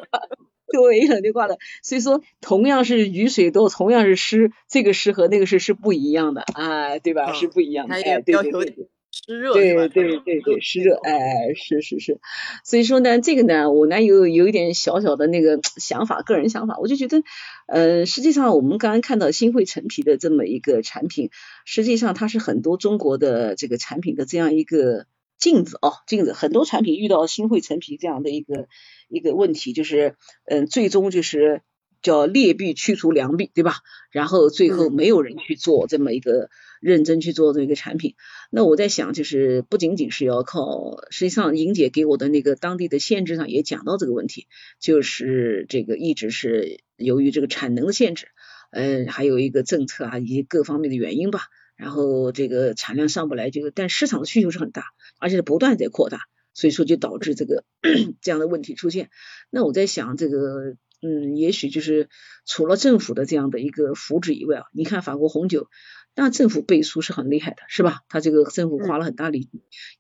[0.72, 1.58] 对，一冷就挂了。
[1.82, 7.34] 所以说，同样是雨水多，同样是湿，这个湿和那个湿是不一样的啊，对吧？
[7.34, 7.96] 是不一样的。
[7.96, 12.20] 哎，对对对，湿热对对对对，湿热，哎，是是是。
[12.66, 17.24] 所以说呢，这个呢，我呢有有一点小小的那个想法，个人想法，我就觉得，
[17.68, 21.30] 呃，实际上我们刚刚看到新会陈皮的这么一个产品，
[21.66, 25.06] 实际上它是很多中国的这个产品的这样一个
[25.40, 28.68] 镜子哦，镜子，很多产品遇到新会陈皮这样的一个。
[29.08, 30.16] 一个问题就是，
[30.46, 31.62] 嗯，最终就是
[32.02, 33.78] 叫劣币驱逐良币，对吧？
[34.12, 38.16] 然后最后没有人去做这么一个认真去做这么一个产品。
[38.52, 44.48] 那我在想，就是不仅仅是要靠，实际上莹姐给我的那个当地的限制上也讲到这个问题，
[44.80, 48.28] 就是这个一直是由于这个产能的限制，
[48.72, 51.42] 嗯，还有一个政策啊以及各方面的原因吧。
[51.76, 54.86] 然后这个产量上不来，这个但市场的需求是很大，
[55.20, 56.22] 而且是不断在扩大。
[56.58, 57.64] 所以说就导致这个
[58.20, 59.12] 这样的问题出现。
[59.52, 62.10] 那我在想，这个嗯，也许就是
[62.48, 65.68] 除了政府的这样的一个扶持以外啊，你看法国红酒，
[66.16, 68.00] 那政府背书是很厉害的，是吧？
[68.10, 69.50] 他这个政府花了很大力气。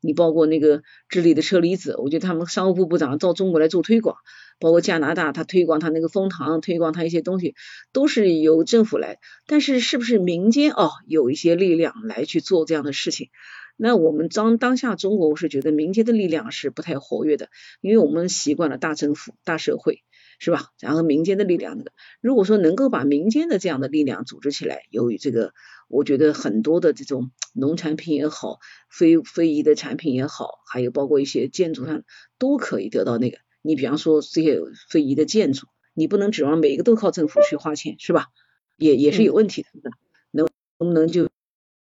[0.02, 4.18] 你包括那个智利的车厘子，我觉得他们商务部部长到中国来做推广，
[4.60, 7.54] 包括加拿大他推广他那个蜂糖，推广他一些东西，
[7.94, 9.20] 都是由政府来。
[9.46, 13.30] 但是是不是民间哦有一些力量来去做这样的事情？
[13.78, 17.49] 那我们当当下中国，我是觉得民间的力量是不太活跃的，
[17.80, 20.04] 因为我们习惯了大政府、大社会，
[20.40, 20.72] 是吧？
[20.80, 21.78] 然后民间的力量，
[22.20, 25.54] 如果说能够把民间的这样的力量组织起来，由于这个，
[25.88, 28.58] 我觉得很多的这种农产品也好，
[28.90, 32.04] 非非遗的产品也好，还有包括一些建筑上
[32.40, 33.38] 都可以得到那个。
[33.62, 34.60] 你比方说这些
[34.90, 38.28] 非遗的建筑，你不能指望每一个都靠政府去花钱，是吧？
[38.76, 39.91] 也也是有问题的，
[40.32, 40.48] 能
[40.80, 41.26] 能不能就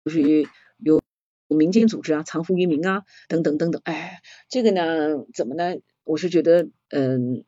[0.03, 0.21] 就是
[1.47, 5.75] 民间组织啊，藏富于民啊，等等等等，哎，这个呢，怎么呢？
[6.03, 7.43] 我是觉得，嗯，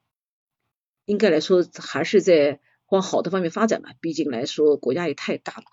[1.06, 2.60] 应该来说还是在。
[2.90, 5.64] 往好的方面发展嘛，毕竟来说国家也太大了，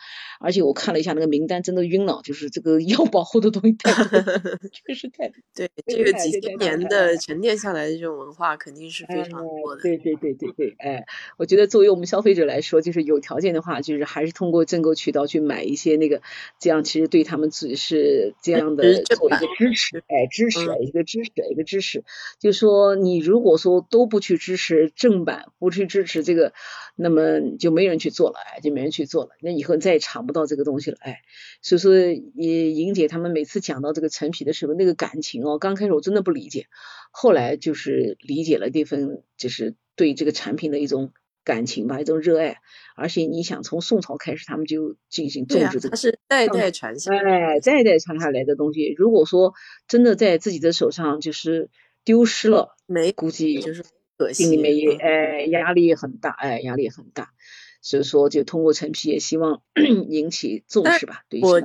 [0.40, 4.20] 而且我看了一下那个名单，真的晕了，就是这个 要保护的东西太多，
[4.72, 9.82] 确实太对这个几千年的沉淀下来的这种文化肯定是非常多的。
[9.82, 11.04] 对对对对对，哎，
[11.36, 16.20] 我觉得作为我们消费者来说，就是有条件的话，就是还是通过正购渠道去买一些那个，
[16.58, 22.02] 这样其实对他们只是这样的做一个支持，哎，支持一个支持一个支持，
[22.40, 26.52] 就是说你如果说都不去支持正版，不去支持这个。
[26.96, 31.22] 那么就没人去做了，哎，就没人去做了，那以后再也尝不到这个东西了，哎，
[31.60, 31.92] 所以说，
[32.34, 36.66] 也莹姐他们每次讲到这个陈皮的时候，那个感情哦，刚开始我真的不理解，
[37.10, 41.10] 后来就是理解了这份就是对这个产品的一种
[41.42, 42.58] 感情吧，一种热爱，
[42.94, 49.52] 而且你想从宋朝开始，他们就进行种植这个，它是代代传下，哎，代代传下来的东西，如果说
[49.88, 51.70] 真的在自己的手上就是
[52.04, 53.82] 丢失了，没估计就是。
[54.32, 57.32] 心里面也哎压力也很大哎压力也很大，
[57.80, 59.62] 所以说就通过陈皮也希望
[60.08, 61.24] 引起重视吧。
[61.28, 61.60] 对我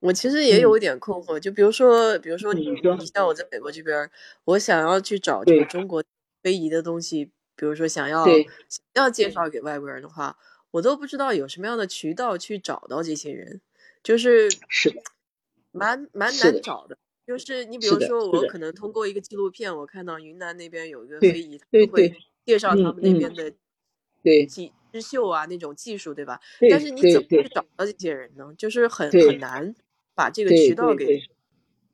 [0.00, 4.10] 我其实也有一点困惑，就比如说比如说你你像我在美国这边，
[4.44, 6.04] 我想要去找这个中国
[6.42, 7.24] 非遗的东西，
[7.56, 8.24] 比如说想要
[8.94, 10.36] 要介绍给外国人的话，
[10.72, 13.60] 我都不知道有什么样的渠道去找到这些人，
[14.02, 14.94] 就是是
[15.72, 16.98] 蛮蛮难找的。
[17.26, 23.52] 就是你比如说，我可能通过一个纪录片，我看到云南那边有一个非遗，他们会介绍他们那边的
[24.22, 26.40] 对织织绣啊那种技术，对吧？
[26.70, 28.54] 但是你怎么去找到这些人呢？
[28.56, 29.74] 就是很很难
[30.14, 31.22] 把这个渠道给。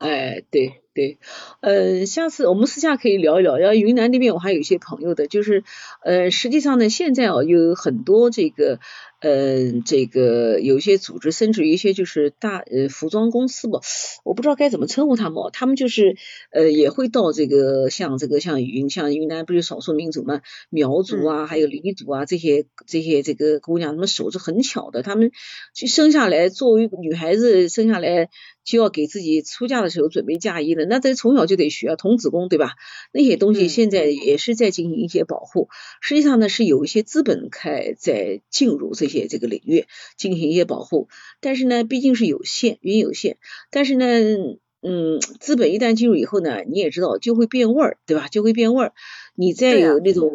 [0.03, 1.19] 哎，对对，
[1.61, 3.57] 呃，下次我们私下可以聊一聊。
[3.57, 5.65] 然后云南那边我还有一些朋友的，就是
[6.03, 8.81] 呃，实际上呢，现在哦有很多这个。
[9.24, 13.79] 呃，这个有一些组织，甚至于一些就是大呃服装公司吧，
[14.24, 15.45] 我不知道该怎么称呼他们。
[15.53, 16.16] 他们就是
[16.51, 25.31] 呃也会到这个像这个像云像云南不是少数民族嘛，苗族啊，还有黎族啊这些这些这个姑娘，她们手是很巧的，她们
[25.73, 28.29] 就生下来作为女孩子生下来
[28.65, 32.73] 就要给自己出嫁的时候准备嫁衣了，那这从小就得学啊，童子功对吧？
[33.13, 35.69] 那些东西现在也是在进行一些保护。
[36.01, 39.13] 实际上呢，是有一些资本开在进入这。
[39.13, 39.85] 些这个领域
[40.17, 41.09] 进行一些保护，
[41.43, 43.37] 但是呢，毕竟是有限，原有限。
[43.71, 44.07] 但是呢，
[44.81, 48.29] 嗯，资本一旦进入以后呢，你也知道就会变味儿，对吧？
[48.29, 48.95] 就会变味儿。
[49.35, 50.31] 你再有那种，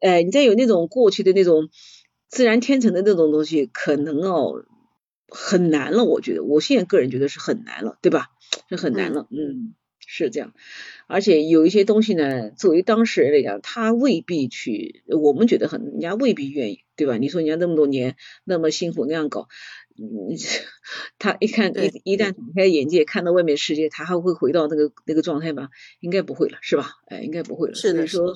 [0.00, 1.70] 哎，你再有那种过去的那种
[2.28, 4.62] 自然天成的那种东西，可能哦
[5.28, 6.04] 很难了。
[6.04, 8.28] 我觉得，我现在个人觉得是很难了，对吧？
[8.68, 9.74] 是很难了，嗯。
[10.10, 10.54] 是这样，
[11.06, 17.18] 而且有一些东西呢，作为当事人来讲，他未必去，我们觉得很，人家未必愿意，对吧？
[17.18, 19.48] 你说人家那么多年那么辛苦那样搞，
[19.98, 20.32] 嗯，
[21.18, 25.68] 他一看一一旦打开眼界，看到外面世界，他还会回到那个那个状态吗？
[26.00, 26.88] 应该不会了，是吧？
[27.08, 27.74] 哎，应该不会了。
[27.74, 28.34] 是的，说，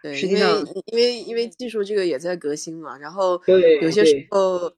[0.00, 3.40] 对，实际上，因为因为技术这个也在革新嘛，然后
[3.82, 4.74] 有些时候，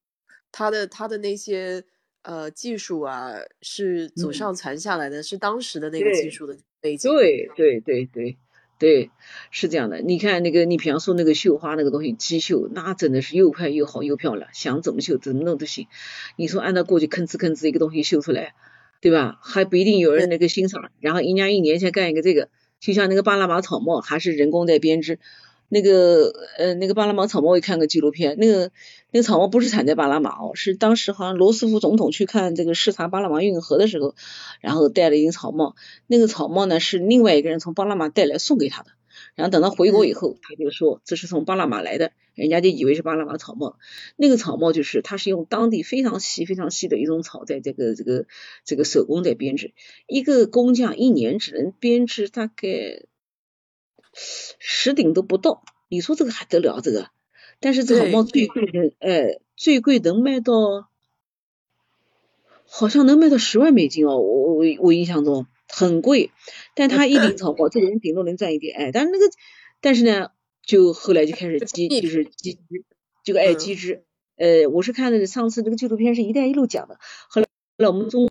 [0.56, 1.84] 他的他的那些。
[2.28, 7.08] 呃，技术啊，是祖上传下来的，是当时的那个技术的背景。
[7.08, 8.36] 对对对对
[8.80, 9.10] 对，
[9.52, 10.00] 是这样的。
[10.00, 15.86] 你看那个，你比方说那个绣花那个东西，机绣，那真的是又快又好又漂亮，想怎么绣怎么弄都行。
[16.34, 18.54] 你说按照过去吭哧吭哧一个东西绣出来，
[19.00, 19.38] 对吧？
[19.40, 20.90] 还不一定有人那个欣赏。
[20.98, 22.48] 然后人家一年前干一个这个，
[22.80, 25.20] 就像那个巴拿马草帽，还是人工在编织。
[25.68, 28.70] 那个呃，那个巴拿马草帽，我看个纪录片，那个
[29.10, 34.14] 那个草帽不是产在巴拿马哦，是当时好像罗斯福总统去看这个视察巴拿马运河的时候，
[34.60, 35.74] 然后戴了一顶草帽。
[36.06, 38.90] 那个草帽呢是另外一个人从巴拿马带来送给他的，
[39.34, 43.76] 然后等他回国以后，他就说这是从巴拿马来的，人家就以为是巴拿马草帽。
[44.14, 48.26] 那个草帽就是它是用当地非常细非常细的一种草在这个这个
[48.64, 49.72] 这个手工在编织，
[50.06, 53.02] 一个工匠一年只能编织大概。
[54.58, 56.80] 十顶都不到，你说这个还得了？
[56.80, 57.10] 这个，
[57.60, 60.88] 但是这草帽最贵的，哎，最贵能卖到，
[62.64, 64.18] 好像能卖到十万美金哦。
[64.18, 66.30] 我我我印象中很贵，
[66.74, 69.24] 但他一顶草帽，这个人顶多能赚一点，哎，但是那个，
[69.80, 70.30] 但是呢，
[70.64, 72.60] 就后来就开始机，就是机织，
[73.22, 74.04] 这个爱机织，
[74.36, 76.98] 呃，我是看的上次这个纪录片是一带一路讲的，
[77.28, 77.48] 后来
[77.78, 78.30] 后来我们中。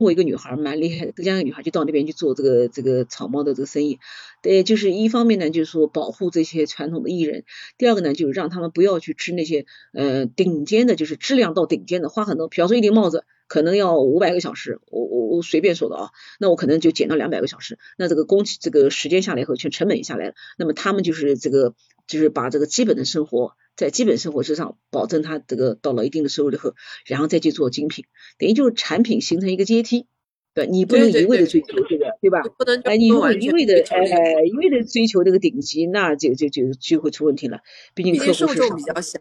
[0.00, 3.98] 我一个女孩蛮厉害的，浙江一个女孩就到那边去做这个这个草帽的这个生意。
[4.42, 7.42] 对，就是一方面呢，就是说保护这些传统的艺人；
[7.76, 12.48] 第二个呢，就是让他们不要去织那些呃顶尖的，就是质量到顶尖的，花很多。
[12.48, 21.74] 比方说一顶帽子可能要五百个小时，我我我随便说的啊，那我可能就减到两百个小时，那这个工期这个时间下来以后，全成本下来了，那么他们就是这个
[22.06, 26.74] 就是把这个基本的生活在基本生活之上保证他这个到了一定的收入以后，
[27.06, 28.04] 然后再去做精品，
[28.38, 30.06] 等于就是产品形成一个阶梯。
[30.52, 32.42] 对，你不能一味的追求这个，对吧？
[32.58, 37.60] 不能哎，你如果一味的哎一味的追求这个顶级，那就就就就会出问题了。
[37.94, 39.20] 毕竟客户受众比较小，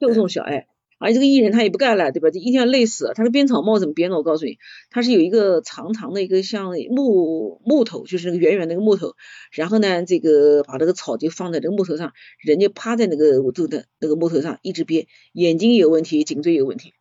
[0.00, 0.66] 受众小哎，
[1.02, 2.30] 而且这个艺人他也不干了，对吧？
[2.30, 3.12] 这一天要累死。
[3.14, 4.16] 他的编草帽怎么编的？
[4.16, 4.58] 我告诉你，
[4.90, 9.14] 他是有一个长长的一个像木木头，就是那个圆圆那个木头，
[9.50, 16.92] 然后呢，这个把这个草就放在这个木头上，人就趴在那个我的那个木头上一直编，眼睛有问题，颈椎有问题，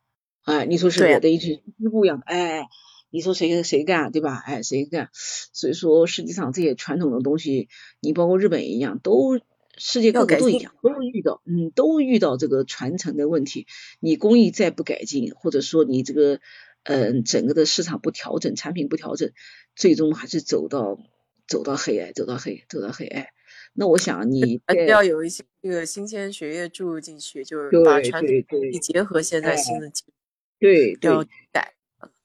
[0.43, 1.19] 哎，你说是不是？
[1.19, 1.61] 等于是
[1.91, 2.65] 不一样的，哎。
[3.13, 4.41] 你说谁谁干对吧？
[4.45, 5.09] 哎，谁干？
[5.11, 7.67] 所以说，实际上这些传统的东西，
[7.99, 9.37] 你包括日本也一样，都
[9.83, 13.65] 世界各国都一样，都遇到，嗯，都遇到这个传承的问题。
[13.99, 16.39] 你工艺再不改进，或者说你这个，
[16.83, 19.31] 嗯，整个的市场不调整，产品不调整，
[19.75, 20.99] 最终还是走到
[21.47, 23.25] 走到黑暗，走到黑，走到黑暗。
[23.73, 28.31] 那我想你还是要有一些这个新鲜血液注入进去，就是把传统
[28.71, 30.13] 你结合现在新的技术，
[30.59, 31.73] 对，要改。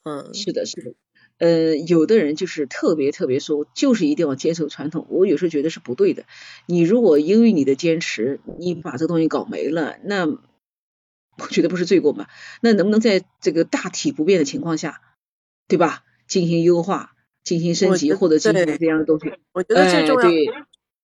[0.04, 0.94] 嗯，是的，是的，
[1.38, 5.06] 呃，有的人就是特别特别说，就是一定要坚守传统。
[5.10, 6.24] 我有时候觉得是不对的。
[6.66, 12.26] 你如果因为你的坚持，你把这个东西搞没了，那我觉得不是罪过嘛？
[12.62, 15.02] 那能不能在这个大体不变的情况下，
[15.68, 16.04] 对吧？
[16.26, 17.12] 进行优化、
[17.44, 19.32] 进行升级或者进行这样的东西？
[19.52, 20.30] 我觉得最重要，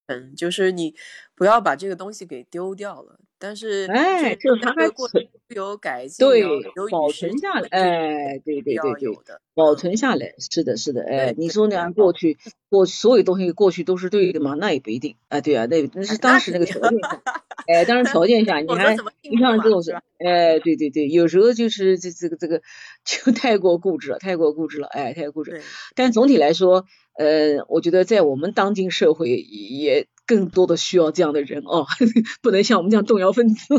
[0.07, 0.95] 嗯，就是你
[1.35, 3.21] 不要把这个东西给丢掉了。
[3.43, 6.45] 但是，哎，就它还存有改进，对，
[6.93, 9.19] 保存下来，哎，对对对对，
[9.53, 12.39] 保存下来，是的，是的，哎，你说那过去，
[12.71, 14.55] 过所有东西过去都是对的吗？
[14.55, 17.21] 那也不一定，哎，对啊，那那是当时那个条件下，
[17.67, 18.97] 哎，当时条件下， 你还
[19.29, 19.91] 你像这种事，
[20.25, 22.63] 哎，对对对，有时候就是这这个这个
[23.05, 25.61] 就太过固执了，太过固执了，哎，太过固执。
[25.97, 26.85] 但总体来说，
[27.19, 30.07] 呃，我觉得在我们当今社会也。
[30.35, 31.87] 更多的需要这样的人哦，
[32.41, 33.75] 不能像我们这样动摇分子。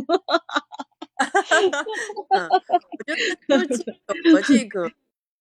[2.29, 2.59] 嗯我
[3.05, 3.15] 觉
[3.57, 3.93] 得这个
[4.33, 4.91] 和这个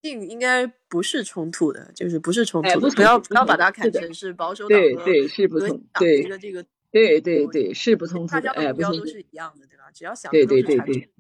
[0.03, 9.85] 性应该不是冲突的，就是不是冲突的，不要不要把它看成是保守党和对是不同对一个这个对对对是不冲突的，哎，目标都是一样的，对吧？
[9.93, 11.11] 只要想对对对对。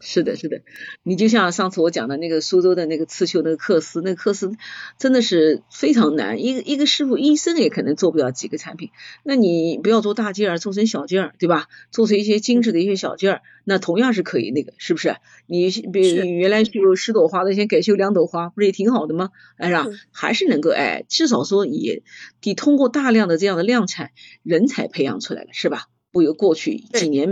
[0.00, 0.62] 是的，是的，
[1.02, 4.52] 你就像上次我讲的那个苏州的那个刺绣那个克丝，那个克丝
[4.98, 8.90] 真的是非常难，一个一个师傅一生也可能做不了几个产品。
[9.22, 11.68] 那你不要做大件儿，做成小件儿，对吧？
[11.90, 15.16] 做成一些精致的一些小件儿，那同样是可以那个，是不是？
[15.46, 19.30] 你比原来绣十朵花的，先改绣两朵花，不是也挺好的吗？
[19.56, 22.02] 哎呀，还是能够哎，至少说也
[22.40, 24.10] 得通过大量的这样的量产，
[24.42, 25.86] 人才培养出来了，是吧？
[26.12, 27.30] 不由过去几年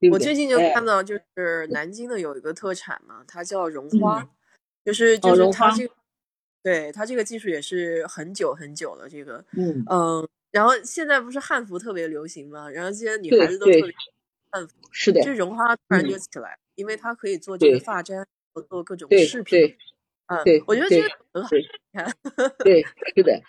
[0.00, 0.10] 卖。
[0.10, 0.56] 我最近就？
[0.74, 4.28] 看到，就是南京的有一个特产嘛，它叫绒花，
[4.84, 5.18] 就是。
[5.18, 5.94] 就是它这个，
[6.62, 9.84] 对它这个技术也是很久很久了，这个，嗯。
[9.90, 13.72] 嗯，然后现在不是汉服特别流行嘛，然后现在女孩子都特。
[13.72, 13.82] 别
[14.50, 15.76] 汉服，是的，这绒花。
[15.76, 18.26] 突然就起来，因为它可以做这个发簪，
[18.68, 19.76] 做各种饰品，
[20.28, 21.48] 嗯，对，我觉得这个很好，
[21.92, 22.14] 看，
[22.64, 22.84] 对，
[23.16, 23.40] 是的。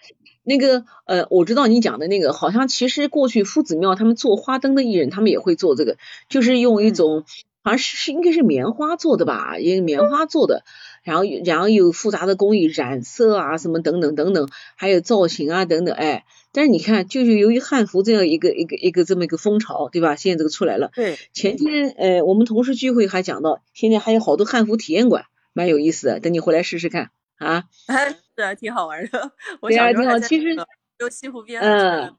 [0.44, 5.98] 那个呃，我知道你讲的那个，好像其实过去夫子庙他们做花灯的艺人，他们也会做这个，
[6.28, 7.24] 就是用一种
[7.62, 10.64] 好像是是应该是棉花做的吧，因为棉花做的，
[11.04, 20.16] 然后然后有复杂的工艺，染色啊什么等等等等，还有造型啊等等，哎，但是你看，就是由于汉服这样一个一个一个这么一个风潮，对吧？
[20.16, 27.12] 现在这个出来了，对，前天呃我们同事聚会还讲到，现在还有好多汉服体验馆，蛮有意思的，等你回来试试看。
[27.38, 27.64] 啊，
[28.36, 29.32] 是啊，挺好玩的。
[29.62, 30.20] 对啊，挺好。
[30.20, 30.56] 其实
[30.98, 32.16] 就西湖边，嗯，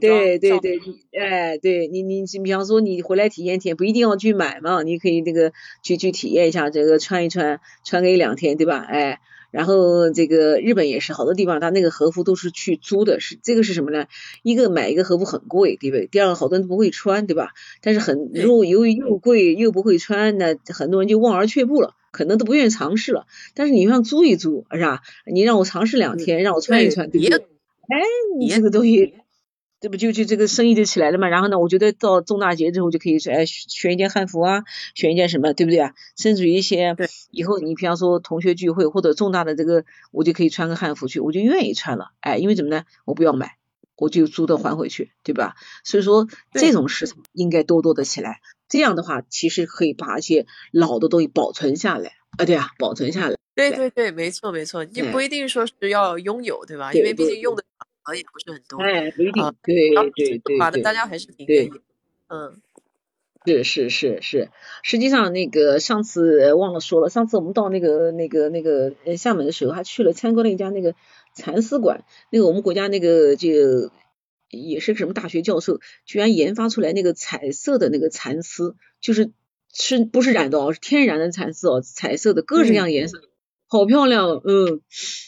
[0.00, 0.78] 对对对，
[1.18, 5.52] 哎，对你你你，比方说你回来体验体验，不一定要去买嘛，你可以那个
[5.82, 8.78] 去去体验一下，这个穿一穿，穿个一两天，对吧？
[8.78, 9.18] 哎，
[9.50, 14.06] 然后这个日本也是好多地方，它那个和服都是去租的，是这个是什么呢？
[14.44, 16.06] 一个买一个和服很贵，对不对？
[16.06, 17.50] 第二个好多人都不会穿，对吧？
[17.82, 21.94] 但是很如果由于又贵又不会穿，那很多人就望而却步了。
[22.16, 25.02] 可能都不愿意尝试了，但是你让租一租是吧？
[25.26, 27.36] 你让我尝试两天，让我穿一穿，对不对？
[27.36, 28.00] 哎，
[28.38, 29.12] 你这个东西，
[29.80, 31.28] 这不就就这个生意就起来了嘛？
[31.28, 34.64] 然后呢，我觉得到重大节之后就可以说，哎，选一件汉服啊，
[34.94, 35.94] 选一件什么，对不对啊？
[36.16, 36.96] 甚至于一些
[37.30, 42.12] 以后你比方说同学聚会或者重大的这个，我就可以穿个汉服去，我就愿意穿了。
[42.20, 42.84] 哎，因为怎么呢？
[43.04, 43.56] 我不要买，
[43.96, 45.54] 我就租的还回去，对吧？
[45.84, 48.40] 所以说这种市场应该多多的起来。
[48.68, 53.36] 这样的话，其实可以把一些老的东西保存下来啊，对啊，保存下来。
[53.54, 56.92] 对对对，没错没错，你不一定说是要拥有，对吧？
[56.92, 58.82] 因为毕竟用的场合也不是很多。
[58.82, 59.54] 哎，不一定。
[59.62, 60.70] 对对对对。
[60.70, 61.70] 的大家还是挺愿意。
[62.28, 62.60] 嗯。
[63.48, 64.50] 是是是是，
[64.82, 70.96] 实际上那个上次忘了说了，上次我们到那个那个那个呃厦门的时候，还去了参观了一家那个
[71.32, 73.48] 蚕丝馆，那个我们国家那个就
[74.56, 79.30] 也是什么大学教授，居然研发出来那个彩色的那个蚕丝，就是
[79.72, 83.20] 是不是染的哦，是天然的蚕丝哦，彩色的各式各样颜色，
[83.66, 84.80] 好漂亮，嗯，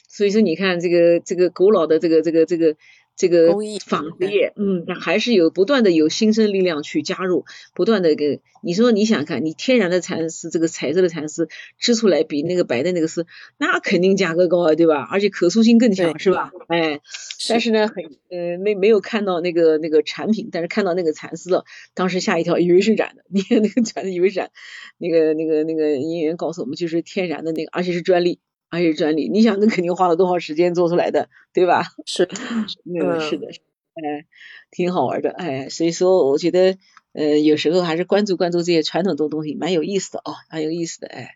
[0.09, 2.77] 所以说你看这个这个古老的这个这个这个。
[3.19, 3.53] 这个
[3.85, 13.27] 纺织业，嗯，那还是有不断的有新生力量去加入，不断的给你说，你想看，你天然的蚕丝，这个彩色的蚕丝织出来比那个白的那个丝，
[13.59, 15.03] 那肯定价格高啊，对吧？
[15.11, 16.53] 而且可塑性更强，是吧？
[16.69, 17.01] 哎，
[17.49, 21.65] 但是呢，很呃没没有看到那个那个产品，但是看到那个蚕丝了，
[21.95, 24.53] 当时吓一跳，以为是染的，你看那个蚕丝以为染，
[24.97, 28.39] 那个那个那个营业员告诉我们就是天然的那个，而且是专利。
[28.71, 31.85] 而且专利，你想那肯定花了多少时间做出来的，对吧？
[32.05, 32.29] 是，
[32.85, 33.49] 嗯，是的，
[33.95, 34.27] 哎，
[34.71, 36.77] 挺好玩的，哎，所以说我觉得，
[37.13, 41.31] 呃，有时候还是关注关注这些传统的东西，蛮有意思的哦，蛮有意思的，哎，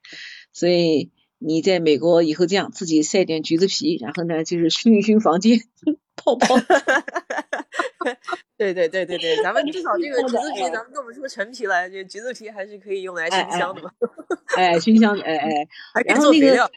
[0.53, 5.59] 所以你在美国以后这样自己晒点橘子皮，然后呢就是熏一熏房间，
[6.15, 6.55] 泡泡，
[8.59, 13.91] 对对对对对，咱们至少这个橘子皮，咱们弄不出陈皮来，这橘子皮还是可以用来熏香的嘛，
[14.55, 15.67] 哎，熏香，哎哎，
[16.05, 16.71] 然后那个。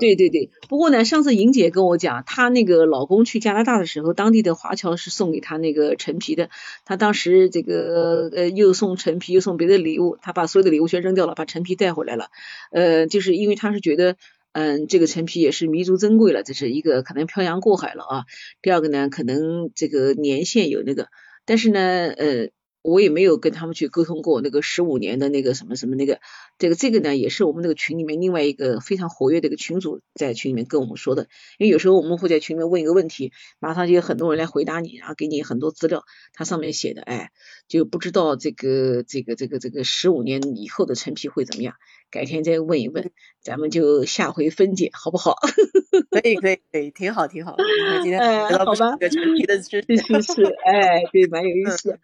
[0.00, 6.48] 对对对，不过呢，上次莹姐跟我讲，她那个老公去加拿大的时候，当地的华侨是送给她那个陈皮的，
[6.86, 12.28] 她当时这个呃又送陈皮又送别的礼物，她把所有的礼物全扔掉了，把陈皮带回来了，
[12.72, 14.16] 呃，就是因为她是觉得，
[14.52, 18.24] 嗯，这个陈皮也是弥足珍贵了，这是一个可能漂洋过海了啊，
[18.62, 21.08] 第二个呢，可能这个年限有那个，
[21.44, 22.48] 但是呢，呃。
[22.84, 26.20] 我也没有跟他们去沟通过那个十五年的那个什么什么那个，
[26.58, 31.28] 这个这个呢也是我们那个群里面另外一个非常活跃的一个群主在群里面跟我们说的，
[31.58, 36.04] 因为有时候我们会在群里面问一个问题，马上就有很多人来回答你，然后给你很多资料，
[36.34, 37.30] 它上面写的，哎，
[37.68, 41.76] 就不知道这个这个这个这个十五年以后的陈皮会怎么样。
[42.14, 43.10] 改天再问一问，
[43.42, 45.34] 咱们就下回分解，好不好？
[46.12, 47.56] 可以可以可以，挺好挺好。
[48.04, 48.20] 今天
[48.56, 51.98] 好吧，的知识是是，哎，对，蛮有意思。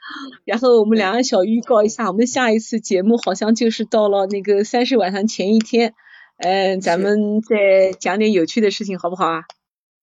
[0.44, 5.94] 然后我们两个小预告一下，我们下一次节目好像就是到了那个三十晚上前一天，
[6.38, 9.44] 嗯，咱们再讲点有趣的事情，好不好啊？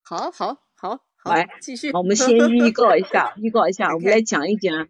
[0.04, 1.92] 好，好，好，好，来继续。
[1.92, 4.88] 我们先预告一下， 预告一下，我们来讲一讲。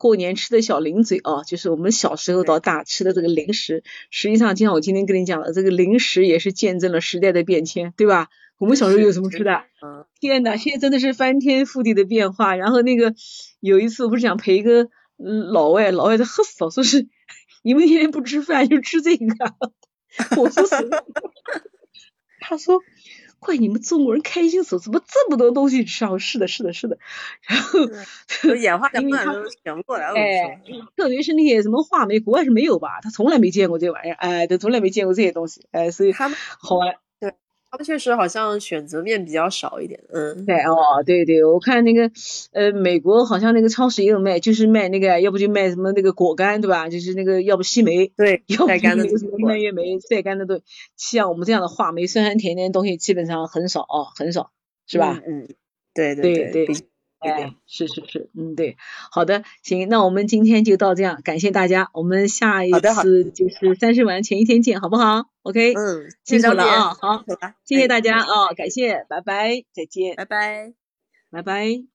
[0.00, 3.84] 过年吃的小零嘴啊，就是我们小时候到大吃的这个零食。
[4.08, 8.30] 实际上，就像我今天跟你讲的，这个零食也是见证了时代的变迁，对吧？
[8.56, 9.62] 我们小时候有什么吃的？
[9.82, 10.06] 嗯。
[10.18, 12.56] 天呐，现在真的是翻天覆地的变化。
[12.56, 13.14] 然后那个
[13.60, 14.88] 有一次，我不是想陪一个
[15.52, 17.06] 老外，老外都喝死了，说是
[17.62, 19.26] 你们天天不吃饭就吃这个。
[20.40, 21.04] 我说什么？
[22.40, 22.80] 他说。
[23.40, 26.16] 怪你们中国人开心死，怎么这么多东西吃啊？
[26.18, 26.98] 是的，是的，是的。
[27.48, 30.14] 然后演化的慢都想 不过来了。
[30.14, 30.60] 哎，
[30.96, 33.00] 特别是那些什么话梅，国外是没有吧？
[33.02, 36.96] 他从来没见过这玩意儿，哎，他从来没见过这些东西，哎，所以他们好玩。
[37.70, 42.10] 他们确实好像选择面比较少一点，嗯，对哦，对对，我看那个
[42.52, 46.88] 呃，美国好像那个超市也有卖，就是卖那个，要不就卖什么那个果干，对吧？
[46.88, 50.60] 就是那个要不西梅，对，要不那个什么蔓越莓，晒干的都，
[50.96, 54.50] 像我们这样的话梅酸酸甜甜的东西基本上很少哦，很少，
[54.88, 55.22] 是吧？
[55.24, 55.46] 嗯，
[55.94, 56.89] 对对对对。
[57.20, 58.76] 哎，是是是，嗯对，
[59.10, 67.24] 好的，行，那我们今天就到这样，感谢大家，我们下一次就是三十晚前一天见，好不好？OK，嗯，辛苦了啊，好，
[67.64, 70.72] 谢谢大家啊，感谢，拜拜，再见，拜拜，
[71.30, 71.89] 拜拜。